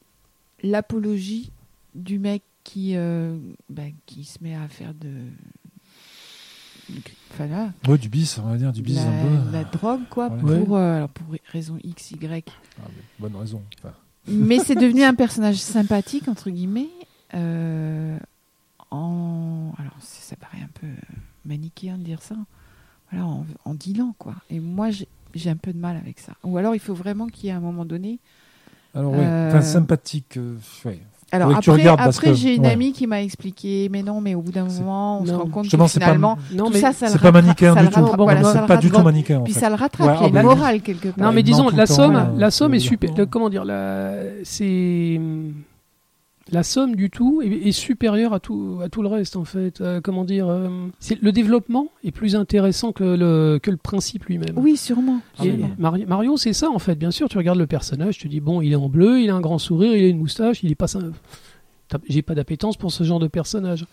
[0.66, 1.50] l'apologie
[1.94, 3.36] du mec qui euh,
[3.70, 5.10] ben, qui se met à faire de,
[7.32, 9.52] enfin là, Ouais, du bis, on va dire, du bis la, un peu.
[9.52, 10.58] la drogue quoi Ouais.
[10.64, 12.44] pour euh, alors pour raison X Y
[12.78, 12.88] Ah,
[13.18, 13.62] bonne raison.
[13.78, 13.94] Enfin,
[14.28, 16.88] mais c'est devenu un personnage sympathique entre guillemets
[17.34, 18.18] euh,
[18.90, 20.86] en alors ça paraît un peu
[21.44, 22.36] manichéen de dire ça
[23.10, 26.32] voilà en, en dealant quoi et moi j'ai j'ai un peu de mal avec ça
[26.44, 28.18] ou alors il faut vraiment qu'il y ait un moment donné
[28.96, 30.36] Alors, ouais, Euh, enfin, sympathique.
[30.38, 30.54] euh,
[30.86, 30.98] ouais.
[31.32, 32.72] alors après, après que- j'ai une ouais.
[32.72, 35.64] amie qui m'a expliqué mais non mais au bout d'un moment on se rend compte
[35.64, 37.74] Justement, que c'est pas- finalement Non, tout mais ça ça C'est le pas rattrape- manichéen
[37.74, 38.00] du tout.
[38.00, 39.40] rattrape, voilà, Bon, ça c'est le pas du tout manichéen.
[39.40, 39.60] puis fait.
[39.60, 41.86] ça le rattrape Ouais, il y a une morale quelque part Non, mais disons, la
[41.86, 43.10] tout somme, temps, la somme est euh, super.
[43.28, 43.64] comment dire,
[44.44, 45.20] c'est
[46.52, 49.80] la somme du tout est, est supérieure à tout, à tout le reste en fait.
[49.80, 50.68] Euh, comment dire, euh,
[51.20, 54.54] le développement est plus intéressant que le que le principe lui-même.
[54.56, 55.70] oui sûrement, Et sûrement.
[55.78, 56.94] Mari- Mario, c'est ça en fait.
[56.94, 59.34] Bien sûr, tu regardes le personnage, tu dis bon, il est en bleu, il a
[59.34, 60.86] un grand sourire, il a une moustache, il est pas.
[62.08, 63.86] J'ai pas d'appétence pour ce genre de personnage.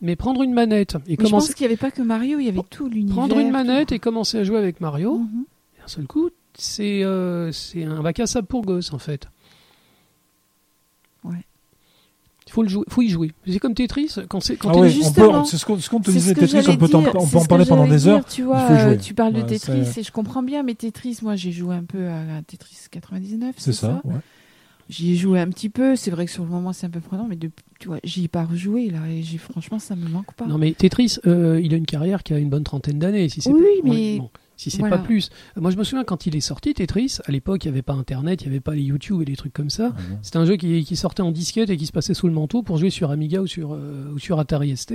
[0.00, 2.38] Mais prendre une manette et Mais je commencer, pense qu'il n'y avait pas que Mario,
[2.40, 3.14] il y avait tout l'univers.
[3.16, 3.52] prendre une tout.
[3.52, 5.44] manette et commencer à jouer avec Mario, Mhm.
[5.80, 9.28] d'un seul coup, c'est euh, c'est un bac à sable pour gosse en fait.
[11.24, 11.44] Ouais.
[12.48, 13.30] Il faut, le jouer, faut y jouer.
[13.46, 16.34] C'est comme Tetris, quand, c'est- quand Ah ouais, justement, c'est ce qu'on ce te disait,
[16.34, 18.24] Tetris, on peut, t'en- dire, on c'est peut en parler pendant des heures.
[18.24, 18.86] Tu vois, faut y jouer.
[18.94, 21.84] euh, tu parles de Tetris et je comprends bien, mais Tetris, moi j'ai joué un
[21.84, 23.54] peu à Tetris 99.
[23.58, 24.14] C'est ça, ouais.
[24.90, 25.96] J'y ai joué un petit peu.
[25.96, 28.28] C'est vrai que sur le moment c'est un peu prenant, mais tu vois, j'y ai
[28.28, 30.46] pas rejoué là et franchement ça me manque pas.
[30.46, 33.28] Non mais Tetris, euh, il a une carrière qui a une bonne trentaine d'années.
[33.28, 34.98] Si c'est Oui, pas- mais- bon, si c'est voilà.
[34.98, 35.30] pas plus.
[35.56, 37.94] Moi je me souviens quand il est sorti Tetris, à l'époque il n'y avait pas
[37.94, 39.92] Internet, il n'y avait pas les YouTube et des trucs comme ça.
[39.96, 40.00] Ah.
[40.20, 42.62] C'était un jeu qui, qui sortait en disquette et qui se passait sous le manteau
[42.62, 44.94] pour jouer sur Amiga ou sur, euh, ou sur Atari ST.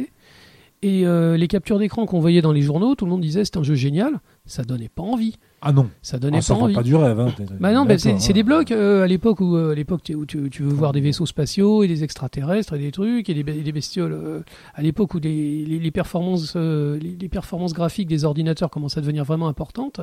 [0.84, 3.56] Et euh, les captures d'écran qu'on voyait dans les journaux, tout le monde disait c'est
[3.56, 4.20] un jeu génial.
[4.46, 5.38] Ça donnait pas envie.
[5.66, 5.90] Ah non.
[6.02, 6.74] Ça donnait Ah, ça pas envie.
[6.74, 7.18] pas du rêve.
[7.20, 7.34] Hein.
[7.60, 10.26] Bah non, bah c'est des blocs euh, à l'époque où, euh, à l'époque tu- où
[10.26, 13.72] tu, tu veux voir des vaisseaux spatiaux et des extraterrestres et des trucs et des,
[13.72, 14.12] bestioles.
[14.14, 14.42] euh,
[14.74, 18.98] à l'époque où les, les, les performances, euh, les, les performances graphiques des ordinateurs commencent
[18.98, 20.02] à devenir vraiment importantes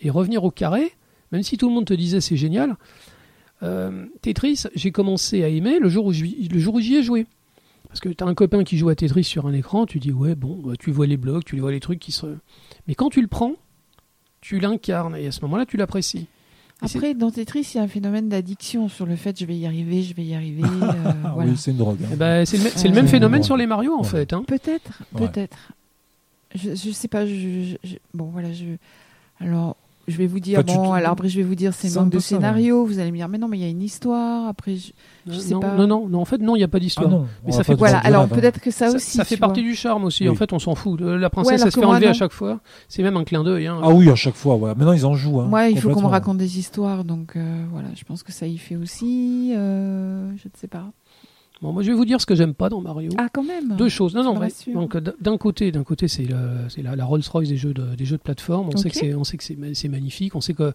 [0.00, 0.92] et revenir au carré,
[1.32, 2.76] même si tout le monde te disait c'est génial.
[4.22, 6.48] Tetris, j'ai commencé à aimer le jour où j'y-
[6.96, 7.26] ai joué.
[7.88, 10.12] Parce que tu as un copain qui joue à Tetris sur un écran, tu dis
[10.12, 12.26] ouais bon, bah, tu vois les blocs, tu vois les trucs qui se.
[12.86, 13.54] Mais quand tu le prends,
[14.40, 16.26] tu l'incarnes et à ce moment-là tu l'apprécies.
[16.82, 19.66] Après, dans Tetris, il y a un phénomène d'addiction sur le fait je vais y
[19.66, 20.62] arriver, je vais y arriver.
[20.82, 21.50] euh, Ah voilà.
[21.50, 21.98] oui, c'est une drogue.
[22.04, 22.08] hein.
[22.12, 24.02] Eh ben, c'est le, me- c'est le Euh, même c'est phénomène sur les Mario en
[24.02, 24.08] Ouais.
[24.08, 24.32] fait.
[24.32, 24.42] hein.
[24.46, 25.28] Peut-être, Ouais.
[25.28, 25.58] peut-être.
[26.54, 27.26] Je, je sais pas.
[27.26, 28.50] Je, je- je- bon, voilà.
[28.52, 28.64] Je,
[29.40, 29.76] alors,
[30.10, 30.62] je vais vous dire.
[30.64, 32.20] Bon, alors après, je vais vous dire c'est manque de ouais.
[32.22, 32.84] scénario.
[32.84, 34.48] Vous allez me dire, mais non, mais il y a une histoire.
[34.48, 34.92] Après, je,
[35.26, 35.74] je sais non, pas.
[35.76, 37.08] non, non, non, en fait, non, il n'y a pas Ah d'histoire.
[37.10, 37.98] non, Mais ça fait- voilà.
[37.98, 38.28] Alors hein.
[38.28, 39.16] peut-être que ça ça, aussi.
[39.16, 39.70] ça fait partie vois.
[39.70, 40.24] du charme aussi.
[40.24, 40.28] Oui.
[40.28, 41.00] En fait, on s'en fout.
[41.00, 42.60] La Ouais, princesse, elle se fait enlever à chaque fois.
[42.88, 43.66] C'est même un clin d'œil.
[43.68, 43.78] hein.
[43.82, 44.56] Ah oui, à chaque fois.
[44.56, 44.70] Ouais.
[44.74, 45.40] Maintenant, ils en jouent.
[45.40, 47.88] Hein, Moi, il faut qu'on me raconte des histoires, donc euh, voilà.
[47.96, 49.52] Je pense que ça y fait aussi.
[49.56, 50.84] euh, je ne sais pas.
[51.62, 53.10] Bon, moi, je vais vous dire ce que j'aime pas dans Mario.
[53.18, 53.76] Ah, quand même.
[53.76, 54.14] Deux choses.
[54.14, 54.38] Non, non.
[54.38, 54.48] ouais.
[54.72, 58.22] Donc, d'un côté, d'un côté, c'est la, la Rolls-Royce des jeux de, des jeux de
[58.22, 58.68] plateforme.
[58.72, 60.34] On sait que c'est, on sait que c'est, ma- c'est magnifique.
[60.34, 60.72] On sait que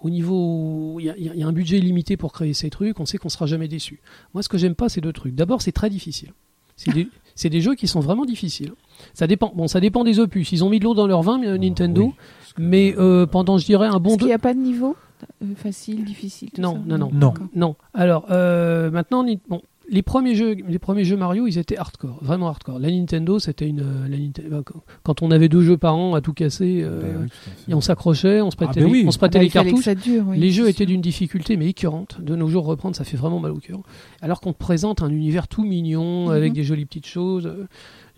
[0.00, 2.98] au niveau, il y, a- il y a un budget limité pour créer ces trucs.
[2.98, 4.00] On sait qu'on sera jamais déçu.
[4.34, 5.34] Moi, ce que j'aime pas, c'est deux trucs.
[5.34, 6.32] D'abord, c'est très difficile.
[6.76, 8.72] C'est des, c'est des jeux qui sont vraiment difficiles.
[9.14, 9.52] Ça dépend.
[9.54, 10.50] Bon, ça dépend des opus.
[10.50, 12.06] Ils ont mis de l'eau dans leur vin, euh, Nintendo.
[12.06, 14.16] Oui, parce que- Mais euh, pendant, je dirais, un bon deux.
[14.18, 14.96] qu'il n'y a pas de niveau
[15.42, 17.10] Euh, Facile, difficile tout Non, ça non, non.
[17.14, 17.34] Non.
[17.54, 17.76] Non.
[17.94, 22.48] Alors, euh, maintenant, bon, les premiers jeux, les premiers jeux Mario, ils étaient hardcore, vraiment
[22.48, 22.78] hardcore.
[22.78, 24.16] La Nintendo, c'était une, euh, la
[24.56, 24.62] euh,
[25.02, 27.50] quand- on avait deux jeux par an à tout casser, euh, Ben oui, tout à
[27.64, 27.70] fait.
[27.70, 29.04] et on s'accrochait, on se prêtait, Ah ben les, oui.
[29.06, 29.84] on se Ah prêtait bah, les que cartouches.
[29.84, 30.70] ça dure, oui, les jeux sûr.
[30.70, 32.20] étaient d'une difficulté mais écœurante.
[32.20, 33.78] De nos jours, reprendre, ça fait vraiment mal au cœur.
[34.22, 36.32] Alors qu'on te présente un univers tout mignon Mhm.
[36.32, 37.52] avec des jolies petites choses.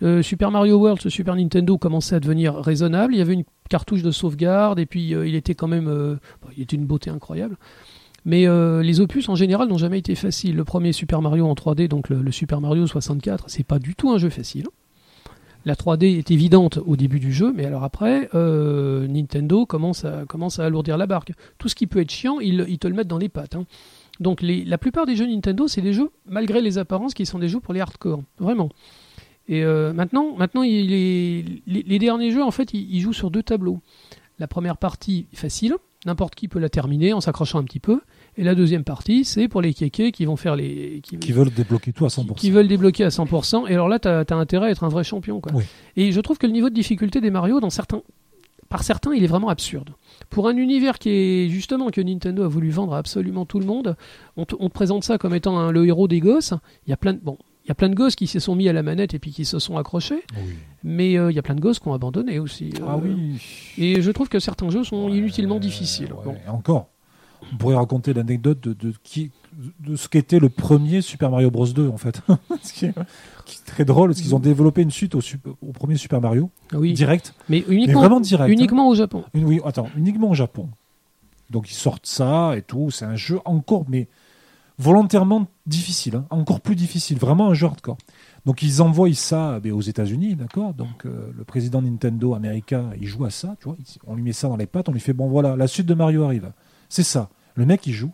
[0.03, 3.15] Euh, Super Mario World sur Super Nintendo commençait à devenir raisonnable.
[3.15, 6.15] Il y avait une cartouche de sauvegarde et puis euh, il était quand même, euh,
[6.41, 7.57] bon, il était une beauté incroyable.
[8.25, 10.57] Mais euh, les opus en général n'ont jamais été faciles.
[10.57, 14.11] Le premier Super Mario en 3D, donc le, Super Mario 64, c'est pas du tout
[14.11, 14.67] un jeu facile.
[15.65, 20.25] La 3D est évidente au début du jeu, mais alors après, euh, Nintendo commence à,
[20.65, 21.33] alourdir la barque.
[21.59, 23.57] Tout ce qui peut être chiant, ils, te le mettent dans les pattes.
[23.57, 23.67] hein.
[24.21, 27.39] Donc les, la plupart des jeux Nintendo, c'est des jeux, malgré les apparences, qui sont
[27.39, 28.23] des jeux pour les hardcore.
[28.39, 28.69] Vraiment.
[29.49, 33.81] Et euh, maintenant, maintenant les derniers jeux, en fait, ils, ils jouent sur deux tableaux.
[34.39, 38.01] La première partie, facile, n'importe qui peut la terminer en s'accrochant un petit peu.
[38.37, 41.01] Et la deuxième partie, c'est pour les kékés qui vont faire les...
[41.03, 42.35] Qui, Qui veulent débloquer tout à 100%.
[42.37, 43.69] qui veulent débloquer à 100%.
[43.69, 45.41] Et alors là, tu as, intérêt à être un vrai champion.
[45.41, 45.53] Quoi.
[45.55, 45.65] Oui.
[45.97, 48.03] Et je trouve que le niveau de difficulté des Mario, dans certains,
[48.69, 49.91] par certains, il est vraiment absurde.
[50.31, 53.67] Pour un univers qui est justement que Nintendo a voulu vendre à absolument tout le
[53.67, 53.97] monde,
[54.37, 56.53] on te, on te présente ça comme étant un- le héros des gosses.
[56.87, 58.55] Il y a plein de bon, il y a plein de gosses qui se sont
[58.55, 60.53] mis à la manette et puis qui se sont accrochés, Oui.
[60.85, 62.71] Mais euh, il y a plein de gosses qui ont abandonné aussi.
[62.87, 63.41] Ah euh, oui.
[63.79, 66.13] Et je trouve que certains jeux sont Ouais, inutilement difficiles.
[66.13, 66.25] ouais.
[66.25, 66.37] Bon.
[66.47, 66.89] Et encore,
[67.53, 69.31] on pourrait raconter l'anecdote de, de, qui,
[69.81, 72.21] de ce qu'était le premier Super Mario Bros 2 en fait.
[72.63, 72.95] ce qui, est,
[73.45, 75.21] qui est très drôle, parce qu'ils ont développé une suite au,
[75.63, 77.35] au premier Super Mario, Ah oui, direct.
[77.49, 78.49] mais Mais uniquement, vraiment direct.
[78.49, 78.53] hein.
[78.53, 79.25] uniquement au Japon.
[79.35, 80.69] Une- Oui, attends, uniquement au Japon.
[81.51, 82.91] Donc ils sortent ça et tout.
[82.91, 84.09] C'est un jeu encore, mais
[84.79, 87.97] volontairement difficile, hein, encore plus difficile, vraiment un jeu hardcore.
[88.49, 90.73] Donc ils envoient ça ben, aux États-Unis, d'accord?
[90.73, 93.77] Donc euh, le président Nintendo américain, il joue à ça, tu vois.
[94.07, 95.93] On lui met ça dans les pattes, on lui fait bon voilà, la suite de
[95.93, 96.51] Mario arrive.
[96.89, 97.29] C'est ça.
[97.57, 98.11] Le mec il joue.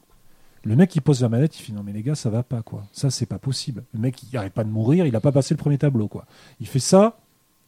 [0.64, 2.62] Le mec il pose la manette, il fait non mais les gars ça va pas
[2.62, 2.82] quoi.
[2.90, 3.84] Ça c'est pas possible.
[3.94, 6.26] Le mec il arrête pas de mourir, il a pas passé le premier tableau quoi.
[6.58, 7.16] Il fait ça,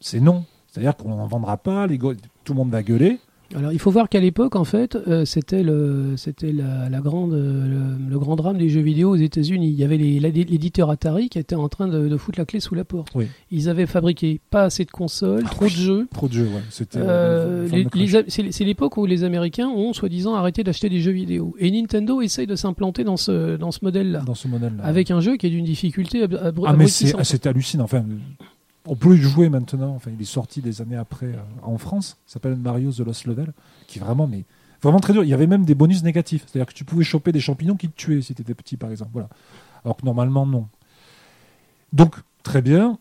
[0.01, 0.43] c'est non.
[0.69, 2.17] C'est-à-dire qu'on n'en vendra pas, les tout
[2.49, 3.21] le monde va gueuler.
[3.55, 7.33] Alors il faut voir qu'à l'époque, en fait, euh, c'était le, c'était la, la grande,
[7.33, 9.69] euh, le, le grand drame des jeux vidéo aux États-Unis.
[9.69, 12.75] Il y avait l'éditeur Atari qui était en train de, de foutre la clé sous
[12.75, 13.09] la porte.
[13.15, 13.27] Oui.
[13.51, 15.71] Ils avaient fabriqué pas assez de consoles, Ah trop oui.
[15.71, 16.07] de jeux.
[16.13, 16.61] Trop de jeux, ouais.
[16.69, 16.99] C'était.
[17.01, 17.67] Euh,
[18.27, 21.55] c'est l'époque où les Américains ont soi-disant arrêté d'acheter des jeux vidéo.
[21.59, 24.23] Et Nintendo essaye de s'implanter dans ce, dans ce modèle-là.
[24.25, 24.83] dans ce modèle-là.
[24.83, 27.85] Avec un jeu qui est d'une difficulté ab- abru- ah mais c'est ah, hallucinant.
[27.85, 28.03] Enfin,
[28.87, 29.93] on peut le jouer maintenant.
[29.95, 32.17] Enfin, il est sorti des années après euh, en France.
[32.25, 33.53] S'appelle Mario The Lost Level,
[33.87, 34.29] qui est vraiment
[34.81, 35.23] vraiment très dur.
[35.23, 37.89] Il y avait même des bonus négatifs, c'est-à-dire que tu pouvais choper des champignons qui
[37.89, 39.11] te tuaient si tu étais petit, par exemple.
[39.13, 39.29] Voilà.
[39.83, 40.67] Alors que normalement non.
[41.93, 42.97] Donc très bien.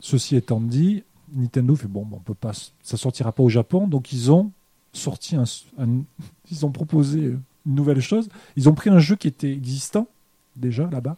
[0.00, 4.12] Ceci étant dit, Nintendo fait bon, on peut pas, ça sortira pas au Japon, donc
[4.12, 4.52] ils ont
[4.92, 5.44] sorti un-
[6.50, 7.34] ils ont proposé
[7.66, 8.28] une nouvelle chose.
[8.56, 10.06] Ils ont pris un jeu qui était existant
[10.54, 11.16] déjà là-bas.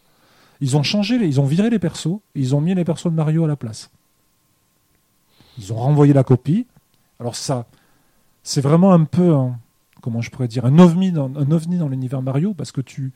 [0.60, 3.10] Ils ont changé, les- ils ont viré les persos, et ils ont mis les persos
[3.10, 3.90] de Mario à la place.
[5.58, 6.66] Ils ont renvoyé la copie.
[7.20, 7.66] Alors ça,
[8.42, 9.58] c'est vraiment un peu, un-
[10.00, 13.12] comment je pourrais dire, un ovni dans, un ovni dans l'univers Mario parce que tu,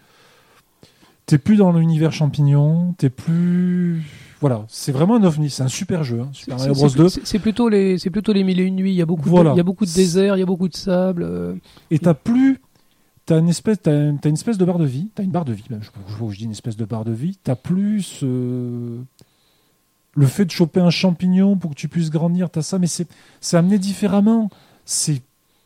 [1.26, 4.03] t'es plus dans l'univers champignon, t'es plus.
[4.40, 7.09] Voilà, c'est vraiment un ovni, c'est un super jeu, hein, Super Mario Bros 2.
[7.09, 8.90] c'est- plutôt les, c'est plutôt les mille et une nuits.
[8.90, 9.51] Il y a beaucoup, Voilà.
[9.51, 11.22] de, il y a beaucoup de désert, il y a beaucoup de sable.
[11.22, 11.55] euh,
[11.93, 12.61] Et t'as plus.
[13.24, 15.10] T'as une, espèce, une- espèce de barre de vie.
[15.14, 15.64] T'as une barre de vie.
[15.70, 15.74] Je,
[16.08, 17.38] je, je dis une espèce de barre de vie.
[17.42, 18.20] T'as plus.
[18.22, 19.00] euh,
[20.14, 23.08] le fait de choper un champignon pour que tu puisses grandir, t'as ça, mais c'est,
[23.40, 24.50] c'est amené différemment.
[24.84, 25.22] C'est.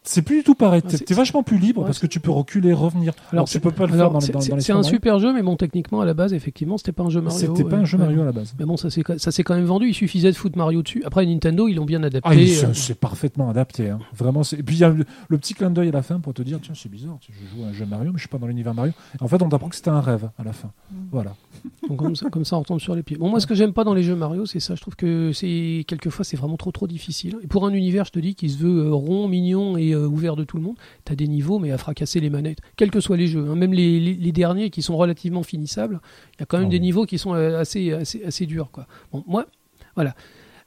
[0.08, 0.82] C'est plus du tout pareil.
[0.84, 3.12] Ouais, T'es, vachement plus libre Ouais, parce que tu peux reculer, revenir.
[3.32, 4.72] Alors, tu c'est- peux pas le alors, faire dans, les- c'est- dans, dans les C'est
[4.72, 7.20] un Super super jeu, mais bon, technitement, à la base, effectivement, c'était pas un jeu
[7.20, 7.38] Mario.
[7.38, 7.82] C'était pas ouais.
[7.82, 8.04] un jeu Ouais.
[8.04, 8.54] Mario à la base.
[8.58, 9.02] Mais bon, ça s'est
[9.42, 9.88] quand même vendu.
[9.88, 11.02] Il suffisait de foutre Mario dessus.
[11.04, 12.28] Après, Nintendo, ils l'ont bien adapté.
[12.30, 12.34] Ah,
[12.66, 13.90] euh, c'est parfaitement adapté.
[13.90, 13.98] hein.
[14.16, 14.42] Vraiment.
[14.56, 16.42] Et puis il y a le, le petit clin d'œil à la fin pour te
[16.42, 17.18] dire tiens, c'est bizarre.
[17.20, 18.92] tu sais, Je joue à un jeu Mario, mais je suis pas dans l'univers Mario.
[19.20, 20.70] En fait, on t'apprend que c'était un rêve à la fin.
[21.10, 21.34] Voilà.
[21.88, 23.16] Donc comme ça, comme ça, on retombe sur les pieds.
[23.16, 24.74] Bon, moi, ce que j'aime pas dans les jeux Mario, c'est ça.
[24.76, 27.36] Je trouve que c'est quelquefois, c'est vraiment trop, trop difficile.
[27.42, 30.36] Et pour un univers, je te dis, qui se veut euh, rond, mignon et ouvert
[30.36, 33.16] de tout le monde, t'as des niveaux, mais à fracasser les manettes, quels que soient
[33.16, 33.46] les jeux.
[33.48, 33.54] hein.
[33.56, 36.00] Même les, les- les derniers qui sont relativement finissables,
[36.34, 38.70] il y a quand même Ah des niveaux qui sont euh, assez, assez, assez durs,
[38.70, 38.86] quoi.
[39.12, 39.46] Bon, moi,
[39.94, 40.14] voilà,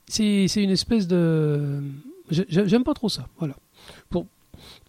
[0.08, 1.82] c'est c'est une espèce de,
[2.32, 3.28] j'ai- j'aime pas trop ça.
[3.38, 3.56] Voilà.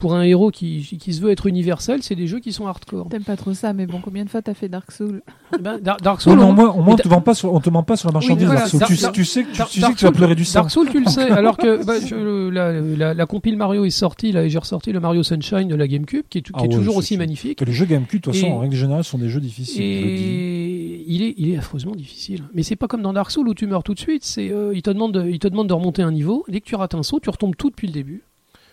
[0.00, 3.08] Pour un héros qui, qui se veut être universel, c'est des jeux qui sont hardcore.
[3.10, 5.20] T'aimes pas trop ça, mais bon, combien de fois t'as fait Dark Souls
[5.54, 7.20] Eh ben, Dar- Dark Souls, mais au on- moins, au moins, mais on te vend
[7.20, 8.46] pas sur, on te ment pas sur la marchandise.
[8.46, 8.80] voilà, Dark Souls.
[8.80, 10.44] Dark- tu, sais- Dark- tu sais que tu, tu sais que tu vas pleurer du
[10.46, 10.60] sang.
[10.60, 11.30] Dark Souls, tu le sais.
[11.30, 14.90] Alors que bah, je- la, la, la compile Mario est sortie, là, et j'ai ressorti
[14.90, 17.18] le Mario Sunshine de la GameCube, qui est, qui Ah est ouais, toujours aussi sûr.
[17.18, 17.58] magnifique.
[17.58, 19.82] Que les jeux GameCube, de toute façon, Et- en règle générale, sont des jeux difficiles.
[19.82, 22.44] Et il est, il est affreusement difficile.
[22.54, 24.24] Mais c'est pas comme dans Dark Souls où tu meurs tout de suite.
[24.24, 26.44] C'est, euh, il, te demande de, il te demande de remonter un niveau.
[26.48, 28.22] Dès que tu rates un saut, tu retombes tout depuis le début.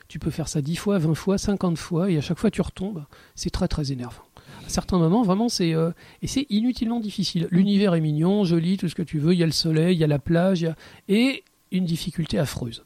[0.07, 2.61] Tu peux faire ça 10 fois, 20 fois, 50 fois, et à chaque fois tu
[2.61, 3.03] retombes.
[3.35, 4.23] C'est très très énervant.
[4.65, 5.91] À certains moments, vraiment, c'est euh,
[6.21, 7.47] et c'est inutilement difficile.
[7.51, 9.33] L'univers est mignon, joli, tout ce que tu veux.
[9.33, 10.75] Il y a le soleil, il y a la plage, y a...
[11.09, 12.83] et une difficulté affreuse.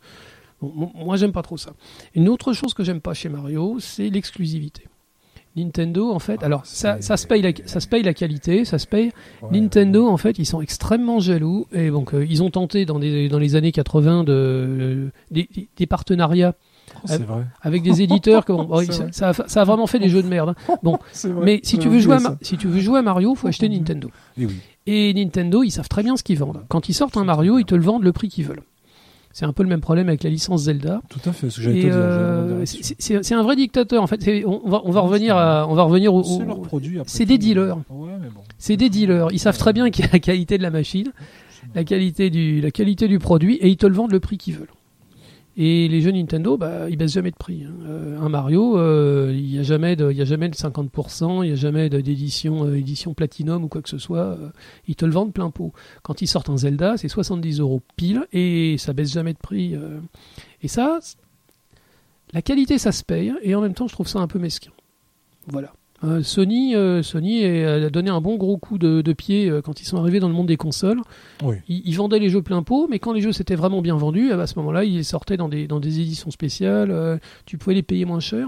[0.62, 1.74] Bon, mo- moi, j'aime pas trop ça.
[2.16, 4.84] Une autre chose que j'aime pas chez Mario, c'est l'exclusivité.
[5.56, 8.80] Nintendo, en fait, Ah, alors ça, se paye la, ça se paye la qualité, ça
[8.80, 9.12] se paye.
[9.42, 9.60] Ouais.
[9.60, 13.28] Nintendo, en fait, ils sont extrêmement jaloux et donc euh, ils ont tenté dans, des,
[13.28, 16.56] dans les années 80 de, des, des partenariats
[17.06, 17.46] c'est vrai.
[17.62, 18.46] avec des éditeurs.
[18.46, 18.82] que, bon,
[19.12, 20.54] ça, a, ça a vraiment fait des jeux de merde.
[20.70, 20.76] hein.
[20.84, 20.98] Bon,
[21.44, 24.10] mais si tu, veux jouer à, si tu veux jouer à Mario, faut acheter Nintendo.
[24.38, 24.42] ça.
[24.42, 24.56] Et oui.
[24.88, 26.64] Et Nintendo, ils savent très bien ce qu'ils vendent.
[26.68, 28.64] Quand ils sortent un Mario, ils te le vendent le prix qu'ils veulent.
[29.34, 31.02] C'est un peu le même problème avec la licence Zelda.
[31.08, 31.48] Tout à fait.
[31.60, 34.44] Euh, c'est- un vrai dictateur en fait.
[34.46, 37.00] On, va, on va revenir à, on va revenir au, C'est leur produit.
[37.06, 37.78] c'est des dealers.
[37.90, 38.42] Ouais, mais bon.
[38.58, 39.28] c'est des dealers.
[39.32, 41.14] Ils savent très bien qu'il y a la qualité de la machine,
[41.76, 44.56] la qualité du, la qualité du produit, et ils te le vendent le prix qu'ils
[44.56, 44.68] veulent.
[45.64, 47.66] Et les jeux Nintendo, bah, ils baissent jamais de prix.
[47.66, 47.74] hein.
[47.86, 51.52] Euh, un Mario, euh, il n'y a jamais de, a jamais de 50%, il n'y
[51.52, 54.40] a jamais d'édition, euh, édition Platinum ou quoi que ce soit.
[54.88, 55.72] ils te le vendent plein pot.
[56.02, 59.76] Quand ils sortent un Zelda, c'est 70 euros pile et ça baisse jamais de prix.
[60.64, 60.98] Et ça,
[62.34, 63.32] la qualité, ça se paye.
[63.44, 64.72] Et en même temps, je trouve ça un peu mesquin.
[65.46, 65.74] Voilà.
[66.04, 69.62] Euh, Sony, euh, Sony est- a donné un bon gros coup de, de pied euh,
[69.62, 71.02] quand ils sont arrivés dans le monde des consoles.
[71.44, 71.58] Oui.
[71.68, 74.32] Ils, ils vendaient les jeux plein pot, mais quand les jeux s'étaient vraiment bien vendus,
[74.32, 76.90] à ce moment-là, ils les sortaient dans des, dans des éditions spéciales.
[76.92, 78.48] euh, tu pouvais les payer moins cher.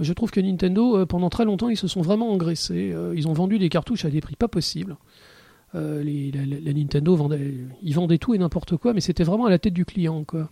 [0.00, 2.90] Je trouve que Nintendo, euh, pendant très longtemps, ils se sont vraiment engraissés.
[2.92, 4.96] Euh, ils ont vendu des cartouches à des prix pas possibles.
[5.76, 9.50] Euh, les- la, Nintendo vendait, ils vendaient tout et n'importe quoi, mais c'était vraiment à
[9.50, 10.48] la tête du client, quoi.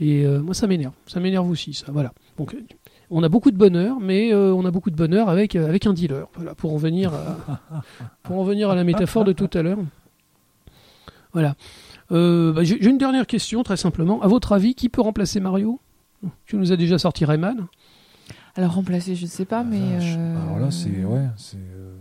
[0.00, 0.92] Et euh, moi, ça m'énerve.
[1.06, 1.86] Ça m'énerve aussi, ça.
[1.90, 2.12] Voilà.
[2.38, 2.60] Donc, euh,
[3.10, 5.86] on a beaucoup de bonheur, mais euh, on a beaucoup de bonheur avec, euh, avec
[5.86, 6.26] un dealer.
[6.34, 7.60] Voilà, pour en venir à,
[8.22, 9.78] pour en venir à la métaphore de tout à l'heure.
[11.32, 11.54] Voilà.
[12.12, 14.22] Euh, bah, J'ai une dernière question, très simplement.
[14.22, 15.80] À votre avis, qui peut remplacer Mario?
[16.46, 17.66] Tu nous as déjà sorti Rayman.
[18.56, 19.78] Alors remplacer, je sais pas, mais.
[19.78, 20.14] Vache.
[20.18, 21.97] euh, Alors là, c'est ouais, c'est euh, Donkey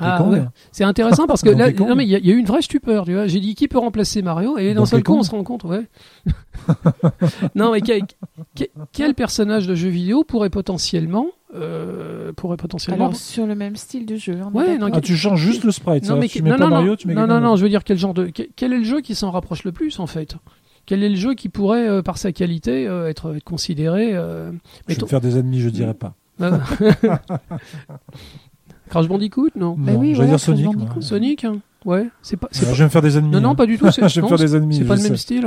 [0.00, 0.42] Ah, ouais.
[0.72, 1.88] C'est intéressant parce que là, Kong.
[1.88, 3.04] non, mais il y, a- il y a eu une vraie stupeur.
[3.04, 3.26] tu vois.
[3.26, 4.58] J'ai dit qui peut remplacer Mario?
[4.58, 5.86] Et d'un seul coup on se rend compte, ouais.
[7.54, 8.02] non, mais quel,
[8.54, 13.06] quel- quel personnage de jeu vidéo pourrait potentiellement, euh, pourrait potentiellement.
[13.06, 14.38] Alors sur le même style de jeu.
[14.44, 16.04] on Ouais, non, Ah, tu changes juste le sprite.
[16.04, 16.14] ça.
[16.14, 17.46] non, mais tu mets non, pas non, Mario, non, tu mets non, quelqu'un non, non,
[17.48, 17.58] d'autre.
[17.58, 19.72] je veux dire quel genre de, quel, quel est le jeu qui s'en rapproche le
[19.72, 20.36] plus en fait?
[20.86, 24.52] Quel est le jeu qui pourrait, euh, par sa qualité, euh, être, être considéré euh,
[24.88, 26.14] Je vais me faire des ennemis, je dirais pas.
[28.86, 30.64] euh, Crash Bandicoot, non Bah oui, j'allais voilà, dire Crash Sonic.
[30.66, 30.92] Bandicoot.
[30.94, 31.02] moi.
[31.02, 33.30] Sonic, hein ouais, c'est pas, c'est Euh, pas- Je vais me faire des ennemis.
[33.32, 33.54] non, non, hein.
[33.54, 33.84] pas du tout.
[33.90, 34.76] c'est- je vais me non, faire des ennemis.
[34.76, 35.22] C'est pas je le même sais.
[35.22, 35.46] style.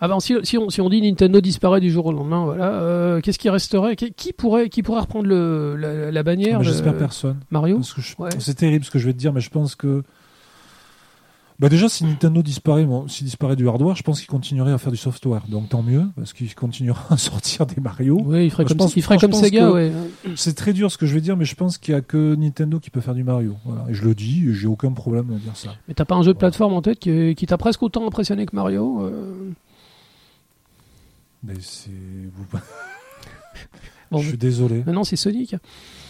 [0.00, 2.70] Ah ben si, si, on, si on dit Nintendo disparaît du jour au lendemain, voilà,
[2.72, 3.96] euh, qu'est-ce qui resterait?
[3.96, 7.36] Qui, qui pourrait qui pourrait reprendre le, la, la bannière Mais de J'espère personne.
[7.50, 7.76] Mario?
[7.78, 8.30] Parce que je- Ouais.
[8.38, 10.04] C'est terrible ce que je vais te dire, mais je pense que.
[11.60, 14.78] Bah déjà, si Nintendo disparaît, bon, s'il disparaît du hardware, je pense qu'il continuerait à
[14.78, 15.42] faire du software.
[15.48, 18.20] Donc tant mieux, parce qu'il continuera à sortir des Mario.
[18.24, 19.90] Oui, il ferait Je comme, pense- il ferait je comme pense Sega, ouais.
[20.36, 22.36] C'est très dur ce que je vais dire, mais je pense qu'il y a que
[22.36, 23.56] Nintendo qui peut faire du Mario.
[23.64, 23.86] Voilà.
[23.90, 25.74] Et je le dis, j'ai aucun problème à dire ça.
[25.88, 26.50] Mais t'as pas un jeu de Voilà.
[26.50, 29.50] plateforme en tête qui, qui t'a presque autant impressionné que Mario euh,
[31.42, 31.90] Mais c'est.
[34.10, 34.84] Bon, je suis désolé.
[34.86, 35.56] Maintenant c'est Sonic.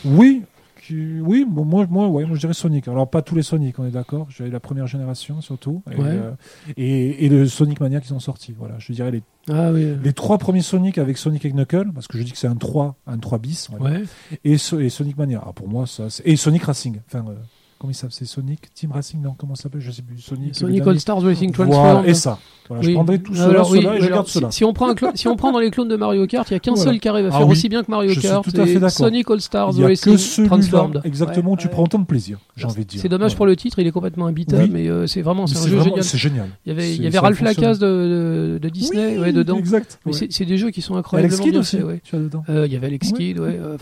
[0.05, 0.43] Oui,
[0.89, 1.21] tu...
[1.21, 2.89] Oui, bon, moi, moi, ouais, moi je dirais Sonic.
[2.89, 4.27] Alors pas tous les Sonic, on est d'accord.
[4.31, 5.83] J'ai la première génération surtout.
[5.91, 6.07] Et, Ouais.
[6.09, 6.31] euh,
[6.77, 8.55] et, et le Sonic Mania qui sont sortis.
[8.59, 9.95] Voilà, je dirais les, Ah oui.
[10.03, 12.57] les trois premiers Sonic avec Sonic et Knuckles, parce que je dis que c'est un
[12.57, 13.69] 3, un 3 bis.
[13.81, 14.03] Ouais.
[14.45, 15.43] Et, So- et Sonic Mania.
[15.47, 16.07] Ah, pour moi, ça.
[16.25, 17.01] Et Sonic Racing.
[17.07, 17.35] Enfin, euh,
[17.79, 19.81] comment il s'appelle C'est Sonic Team Racing Non, comment ça s'appelle?
[19.81, 20.19] Je sais plus.
[20.21, 20.55] Sonic.
[20.55, 20.87] Sonic.
[20.87, 22.09] All Stars Racing Voilà, Transformed.
[22.09, 22.39] et ça.
[22.69, 22.95] Voilà, Je Oui.
[22.95, 24.51] prendrais tout cela, Alors, oui, cela, et je alors, garde si, cela.
[24.51, 26.57] si on prend un si on prend dans les clones de Mario Kart, il y
[26.57, 26.91] a qu'un Voilà.
[26.91, 27.53] seul qui arrive à Ah faire oui.
[27.53, 28.45] aussi bien que Mario Je suis Kart.
[28.45, 28.91] tout à fait c'est d'accord.
[28.91, 30.45] Sonic All Stars Il n'y a Racing.
[30.47, 31.01] Transformed.
[31.05, 31.71] Exactement, Ouais, tu ouais.
[31.73, 33.01] prends autant de plaisir, j'ai envie de dire.
[33.01, 33.37] C'est dommage Ouais.
[33.39, 34.71] pour le titre, il est complètement imbitable, Oui.
[34.71, 36.05] mais euh, c'est vraiment c'est un jeu génial.
[36.05, 36.49] C'est génial.
[36.67, 37.41] Il y avait, il y avait Ralph.
[37.41, 39.57] Lacasse de, Disney Oui, ouais, dedans.
[39.57, 39.99] Exact.
[40.13, 42.15] C'est- des jeux qui sont Alex incroyablement Kidd bien aussi, faits.
[42.51, 43.13] Euh, Il y avait Alex.
[43.13, 43.77] Kidd, ouais, euh,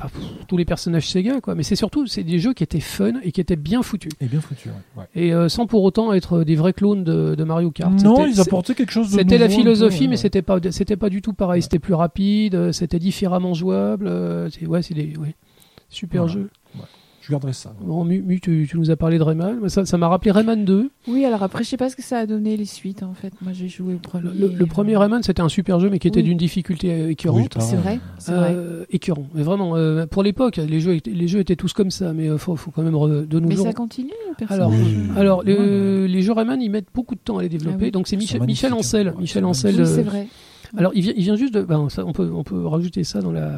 [0.47, 1.55] tous les personnages Sega, quoi.
[1.57, 4.13] Mais c'est surtout c'est des jeux qui étaient fun et qui étaient bien foutus.
[4.21, 4.69] Et bien foutu.
[4.69, 4.75] ouais.
[5.03, 5.05] Ouais.
[5.15, 7.93] Et euh, sans pour autant être des vrais clones de, de Mario Kart.
[8.03, 10.17] Non, C'était- ils apportaient quelque chose de C'était la philosophie, peu, mais ouais.
[10.17, 11.63] c'était pas, c'était pas du tout pareil.
[11.63, 14.07] C'était plus rapide, euh, c'était différemment jouable.
[14.07, 15.35] euh, c'est, ouais, c'est des, ouais,
[15.89, 16.51] super jeux.
[17.27, 17.75] Je garderai ça.
[17.81, 19.69] Bon, Mu, Mu, tu, tu nous as parlé de Rayman.
[19.69, 20.91] Ça, ça m'a rappelé Rayman 2.
[21.09, 23.33] Oui, alors après, je sais pas ce que ça a donné les suites en fait.
[23.43, 24.31] Moi, j'ai joué au premier.
[24.33, 26.25] Le, le premier Rayman, c'était un super jeu, mais qui était Oui.
[26.27, 27.57] d'une difficulté euh, Oui, écœurante.
[27.59, 28.53] C'est vrai, c'est vrai.
[28.55, 29.27] Euh, écœurant.
[29.35, 32.27] Mais vraiment, euh, pour l'époque, les jeux, étaient- les jeux étaient tous comme ça, mais
[32.27, 33.67] il faut, faut quand même re- de nos Mais jours.
[33.67, 34.57] ça continue, personne.
[34.61, 34.97] Alors, Oui.
[35.17, 37.77] alors les, jeux Rayman, ils mettent beaucoup de temps à les développer.
[37.81, 37.91] Ah oui.
[37.91, 39.09] Donc c'est Michel, Michel magnifiques, Ancel.
[39.09, 39.13] hein.
[39.17, 39.75] Ouais, Michel Ancel.
[39.75, 40.29] oui, euh, c'est vrai.
[40.77, 41.63] Alors, il vient, il vient juste de.
[41.63, 43.51] ben, ça, on, peut, on peut rajouter ça dans la,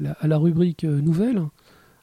[0.00, 1.40] la- à la rubrique euh, nouvelle.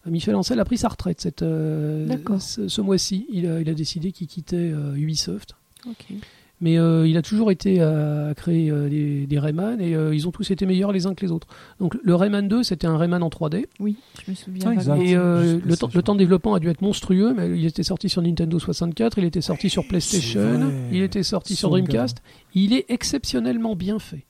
[0.07, 2.07] Michel Ancel a pris sa retraite cette, euh,
[2.40, 3.28] ce, ce mois-ci.
[3.32, 5.56] Il a, il a décidé qu'il quittait euh, Ubisoft.
[6.64, 10.14] Mais euh, il a toujours été à, à créer euh, des, des Rayman et euh,
[10.14, 11.48] ils ont tous été meilleurs les uns que les autres.
[11.80, 13.65] Donc le Rayman 2, c'était un Rayman en 3D.
[13.80, 14.65] Oui, je me souviens.
[14.68, 15.02] Ah, exact.
[15.02, 17.65] Et euh, le, temps, je le temps de développement a dû être monstrueux, mais il
[17.65, 21.69] était sorti sur Nintendo 64, il était sorti sur PlayStation, il était sorti sur.
[21.72, 22.22] Dreamcast.
[22.53, 24.23] Il est exceptionnellement bien fait.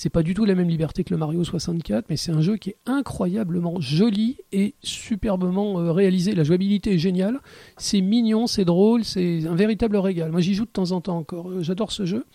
[0.00, 2.56] C'est pas du tout la même liberté que le Mario 64, mais c'est un jeu
[2.56, 6.36] qui est incroyablement joli et superbement euh, réalisé.
[6.36, 7.40] La jouabilité est géniale,
[7.78, 10.30] c'est mignon, c'est drôle, c'est un véritable régal.
[10.30, 12.26] Moi j'y joue de temps en temps encore, Euh, j'adore ce jeu.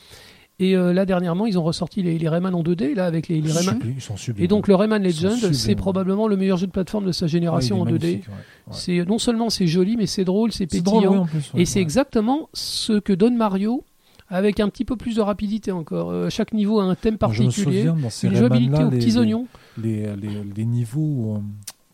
[0.60, 3.40] Et euh, là dernièrement, ils ont ressorti les, les Rayman en 2D, là avec les,
[3.40, 3.76] les Rayman.
[3.76, 4.44] Sublime, sublimes.
[4.44, 7.78] Et donc le Rayman Legend, c'est probablement le meilleur jeu de plateforme de sa génération
[7.78, 7.92] est en 2D.
[7.92, 8.34] magnifique, ouais.
[8.34, 8.74] Ouais.
[8.74, 11.62] C'est non seulement c'est joli, mais c'est drôle, c'est pétillant, drôle, oui, en plus, ouais,
[11.62, 13.86] et c'est exactement ce que donne Mario,
[14.34, 16.12] avec un petit peu plus de rapidité encore.
[16.12, 18.98] Euh, chaque niveau a un thème Moi, Je me particulier, souviens une jouabilité aux les-
[18.98, 19.48] petits les- oignons.
[19.82, 21.36] Les, les, les niveaux.
[21.36, 21.40] euh,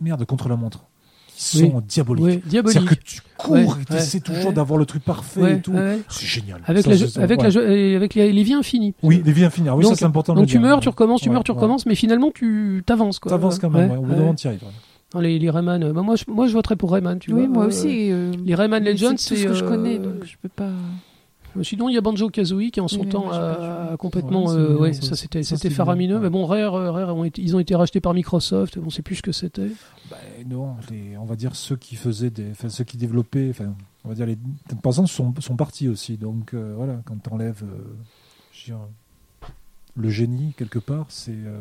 [0.02, 0.86] Merde, contre la montre.
[1.36, 1.72] Qui Oui.
[1.72, 2.42] sont diaboliques.
[2.50, 4.54] C'est-à-dire que tu cours Ouais, et tu essaies ouais, toujours ouais.
[4.54, 5.72] d'avoir le truc parfait Ouais, et tout.
[5.72, 6.00] ouais.
[6.10, 6.62] C'est génial.
[6.66, 7.44] Avec, Ça, la, c'est jo- ça, avec, ouais.
[7.46, 8.94] la, jo- et avec les, les vies infinies.
[9.04, 9.70] Oui, les vies infinies.
[9.70, 10.34] Ah oui, Donc- ça c'est important.
[10.36, 13.20] Donc tu meurs, tu recommences, tu Ouais, meurs, tu recommences, mais finalement tu t'avances.
[13.20, 13.30] quoi.
[13.30, 14.64] T'avances quand même, Ouais, ouais, au bout d'un moment, t'y arrives.
[14.64, 14.70] ouais.
[15.16, 17.18] Non, les, les Rayman, euh, bah, moi, je, moi je voterais pour Rayman.
[17.20, 18.12] Tu Oui, vois, moi euh, aussi.
[18.12, 20.70] euh, Les Rayman Legends, c'est ce que je connais, donc je peux pas.
[21.64, 24.52] Sinon, il y a Banjo Kazooie qui en son Oui, temps a, complètement.
[24.52, 26.20] Euh, ouais, ça c'était Ça, c'était faramineux.
[26.20, 28.78] Mais bon, Rare, euh, Rare ont été- ils ont été rachetés par Microsoft.
[28.84, 29.72] On sait plus ce que c'était.
[30.10, 30.18] Bah,
[30.50, 33.74] non, les- on va dire ceux qui faisaient des, enfin, ceux qui développaient, enfin,
[34.06, 34.38] on va dire les
[34.82, 36.18] par exemple sont, sont partis aussi.
[36.18, 37.16] Donc euh, voilà, quand
[37.64, 37.66] euh,
[38.70, 38.80] veux dire,
[39.96, 41.60] le génie quelque part, c'est euh,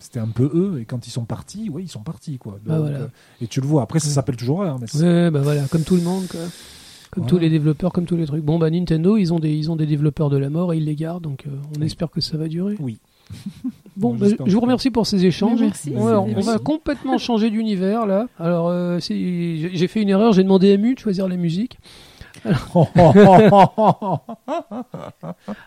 [0.00, 0.80] c'était un peu eux.
[0.80, 2.58] Et quand ils sont partis, oui, ils sont partis quoi.
[2.64, 2.98] Bah, voilà.
[3.00, 3.06] euh,
[3.40, 3.82] et tu le vois.
[3.82, 6.40] Après, ça s'appelle toujours Rare, mais c'est- Ouais, bah voilà, comme tout le monde, quoi.
[7.12, 7.30] Comme Voilà.
[7.30, 8.42] tous les développeurs, comme tous les trucs.
[8.42, 10.84] Bon, bah Nintendo, ils ont des, ils ont des développeurs de la mort et ils
[10.86, 11.86] les gardent, donc euh, on Oui.
[11.86, 12.74] espère que ça va durer.
[12.80, 12.98] Oui.
[13.94, 15.60] Bon, bah, je vous remercie pour ces échanges.
[15.60, 15.90] Mais merci.
[15.90, 16.48] Ouais, on, Merci.
[16.48, 18.26] on va complètement changer d'univers là.
[18.38, 21.78] Alors, euh, j'ai fait une erreur, j'ai demandé à Mu de choisir la musique.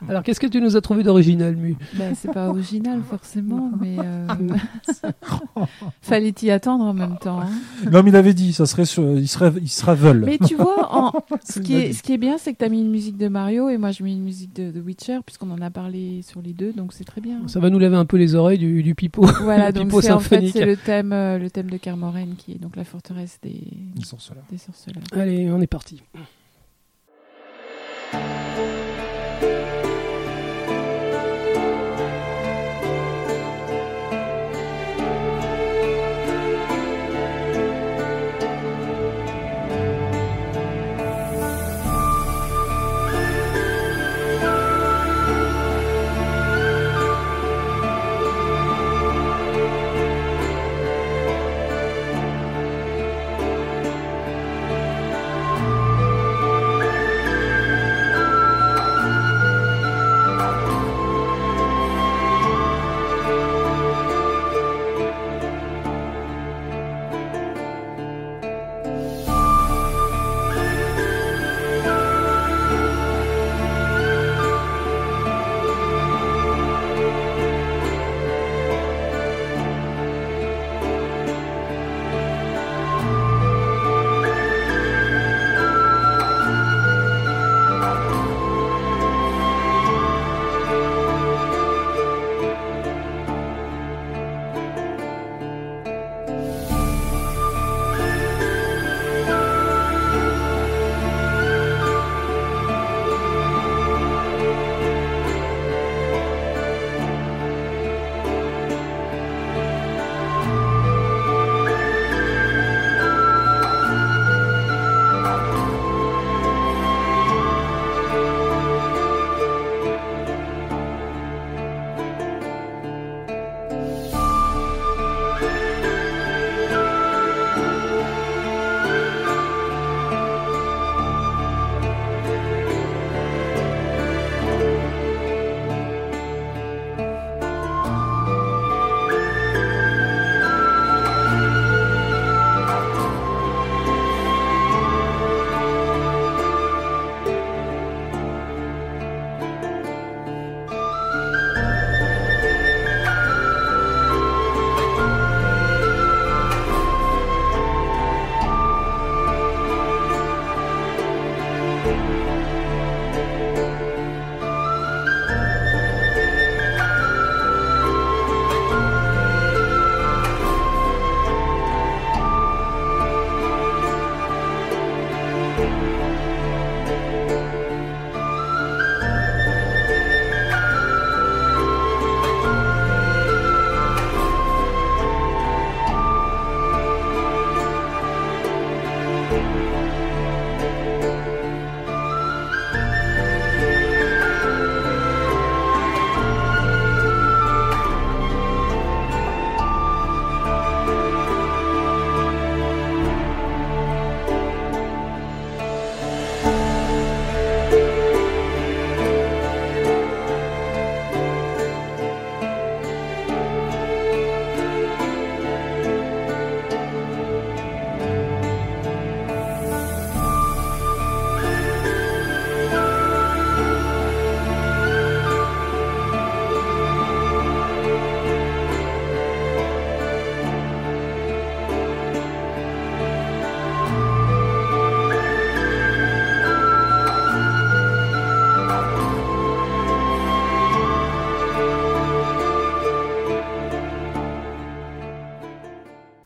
[0.09, 1.75] Alors, qu'est-ce que tu nous as trouvé d'original, Mu?
[1.93, 4.27] Ben, c'est pas original forcément, mais euh,
[6.01, 7.39] fallait y attendre en même temps.
[7.41, 7.49] hein.
[7.91, 10.23] non, mais il avait dit, ça serait, sur, il serait, il sera veule.
[10.25, 11.93] Mais tu vois, en- ce, qui est, blague.
[11.93, 13.91] ce qui est bien, c'est que tu as mis une musique de Mario et moi
[13.91, 16.93] je mets une musique de, de Witcher, puisqu'on en a parlé sur les deux, donc
[16.93, 17.39] c'est très bien.
[17.47, 19.25] Ça va nous laver un peu les oreilles du, du pipeau.
[19.41, 22.35] Voilà, le donc pipeau c'est en fait c'est le thème, euh, le thème de Carmoren
[22.37, 23.61] qui est donc la forteresse des,
[23.95, 24.43] des sorceleurs.
[25.13, 26.01] Allez, on est parti.
[28.15, 28.44] thank you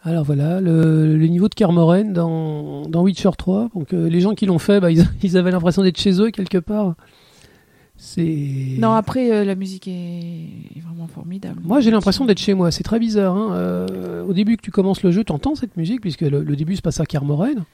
[0.10, 3.70] Alors voilà, le, le niveau de Kermoren dans, dans Witcher 3.
[3.76, 6.32] Donc euh, les gens qui l'ont fait, bah, ils, ils avaient l'impression d'être chez eux
[6.32, 6.96] quelque part.
[7.96, 8.78] C'est.
[8.80, 9.92] Non, après, euh, la musique est...
[10.76, 11.62] est vraiment formidable.
[11.64, 12.72] Moi, j'ai l'impression d'être chez moi.
[12.72, 13.36] C'est très bizarre.
[13.36, 13.52] hein.
[13.54, 16.56] Euh, au début que tu commences le jeu, tu entends cette musique, puisque le, le
[16.56, 17.66] début se passe à Kermoren.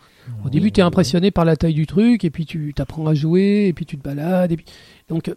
[0.43, 3.13] Au début, tu es impressionné par la taille du truc, et puis tu t'apprends à
[3.13, 4.51] jouer, et puis tu te balades.
[4.51, 4.65] Et puis...
[5.09, 5.31] Donc,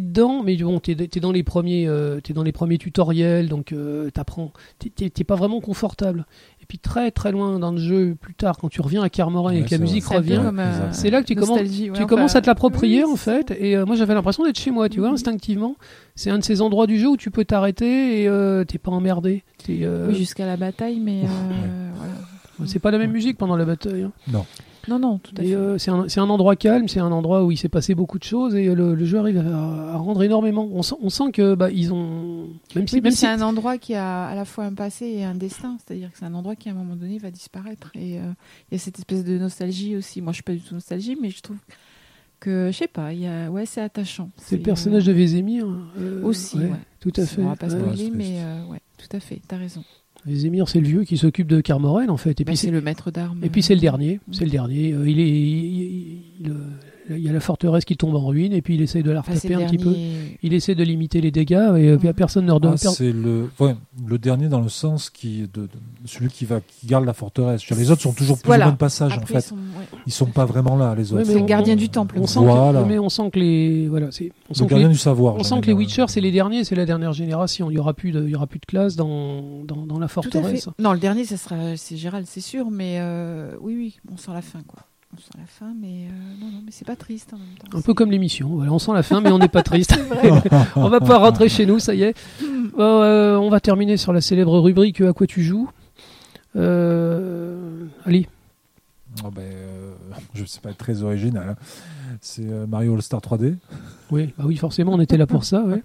[0.00, 3.72] dedans, mais bon, tu es, dans les premiers, euh, t'es dans les premiers tutoriels, donc
[3.72, 4.52] euh, t'apprends.
[4.78, 6.26] tu n'es pas vraiment confortable.
[6.62, 9.54] Et puis, très très loin dans le jeu, plus tard, quand tu reviens à Kermoren
[9.56, 12.40] et que la musique revient, euh, c'est là que tu commences, ouais, tu commences à
[12.40, 13.50] te l'approprier oui, en fait.
[13.60, 15.14] Et euh, moi, j'avais l'impression d'être chez moi, tu vois, Mhm.
[15.14, 15.76] instinctivement.
[16.14, 18.90] C'est un de ces endroits du jeu où tu peux t'arrêter et euh, t'es pas
[18.92, 19.42] emmerdé.
[19.66, 22.66] T'es, euh, Oui, jusqu'à la bataille, mais euh, voilà.
[22.66, 24.04] c'est pas la même musique pendant la bataille.
[24.04, 24.12] hein.
[24.32, 24.46] Non.
[24.88, 25.54] Non, non, tout à Et, fait.
[25.54, 28.18] euh, c'est un, c'est un endroit calme, c'est un endroit où il s'est passé beaucoup
[28.18, 30.68] de choses et euh, le, le jeu arrive à, à rendre énormément.
[30.72, 33.26] On sent, on sent que bah, ils ont même si Oui, même puis c'est si
[33.26, 36.24] un endroit qui a à la fois un passé et un destin, c'est-à-dire que c'est
[36.26, 37.90] un endroit qui à un moment donné va disparaître.
[37.94, 38.22] Et euh,
[38.70, 40.20] il y a cette espèce de nostalgie aussi.
[40.20, 41.56] Moi, je suis pas du tout nostalgie, mais je trouve
[42.40, 44.28] que je sais pas, il y a ouais, c'est attachant.
[44.36, 45.66] c'est le personnage de Vézémir
[45.98, 46.78] euh, aussi, ouais, ouais.
[47.00, 47.40] tout à fait.
[47.42, 47.78] On va pas Ouais.
[47.80, 49.82] spoiler, c'est mais euh, ouais, tout à fait, t'as raison.
[50.26, 52.40] Vézémir, c'est le vieux qui s'occupe de Carmoren en fait.
[52.40, 53.40] Et Bah, puis c'est le maître d'armes.
[53.42, 54.92] et puis c'est le dernier, c'est le dernier.
[54.94, 56.52] Euh, il est il, il- il-
[57.10, 59.22] il y a la forteresse qui tombe en ruine et puis il essaye de la
[59.22, 59.94] c'est retaper le un petit peu.
[60.42, 62.14] Il essaie de limiter les dégâts et euh, puis Mm.
[62.14, 63.74] personne ne leur donne Ah, per- c'est le, ouais,
[64.06, 65.68] le dernier dans le sens qui, de, de-
[66.06, 67.60] celui qui va, qui garde la forteresse.
[67.66, 68.64] Dire, Les autres sont toujours plus Voilà.
[68.64, 69.34] ou moins de passage en fait.
[69.38, 69.98] ils sont- ouais.
[70.06, 71.20] Ils sont pas vraiment là, les autres.
[71.20, 72.16] mais C'est le on- gardien du temple.
[72.18, 72.82] On sent Voilà.
[72.82, 74.98] que, mais on sent que les voilà, c'est on Le sent que gardien les, du
[75.00, 75.34] savoir.
[75.36, 75.72] on sent que les.
[75.74, 77.70] Witcher c'est les derniers, c'est la dernière génération.
[77.70, 80.06] Il y aura plus de il y aura plus de classe dans dans, dans la
[80.08, 80.30] Tout à fait.
[80.30, 80.68] forteresse.
[80.78, 84.30] Non, le dernier, ça sera c'est Gérald, c'est sûr, mais euh, oui, oui, on sent
[84.32, 84.80] la fin, quoi.
[85.16, 87.78] On sent la fin, mais euh, non, non, mais c'est pas triste en même temps.
[87.78, 88.48] Un peu comme l'émission.
[88.48, 89.94] Voilà, on sent la fin, mais on n'est pas triste.
[90.76, 92.14] On va pouvoir rentrer chez nous, ça y est.
[92.76, 95.70] Euh, on va terminer sur la célèbre rubrique à quoi tu joues.
[96.56, 98.26] Euh, allez,
[99.22, 99.92] Ah ben, euh,
[100.34, 101.50] je sais pas être très original.
[101.50, 101.56] hein.
[102.20, 103.54] C'est euh, Mario All Star 3D.
[104.10, 105.62] oui, bah oui, forcément, on était là pour ça.
[105.62, 105.82] Ouais.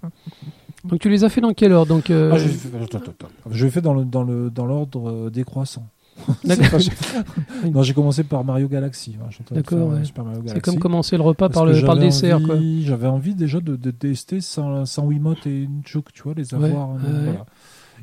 [0.84, 2.98] Donc tu les as fait dans quelle heure Donc euh, Ah, je l'ai fait, attends,
[2.98, 3.28] attends.
[3.50, 5.86] Je dans le dans le dans l'ordre euh, décroissant.
[7.72, 9.16] Non, j'ai commencé par Mario Galaxy.
[9.20, 9.28] hein.
[9.50, 10.02] D'accord, euh, ouais.
[10.46, 12.40] C'est comme commencer le repas par le par le dessert,
[12.84, 16.54] J'avais envie déjà de, de tester sans, sans Wiimote et une joke, tu vois, les
[16.54, 16.90] Ouais, avoir.
[17.04, 17.46] euh, voilà.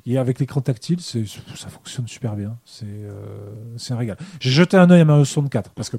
[0.06, 2.58] Et avec l'écran tactile, ça fonctionne super bien.
[2.66, 4.18] C'est, euh, c'est un régal.
[4.40, 5.98] J'ai jeté un œil à Mario 64 parce que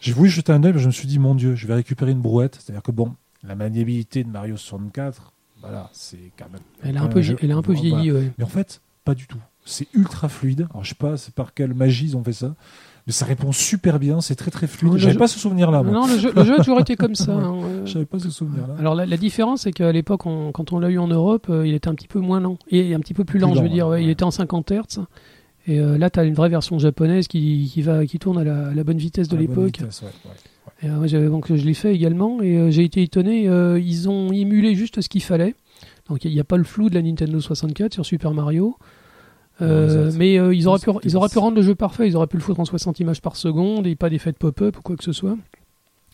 [0.00, 2.12] j'ai voulu jeter un œil, mais je me suis dit, mon Dieu, je vais récupérer
[2.12, 2.58] une brouette.
[2.60, 3.14] C'est-à-dire que bon,
[3.46, 6.60] la maniabilité de Mario 64, voilà, c'est quand même.
[6.82, 8.32] Elle a un peu elle a un peu vieilli, ouais.
[8.38, 9.38] Mais en fait, pas du tout.
[9.64, 10.66] C'est ultra fluide.
[10.70, 12.54] Alors, je sais pas par quelle magie ils ont fait ça,
[13.06, 14.20] mais ça répond super bien.
[14.20, 14.96] C'est très très fluide.
[14.98, 15.82] J'avais jeu- pas ce souvenir-là.
[15.82, 17.32] Non, le jeu, le jeu a toujours été comme ça.
[17.34, 17.86] hein, ouais.
[17.86, 18.74] J'avais pas ce souvenir-là.
[18.78, 21.74] Alors la, la différence, c'est qu'à l'époque, quand on l'a eu en Europe, euh, il
[21.74, 22.58] était un petit peu moins lent.
[22.70, 23.86] Et un petit peu plus Plus lent, je veux lent, dire.
[23.88, 25.00] ouais, ouais, Il était en 50 Hz.
[25.66, 28.44] Et euh, là, tu as une vraie version japonaise qui, qui, va, qui tourne à
[28.44, 29.80] la, à la bonne vitesse de l'époque.
[30.84, 32.42] euh, donc je l'ai fait également.
[32.42, 33.44] Et euh, j'ai été étonné.
[33.78, 35.54] ils ont émulé juste ce qu'il fallait.
[36.08, 38.76] Donc il n'y a pas le flou de la Nintendo 64 sur Super Mario.
[39.62, 42.08] Euh, mais euh, ils, auraient pu, ils auraient pu rendre le jeu parfait.
[42.08, 44.78] Ils auraient pu le foutre en 60 images par seconde et pas d'effet de pop-up
[44.78, 45.36] ou quoi que ce soit.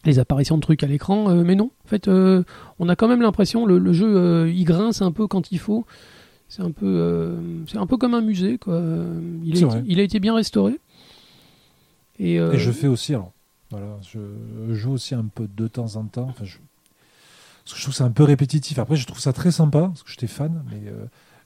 [0.05, 1.71] Les apparitions de trucs à l'écran, euh, mais non.
[1.85, 5.53] En fait, on a quand même l'impression le, le jeu il grince un peu quand
[5.53, 5.87] il faut.
[6.49, 7.39] C'est un peu,
[7.69, 8.59] c'est un peu comme un musée.
[8.59, 8.83] Quoi.
[9.45, 10.79] Il, a, été- il a été bien restauré.
[12.19, 13.33] Et, Et je fais aussi, alors,
[13.71, 14.19] voilà, je
[14.75, 16.27] joue aussi un peu de temps en temps.
[16.29, 16.59] Enfin, je,
[17.65, 18.79] parce que je trouve ça un peu répétitif.
[18.79, 20.91] Après, je trouve ça très sympa, parce que j'étais fan, mais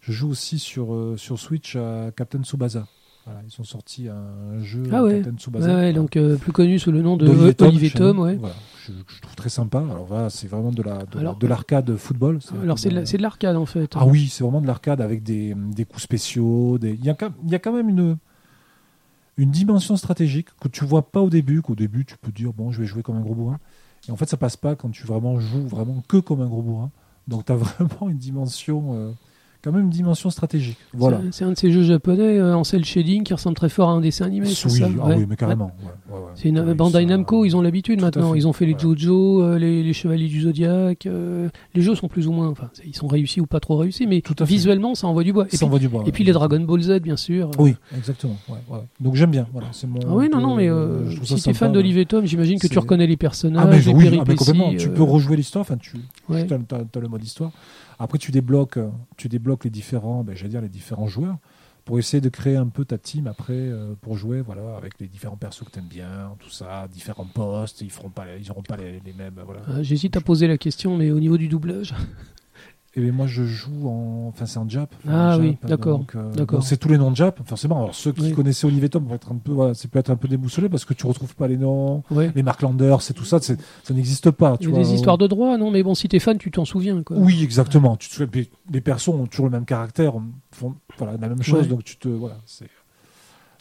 [0.06, 2.86] je joue aussi sur, euh, sur Switch à Captain Tsubasa.
[3.26, 5.22] Voilà, ils ont sorti un jeu Ah ouais.
[5.22, 5.66] Captain Tsubasa.
[5.68, 8.16] ouais, ouais, donc euh, plus connu sous le nom de Tom, Olivier Tom.
[8.18, 8.22] nous.
[8.24, 8.34] Ouais.
[8.36, 8.54] Voilà,
[8.86, 9.78] je, je trouve très sympa.
[9.78, 12.40] Alors voilà, c'est vraiment de la de, la- Alors- de l'arcade football.
[12.62, 13.92] Alors c'est de l'arcade en fait.
[13.94, 16.76] Ah oui, c'est vraiment de l'arcade avec des, des coups spéciaux.
[16.76, 16.90] Des...
[16.92, 18.18] Il, y a, quand- il y a quand même une,
[19.38, 22.72] une dimension stratégique que tu vois pas au début, qu'au début tu peux dire bon
[22.72, 23.58] je vais jouer comme un gros bourrin.
[24.06, 26.60] Et en fait ça passe pas quand tu vraiment joues vraiment que comme un gros
[26.62, 26.90] bourrin.
[27.26, 29.12] Donc tu as vraiment une dimension, euh,
[29.64, 30.76] quand même une dimension stratégique.
[30.92, 31.20] Voilà.
[31.32, 33.92] C'est- un de ces jeux japonais euh, en cel shading qui ressemble très fort à
[33.92, 34.46] un dessin animé.
[34.46, 34.68] oui, ça
[35.02, 35.14] ah Ouais.
[35.16, 35.72] oui, mais carrément.
[35.82, 36.30] ouais, ouais, ouais.
[36.34, 38.34] C'est une Oui, Bandai Namco, ils ont l'habitude maintenant.
[38.34, 38.76] Ils ont fait les.
[38.78, 41.06] JoJo, euh, les, les Chevaliers du Zodiac.
[41.06, 44.06] euh, les jeux sont plus ou moins, enfin, ils sont réussis ou pas trop réussis,
[44.06, 45.46] mais Tout visuellement, ça envoie du bois.
[45.46, 47.50] Et Ça puis, envoie du bois, et puis les Dragon Ball Z, bien sûr.
[47.58, 48.36] Oui, exactement.
[49.00, 49.46] Donc j'aime bien.
[49.52, 50.00] Voilà, c'est mon.
[50.02, 52.78] Ah oui, non, non, mais euh, si tu es fan d'Olivier Tom, j'imagine que tu
[52.78, 54.36] reconnais les Ah personnages, les ah, péripéties.
[54.36, 54.74] complètement.
[54.76, 55.62] Tu peux rejouer l'histoire.
[55.62, 55.96] Enfin, tu
[56.28, 57.50] as, le mode histoire.
[57.98, 58.78] Après, tu débloques,
[59.16, 61.36] tu débloques les différents, ben, dire les différents joueurs
[61.84, 65.06] pour essayer de créer un peu ta team après euh, pour jouer, voilà, avec les
[65.06, 67.82] différents persos que t'aimes bien, tout ça, différents postes.
[67.82, 69.38] Ils feront pas, les- ils auront pas les, mêmes.
[69.68, 71.94] Euh, J'hésite à poser la question, mais au niveau du doublage,
[72.96, 74.26] Et bien, moi, je joue en.
[74.28, 74.94] Enfin, c'est en Jap.
[75.08, 76.62] Ah en oui, d'accord, donc, euh, d'accord.
[76.62, 77.78] C'est tous les noms de Jap, forcément.
[77.78, 78.32] Alors, ceux qui Oui.
[78.32, 79.50] connaissaient Olivier Tom vont être un peu.
[79.50, 82.02] Voilà, c'est peut-être un peu déboussolé parce que tu retrouves pas les noms.
[82.34, 83.54] Les Mark Landers, c'est tout ça, ça
[83.92, 84.52] n'existe pas.
[84.54, 84.84] Il Tu y a vois.
[84.84, 85.72] des histoires de droit, non?
[85.72, 87.16] Mais bon, si t'es fan, tu t'en souviens, quoi.
[87.18, 87.96] Oui, exactement.
[87.96, 90.12] Tu te souviens, les persos ont toujours le même caractère,
[90.52, 91.66] font voilà, la même chose, Ouais.
[91.66, 92.06] donc tu te.
[92.08, 92.68] Voilà, c'est.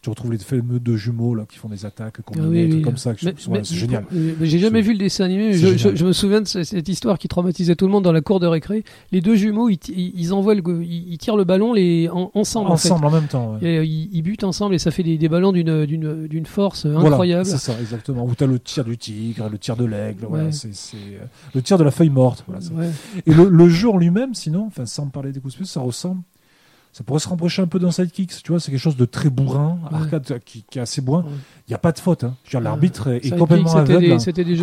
[0.04, 2.82] Tu retrouves les fameux deux jumeaux là, qui font des attaques combinées, Ah oui, oui.
[2.82, 3.12] comme ça.
[3.12, 4.04] ouais, c'est génial.
[4.14, 6.90] euh, J'ai jamais vu le dessin animé, je, je- je me souviens de ce- cette
[6.90, 8.84] histoire qui traumatisait tout le monde dans la cour de récré.
[9.14, 12.70] Les deux jumeaux, ils, ils envoient, le, ils, tirent le ballon les, en- ensemble.
[12.70, 12.90] en fait.
[12.92, 13.54] Ensemble en même temps.
[13.54, 13.60] ouais.
[13.62, 16.92] Et, euh, ils, ils butent ensemble et ça fait des, des ballons d'une force euh,
[16.92, 17.46] Voilà, incroyable.
[17.46, 18.26] c'est ça, exactement.
[18.26, 20.52] Où tu as le tir du tigre, le tir de l'aigle, voilà, Ouais.
[21.56, 22.44] le tir de la feuille morte.
[22.46, 22.90] Voilà.
[23.26, 26.22] Et le, le jeu en lui-même, sinon, sans parler des coups de ça ressemble.
[26.94, 29.32] Ça pourrait se rapprocher un peu d'un sidekicks, tu vois, c'est quelque chose de très
[29.32, 29.98] bourrin, Ouais.
[29.98, 31.24] arcade qui, qui est assez bourrin.
[31.24, 31.30] Ouais.
[31.68, 32.24] Il n'y a pas de faute.
[32.24, 32.36] Hein.
[32.60, 32.61] Ouais.
[32.61, 34.10] L'arbitre est, est complètement aveugle.
[34.10, 34.56] des, c'était des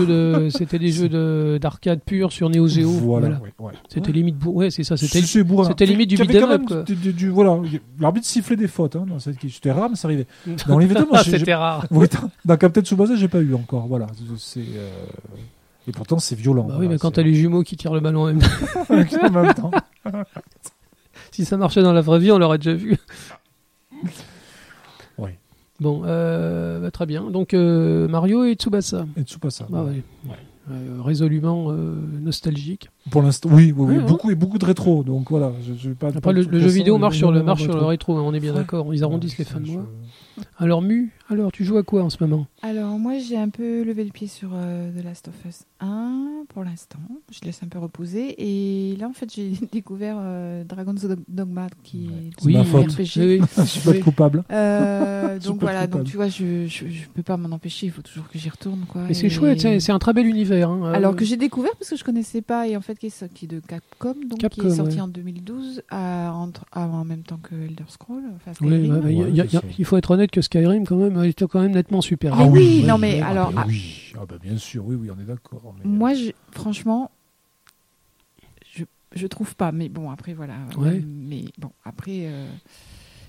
[0.78, 2.88] des jeux de d'arcade pur sur Neo Geo.
[2.88, 3.42] Voilà, Voilà.
[3.42, 3.72] ouais, ouais.
[3.88, 5.64] C'était limite bou- ouais, c'est ça, c'était bourrin.
[5.86, 7.58] limite du beat'em voilà,
[7.98, 10.26] L'arbitre sifflait des fautes hein, dans cette C'était rare, mais ça arrivait.
[10.68, 11.84] Dans les vidéos, j'ai- c'était rare.
[11.90, 13.88] Dans- Captain Tsubasa, j'ai pas eu encore.
[13.88, 14.06] Voilà.
[14.38, 14.88] C'est, euh,
[15.88, 16.62] Et pourtant, c'est violent.
[16.62, 18.48] Bah oui, voilà, mais quand t'as les jumeaux qui tirent le ballon en même temps,
[18.88, 19.70] en même temps.
[21.32, 22.96] Si ça marchait dans la vraie vie, on l'aurait déjà vu.
[25.18, 25.30] Oui.
[25.80, 27.30] Bon, euh, bah, très bien.
[27.30, 29.06] Donc euh, Mario et Tsubasa.
[29.16, 29.64] Et Tsubasa.
[29.64, 29.90] Ah voilà.
[29.90, 30.02] ouais.
[30.28, 30.36] Ouais.
[30.70, 32.90] Euh, résolument nostalgique.
[33.10, 35.02] Pour l'instant, oui, oui, oui, Ouais, beaucoup et beaucoup de rétro.
[35.02, 36.08] Donc voilà, je, je pas.
[36.08, 38.16] Après, pas le, jeu vidéo marche sur le marche sur le rétro.
[38.18, 38.94] hein, on est bien d'accord.
[38.94, 39.86] Ils arrondissent les fins de mois.
[40.58, 42.46] Alors Mu, alors tu joues à quoi en ce moment?
[42.62, 46.44] Alors moi j'ai un peu levé le pied sur euh, The Last of Us 1
[46.48, 46.98] pour l'instant.
[47.30, 51.68] Je laisse un peu reposer et là en fait j'ai découvert euh, Dragon's Dog- Dogma
[51.82, 52.14] qui Ouais.
[52.26, 52.96] est C'est ma un faute.
[52.98, 53.40] Oui, oui.
[53.56, 54.00] Je suis pas Oui.
[54.00, 54.44] coupable.
[54.50, 56.02] Euh, donc pas voilà, coupable.
[56.04, 58.48] donc tu vois, je, je, je peux pas m'en empêcher, il faut toujours que j'y
[58.48, 59.02] retourne quoi.
[59.06, 60.68] Mais c'est Et- chouette, c'est c'est un très bel univers.
[60.70, 60.92] hein.
[60.92, 63.46] Alors que j'ai découvert parce que je connaissais pas et en fait qui est sorti
[63.46, 65.00] de Capcom donc qui est sorti ouais.
[65.02, 68.94] en 2012 à, entre, à- en même temps que Elder Scroll, enfin oui, Skyrim.
[68.94, 69.62] ouais, bah, il y a- il y a- Ouais, c'est ça.
[69.78, 72.38] il faut être honnête que Skyrim quand même était quand même nettement supérieur.
[72.40, 75.20] Ah oui, non, mais alors, bah ah- oui, ah bah bien sûr, oui, oui, on
[75.20, 75.74] est d'accord.
[75.78, 77.10] mais- Moi, je- franchement,
[78.74, 78.84] je,
[79.14, 79.72] je trouve pas.
[79.72, 80.54] Mais bon, après, voilà.
[80.78, 81.02] Ouais.
[81.06, 82.46] Mais bon, après, euh,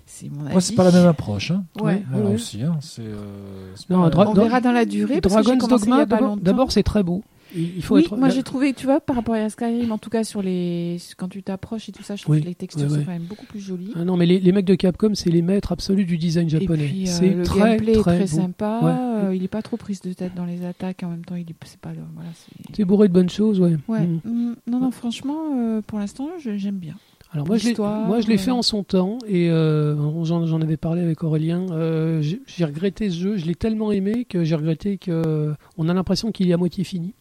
[0.05, 0.49] c'est mon avis.
[0.49, 1.51] Après, c'est pas la même approche.
[1.51, 1.63] Hein.
[1.81, 2.03] Ouais.
[2.11, 2.33] Là ouais.
[2.35, 3.01] aussi, hein, c'est.
[3.05, 5.21] euh, Non, pas- On verra dans la durée.
[5.21, 7.23] Dragon's Dogma, d'abord c'est très beau.
[7.55, 8.17] Il il faut oui, être.
[8.17, 11.27] moi j'ai trouvé, tu vois, par rapport à Skyrim, en tout cas sur les, quand
[11.27, 12.99] tu t'approches et tout ça, je trouve Oui, que les textures ouais, ouais.
[12.99, 13.91] sont quand même beaucoup plus jolies.
[13.95, 16.89] Ah non, mais les, les mecs de Capcom, c'est les maîtres absolus du design japonais.
[16.93, 18.79] euh, c'est très, gameplay très, très sympa.
[18.81, 18.91] Ouais.
[19.29, 21.03] euh, il est pas trop prise de tête dans les attaques.
[21.03, 22.75] En même temps, il est, c'est pas le, voilà, c'est.
[22.77, 23.77] C'est bourré de bonnes choses, ouais.
[23.87, 24.19] Mm.
[24.23, 26.95] Mm, non, non, franchement, euh, pour l'instant, je- j'aime bien.
[27.33, 29.95] Alors moi je, l'ai, L'histoire, moi je l'ai euh, fait en son temps et euh,
[30.25, 31.65] j'en, avais parlé avec Aurélien.
[31.71, 35.87] Euh, j'ai, j'ai regretté ce jeu, je l'ai tellement aimé que j'ai regretté que on
[35.87, 37.13] a l'impression qu'il est à moitié fini.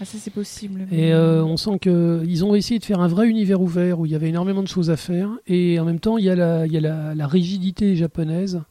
[0.00, 0.86] Ah, ça c'est possible.
[0.92, 4.06] Et euh, on sent que ils ont essayé de faire un vrai univers ouvert où
[4.06, 6.36] il y avait énormément de choses à faire et en même temps il y a
[6.36, 8.62] la, il y a la, la rigidité japonaise.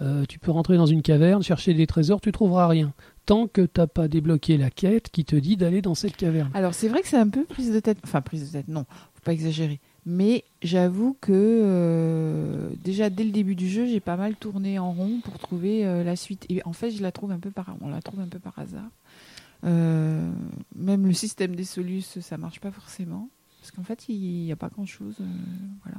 [0.00, 2.94] Euh, tu peux rentrer dans une caverne, chercher des trésors, tu trouveras rien
[3.26, 6.50] tant que t'as pas débloqué la quête qui te dit d'aller dans cette caverne.
[6.54, 7.98] Alors c'est vrai que c'est un peu prise de tête.
[8.02, 9.78] Enfin prise de tête, non, faut pas exagérer.
[10.06, 14.92] Mais j'avoue que euh, déjà dès le début du jeu, j'ai pas mal tourné en
[14.92, 16.46] rond pour trouver euh, la suite.
[16.48, 18.58] Et en fait, je la trouve un peu par, on la trouve un peu par
[18.58, 18.88] hasard.
[19.64, 20.32] Euh,
[20.74, 23.28] même le système des solus, ça marche pas forcément
[23.60, 25.18] parce qu'en fait, il n'y a pas grand chose.
[25.84, 25.98] voilà.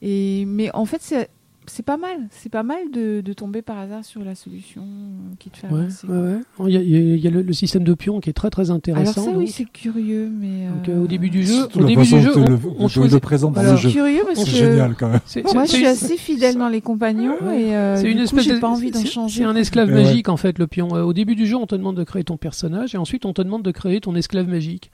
[0.00, 1.28] Et mais en fait,
[1.66, 2.28] c'est pas mal.
[2.30, 5.66] C'est pas mal de, de tomber par hasard sur la solution euh, qui te fait
[5.68, 6.06] Ouais, avancer.
[6.06, 6.68] ouais, ouais.
[6.68, 8.30] Il y a, il y a- il y a le, le système de pion qui
[8.30, 9.24] est très très Alors intéressant.
[9.24, 12.20] ça, oui, c'est curieux, mais Donc, euh, euh, au début du jeu, au début du
[12.20, 13.94] jeu, on, le, on choisit- le présente dans Alors, le c'est jeu.
[14.00, 15.20] curieux parce C'est que génial quand même.
[15.54, 17.62] Moi, c'est- je suis assez fidèle dans les compagnons Ouais.
[17.62, 19.38] et euh, C'est du une coup, espèce j'ai de- pas envie d'en changer.
[19.38, 20.02] C'est un esclave Ouais.
[20.02, 20.94] magique en fait le pion.
[20.96, 23.32] Euh, Au début du jeu, on te demande de créer ton personnage et ensuite on
[23.32, 24.90] te demande de créer ton esclave magique.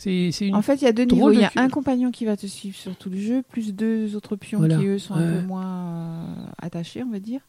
[0.00, 1.30] C'est c'est une En fait, il y a deux niveaux.
[1.30, 4.16] Il y a un compagnon qui va te suivre sur tout le jeu, plus deux
[4.16, 4.78] autres pions Voilà.
[4.78, 6.24] qui eux sont un peu moins euh,
[6.56, 7.42] attachés, on va dire,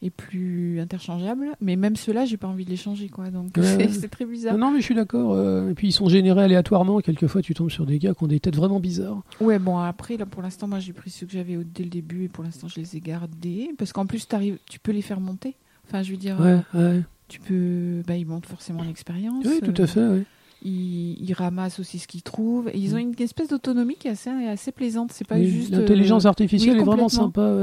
[0.00, 1.48] et plus interchangeables.
[1.60, 3.28] Mais même ceux-là, j'ai pas envie de les changer, quoi.
[3.28, 3.88] Donc Ouais, c'est ouais.
[3.90, 4.54] c'est très bizarre.
[4.56, 5.32] Non, non, mais je suis d'accord.
[5.34, 7.00] euh, et puis ils sont générés aléatoirement.
[7.00, 9.20] Quelquefois, tu tombes sur des gars qui ont des têtes vraiment bizarres.
[9.42, 12.24] Ouais, bon après là pour l'instant, moi j'ai pris ceux que j'avais dès le début
[12.24, 14.26] et pour l'instant je les ai gardés parce qu'en plus
[14.66, 15.56] tu peux les faire monter.
[15.86, 17.02] Enfin, je veux dire, ouais.
[17.28, 19.44] tu peux, bah ils montent forcément en expérience.
[19.44, 20.08] Oui, tout euh, à fait.
[20.08, 20.24] ouais.
[20.64, 22.68] Ils, ils ramassent aussi ce qu'ils trouvent.
[22.68, 25.12] Et ils ont une espèce d'autonomie qui est assez, assez plaisante.
[25.12, 25.70] C'est pas juste.
[25.70, 27.54] L'intelligence euh, artificielle oui, est vraiment sympa.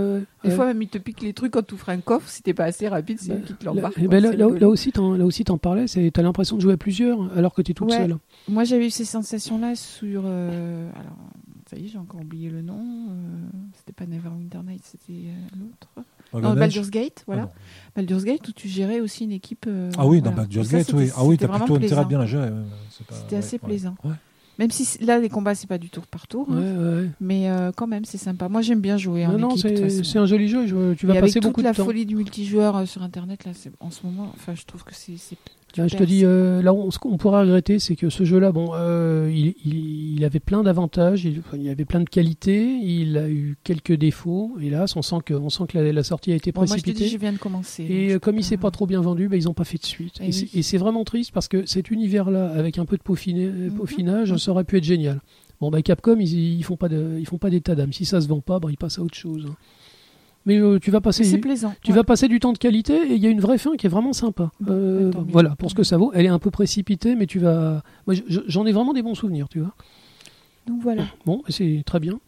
[0.44, 2.28] Des fois, même ils te piquent les trucs quand tu ouvres un coffre.
[2.30, 3.96] Si t'es pas assez rapide, c'est Bah, eux qui te Là, l'embarquent.
[3.98, 4.20] eh quoi.
[4.20, 5.88] ben là, aussi, t'en, là aussi, t'en parlais.
[5.88, 7.98] C'est, t'as l'impression de jouer à plusieurs, alors que t'es toute Ouais.
[7.98, 8.18] seule.
[8.48, 10.24] Moi, j'avais eu ces sensations-là sur.
[10.26, 11.18] euh, alors,
[11.70, 12.80] ça y est, j'ai encore oublié le nom.
[13.10, 13.14] euh,
[13.78, 15.90] c'était pas Neverwinter Night, c'était euh, l'autre.
[16.32, 17.42] Non, Baldur's Gate, Ah voilà.
[17.44, 17.50] non.
[18.00, 19.66] Baldur's Gate où tu gérais aussi une équipe.
[19.68, 20.22] euh, Ah oui, voilà.
[20.36, 21.10] dans Baldur's Gate, oui.
[21.16, 22.50] Ah oui, t'as plutôt intérêt à bien la gérer.
[23.12, 23.60] C'était assez ouais.
[23.68, 23.96] plaisant.
[24.04, 24.12] Ouais.
[24.58, 26.48] Même si là, les combats, c'est pas du tour par tour.
[26.52, 26.58] hein.
[27.02, 27.10] Ouais.
[27.22, 28.50] Mais euh, quand même, c'est sympa.
[28.50, 29.68] Moi, j'aime bien jouer en Non, non, équipe.
[29.68, 30.68] de toute c'est un joli jeu.
[30.68, 31.86] je- tu vas Et passer toute beaucoup la de temps.
[31.86, 35.14] folie du multijoueur euh, sur Internet, là, en ce moment, enfin, je trouve que c'est.
[35.76, 38.72] Je te dis, euh, là, on- ce qu'on pourrait regretter, c'est que ce jeu-là, bon,
[38.74, 43.56] euh, il, il- il avait plein d'avantages, il, avait plein de qualités, il a eu
[43.64, 44.56] quelques défauts.
[44.62, 46.74] Hélas, on sent que, on sent que la, la sortie a été Bon, moi, je
[46.74, 47.06] te précipitée.
[47.06, 47.84] dis, je viens de commencer.
[47.90, 49.86] Et euh, comme il s'est pas trop bien vendu, bah, ils n'ont pas fait de
[49.86, 50.16] suite.
[50.22, 50.52] Eh Et, c'est- oui.
[50.56, 53.76] et c'est vraiment triste parce que cet univers-là, avec un peu de peaufiné- Mhm.
[53.76, 54.38] peaufinage, Mhm.
[54.38, 55.22] ça aurait pu être génial.
[55.62, 57.92] Bon, bah, Capcom, ils, ils font pas de, ils font pas d'état d'âme.
[57.94, 59.46] Si ça se vend pas, bah, ils passent à autre chose.
[60.50, 61.74] Mais euh, tu vas passer, plaisant.
[61.82, 61.98] tu ouais.
[61.98, 63.90] vas passer du temps de qualité et il y a une vraie fin qui est
[63.90, 64.52] vraiment sympa.
[64.60, 66.12] Bon, Euh, voilà, pour ce que ça vaut.
[66.14, 67.84] Elle est un peu précipitée, mais tu vas.
[68.48, 69.74] J'en ai vraiment des bons souvenirs, tu vois.
[70.68, 71.04] Donc voilà.
[71.26, 72.20] Bon, c'est très bien.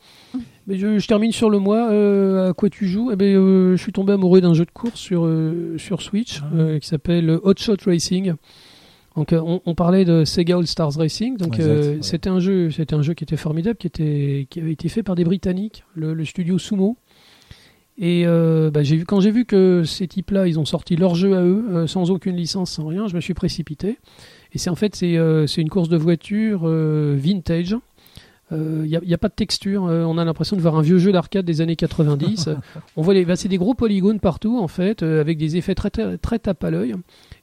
[0.68, 1.90] Mais je, je termine sur le mois.
[1.92, 3.10] euh, à quoi tu joues?
[3.12, 6.40] Eh ben, euh, Je suis tombé amoureux d'un jeu de course sur, euh, sur Switch
[6.44, 6.56] Ah.
[6.56, 8.34] euh, qui s'appelle Hot Shot Racing.
[9.18, 11.36] Donc, euh, on, on parlait de Sega All Stars Racing.
[11.38, 11.98] Donc, Exact, euh, ouais.
[12.02, 15.04] c'était un jeu, c'était un jeu qui était formidable, qui était, qui avait été fait
[15.04, 16.96] par des Britanniques, le, le studio Sumo.
[17.98, 21.36] Et euh, bah, vu, quand j'ai vu que ces types-là, ils ont sorti leur jeu
[21.36, 23.98] à eux, euh, sans aucune licence, sans rien, je me suis précipité.
[24.54, 27.76] Et c'est en fait, c'est euh, une course de voiture euh, vintage.
[28.54, 31.46] Il n'y a, pas de texture, on a l'impression de voir un vieux jeu d'arcade
[31.46, 32.50] des années 90.
[32.98, 35.90] on voit les, bah, c'est des gros polygones partout en fait, avec des effets très
[35.90, 36.96] très, très tape à l'œil.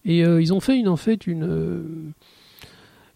[0.05, 2.13] Et ils ont fait une en fait une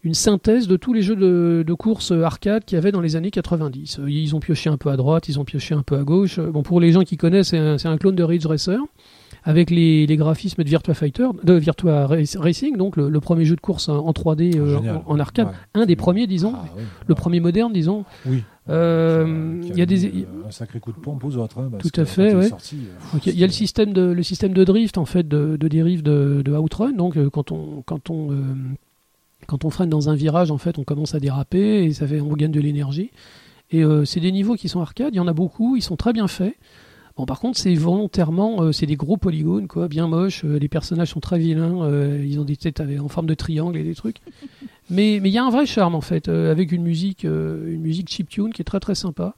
[0.03, 3.15] une synthèse de tous les jeux de, de course arcade qu'il y avait dans les
[3.15, 3.99] années 90.
[3.99, 6.39] Euh, Ils ont pioché un peu à droite, ils ont pioché un peu à gauche.
[6.39, 8.79] Euh, Bon, pour les gens qui connaissent, c'est un, clone de Ridge Racer
[9.45, 13.43] avec les, les graphismes de Virtua Fighter, de Virtua Rac- Racing, donc le, le premier
[13.43, 15.01] jeu de course en, en 3D euh, Génial.
[15.05, 15.53] en, en arcade, Ouais.
[15.81, 16.83] un des premiers, disons, Ah, oui.
[17.07, 18.05] le premier moderne, disons.
[18.25, 18.43] Oui.
[18.69, 21.59] Euh, il y a des- euh, un sacré coup de pompe aux autres.
[21.59, 22.45] hein, parce Tout à fait, il ouais.
[22.53, 25.27] euh, y a- il y a le système de le système de drift en fait
[25.27, 26.93] de, de dérive de, de Outrun.
[26.93, 28.35] Donc euh, quand on quand on euh,
[29.47, 32.21] quand on freine dans un virage en fait on commence à déraper et ça fait
[32.21, 33.11] on gagne de l'énergie.
[33.71, 35.13] Et euh, c'est des niveaux qui sont arcades.
[35.13, 35.75] Il y en a beaucoup.
[35.75, 36.55] Ils sont très bien faits.
[37.17, 40.43] Bon par contre c'est volontairement euh, c'est des gros polygones quoi, bien moches.
[40.45, 41.81] Euh, les personnages sont très vilains.
[41.83, 44.17] euh, ils ont des têtes avec- en forme de triangle et des trucs.
[44.89, 47.71] Mais mais il y a un vrai charme en fait euh, avec une musique euh,
[47.73, 49.33] une musique chiptune qui est très très sympa.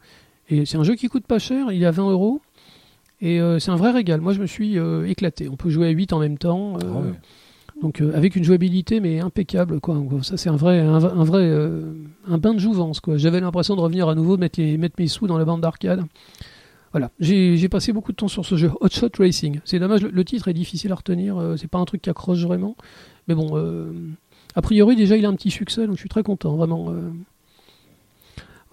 [0.50, 1.72] Et c'est un jeu qui coûte pas cher.
[1.72, 2.42] Il est à 20 euros.
[3.22, 4.22] Et euh, c'est un vrai régal.
[4.22, 5.48] Moi, je me suis euh, éclaté.
[5.50, 6.76] On peut jouer à 8 en même temps.
[6.78, 7.14] euh, Ah ouais.
[7.86, 9.80] Donc, euh, avec une jouabilité, mais impeccable.
[9.80, 10.02] Quoi.
[10.24, 11.94] Ça, c'est un vrai, un, vrai euh,
[12.28, 13.00] un bain de jouvence.
[13.00, 13.18] Quoi.
[13.18, 16.04] J'avais l'impression de revenir à nouveau, mettre, mettre mes sous dans la bande d'arcade.
[16.94, 17.12] Voilà.
[17.20, 18.72] J'ai passé beaucoup de temps sur ce jeu.
[18.82, 19.60] Hot Shot Racing.
[19.66, 21.38] C'est dommage, le, le titre est difficile à retenir.
[21.38, 22.76] euh, c'est pas un truc qui accroche vraiment.
[23.28, 23.92] Mais bon, euh,
[24.56, 25.86] a priori, déjà, il a un petit succès.
[25.86, 26.92] Donc, je suis très content, vraiment.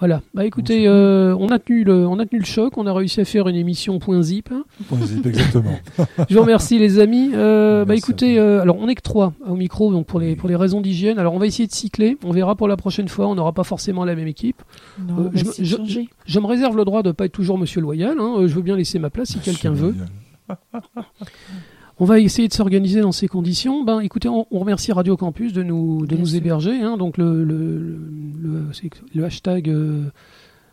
[0.03, 0.21] Voilà.
[0.35, 2.77] Bah écoutez, euh, on, a tenu le, on a tenu le choc.
[2.77, 4.49] On a réussi à faire une émission point zip.
[4.89, 5.79] Point zip, exactement.
[6.29, 7.31] Je vous remercie les amis.
[7.37, 10.49] Euh, bah écoutez, euh, alors on est que trois au micro, donc pour les pour
[10.49, 11.21] les raisons d'hygiène.
[11.21, 12.19] Alors on va essayer de cycler.
[12.25, 13.29] On verra pour la prochaine fois.
[13.29, 14.61] On n'aura pas forcément la même équipe.
[15.07, 15.31] Non, Euh,
[15.61, 18.17] je- me réserve le droit de pas être toujours Monsieur Loyal.
[18.19, 18.39] hein.
[18.41, 19.95] Je veux bien laisser ma place si quelqu'un veut.
[22.03, 23.85] On va essayer de s'organiser dans ces conditions.
[23.85, 26.39] Ben, écoutez, on, on remercie Radio Campus de nous de Bien nous sûr.
[26.39, 26.81] héberger.
[26.83, 26.97] hein.
[26.97, 28.01] donc le le, le,
[28.43, 30.11] le- c'est le hashtag euh,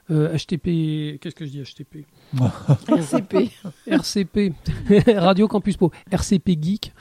[0.09, 1.19] euh, HTP.
[1.21, 2.07] Qu'est-ce que je dis HTP
[2.87, 3.51] RCP.
[3.85, 4.53] RCP,
[5.17, 6.93] Radio Campus Po, RCP Geek.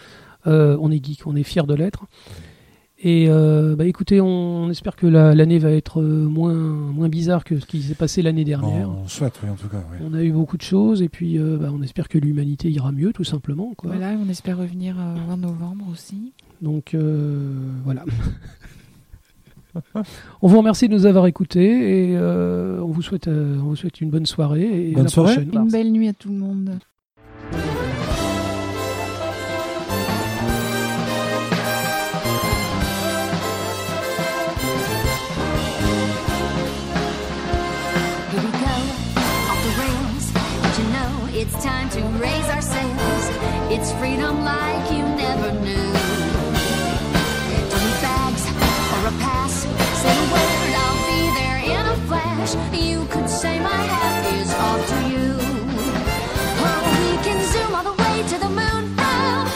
[0.47, 2.05] Euh, on est geek, on est fiers de l'être.
[3.01, 4.27] Et euh, bah écoutez, on,
[4.65, 7.95] on espère que la- l'année va être euh, moins, moins bizarre que ce qui s'est
[7.95, 8.91] passé l'année dernière.
[8.91, 9.77] On souhaite, oui, en tout cas.
[9.93, 9.99] oui.
[10.05, 12.91] On a eu beaucoup de choses et puis euh, bah, on espère que l'humanité ira
[12.91, 13.73] mieux tout simplement.
[13.77, 13.93] Quoi.
[13.93, 16.33] Voilà, on espère revenir euh, en novembre aussi.
[16.61, 17.53] Donc euh,
[17.85, 18.05] voilà.
[20.43, 23.77] on vous remercie de nous avoir écoutés et euh, on, vous souhaite, euh, on vous
[23.77, 24.89] souhaite une bonne soirée.
[24.89, 25.35] Et Bonne à la soirée.
[25.47, 25.63] prochaine.
[25.67, 26.71] Une belle nuit à tout le monde.
[43.81, 45.93] It's freedom like you never knew.
[47.71, 48.45] Need bags
[48.95, 49.55] or a pass.
[50.03, 52.53] Say the word, I'll be there in a flash.
[52.75, 55.29] You could say my hat is off to you.
[56.99, 58.97] We can zoom all the way to the moon.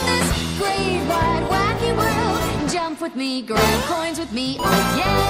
[0.06, 2.70] This great wide wacky world.
[2.70, 4.56] Jump with me, grab coins with me.
[4.60, 5.21] Oh yeah.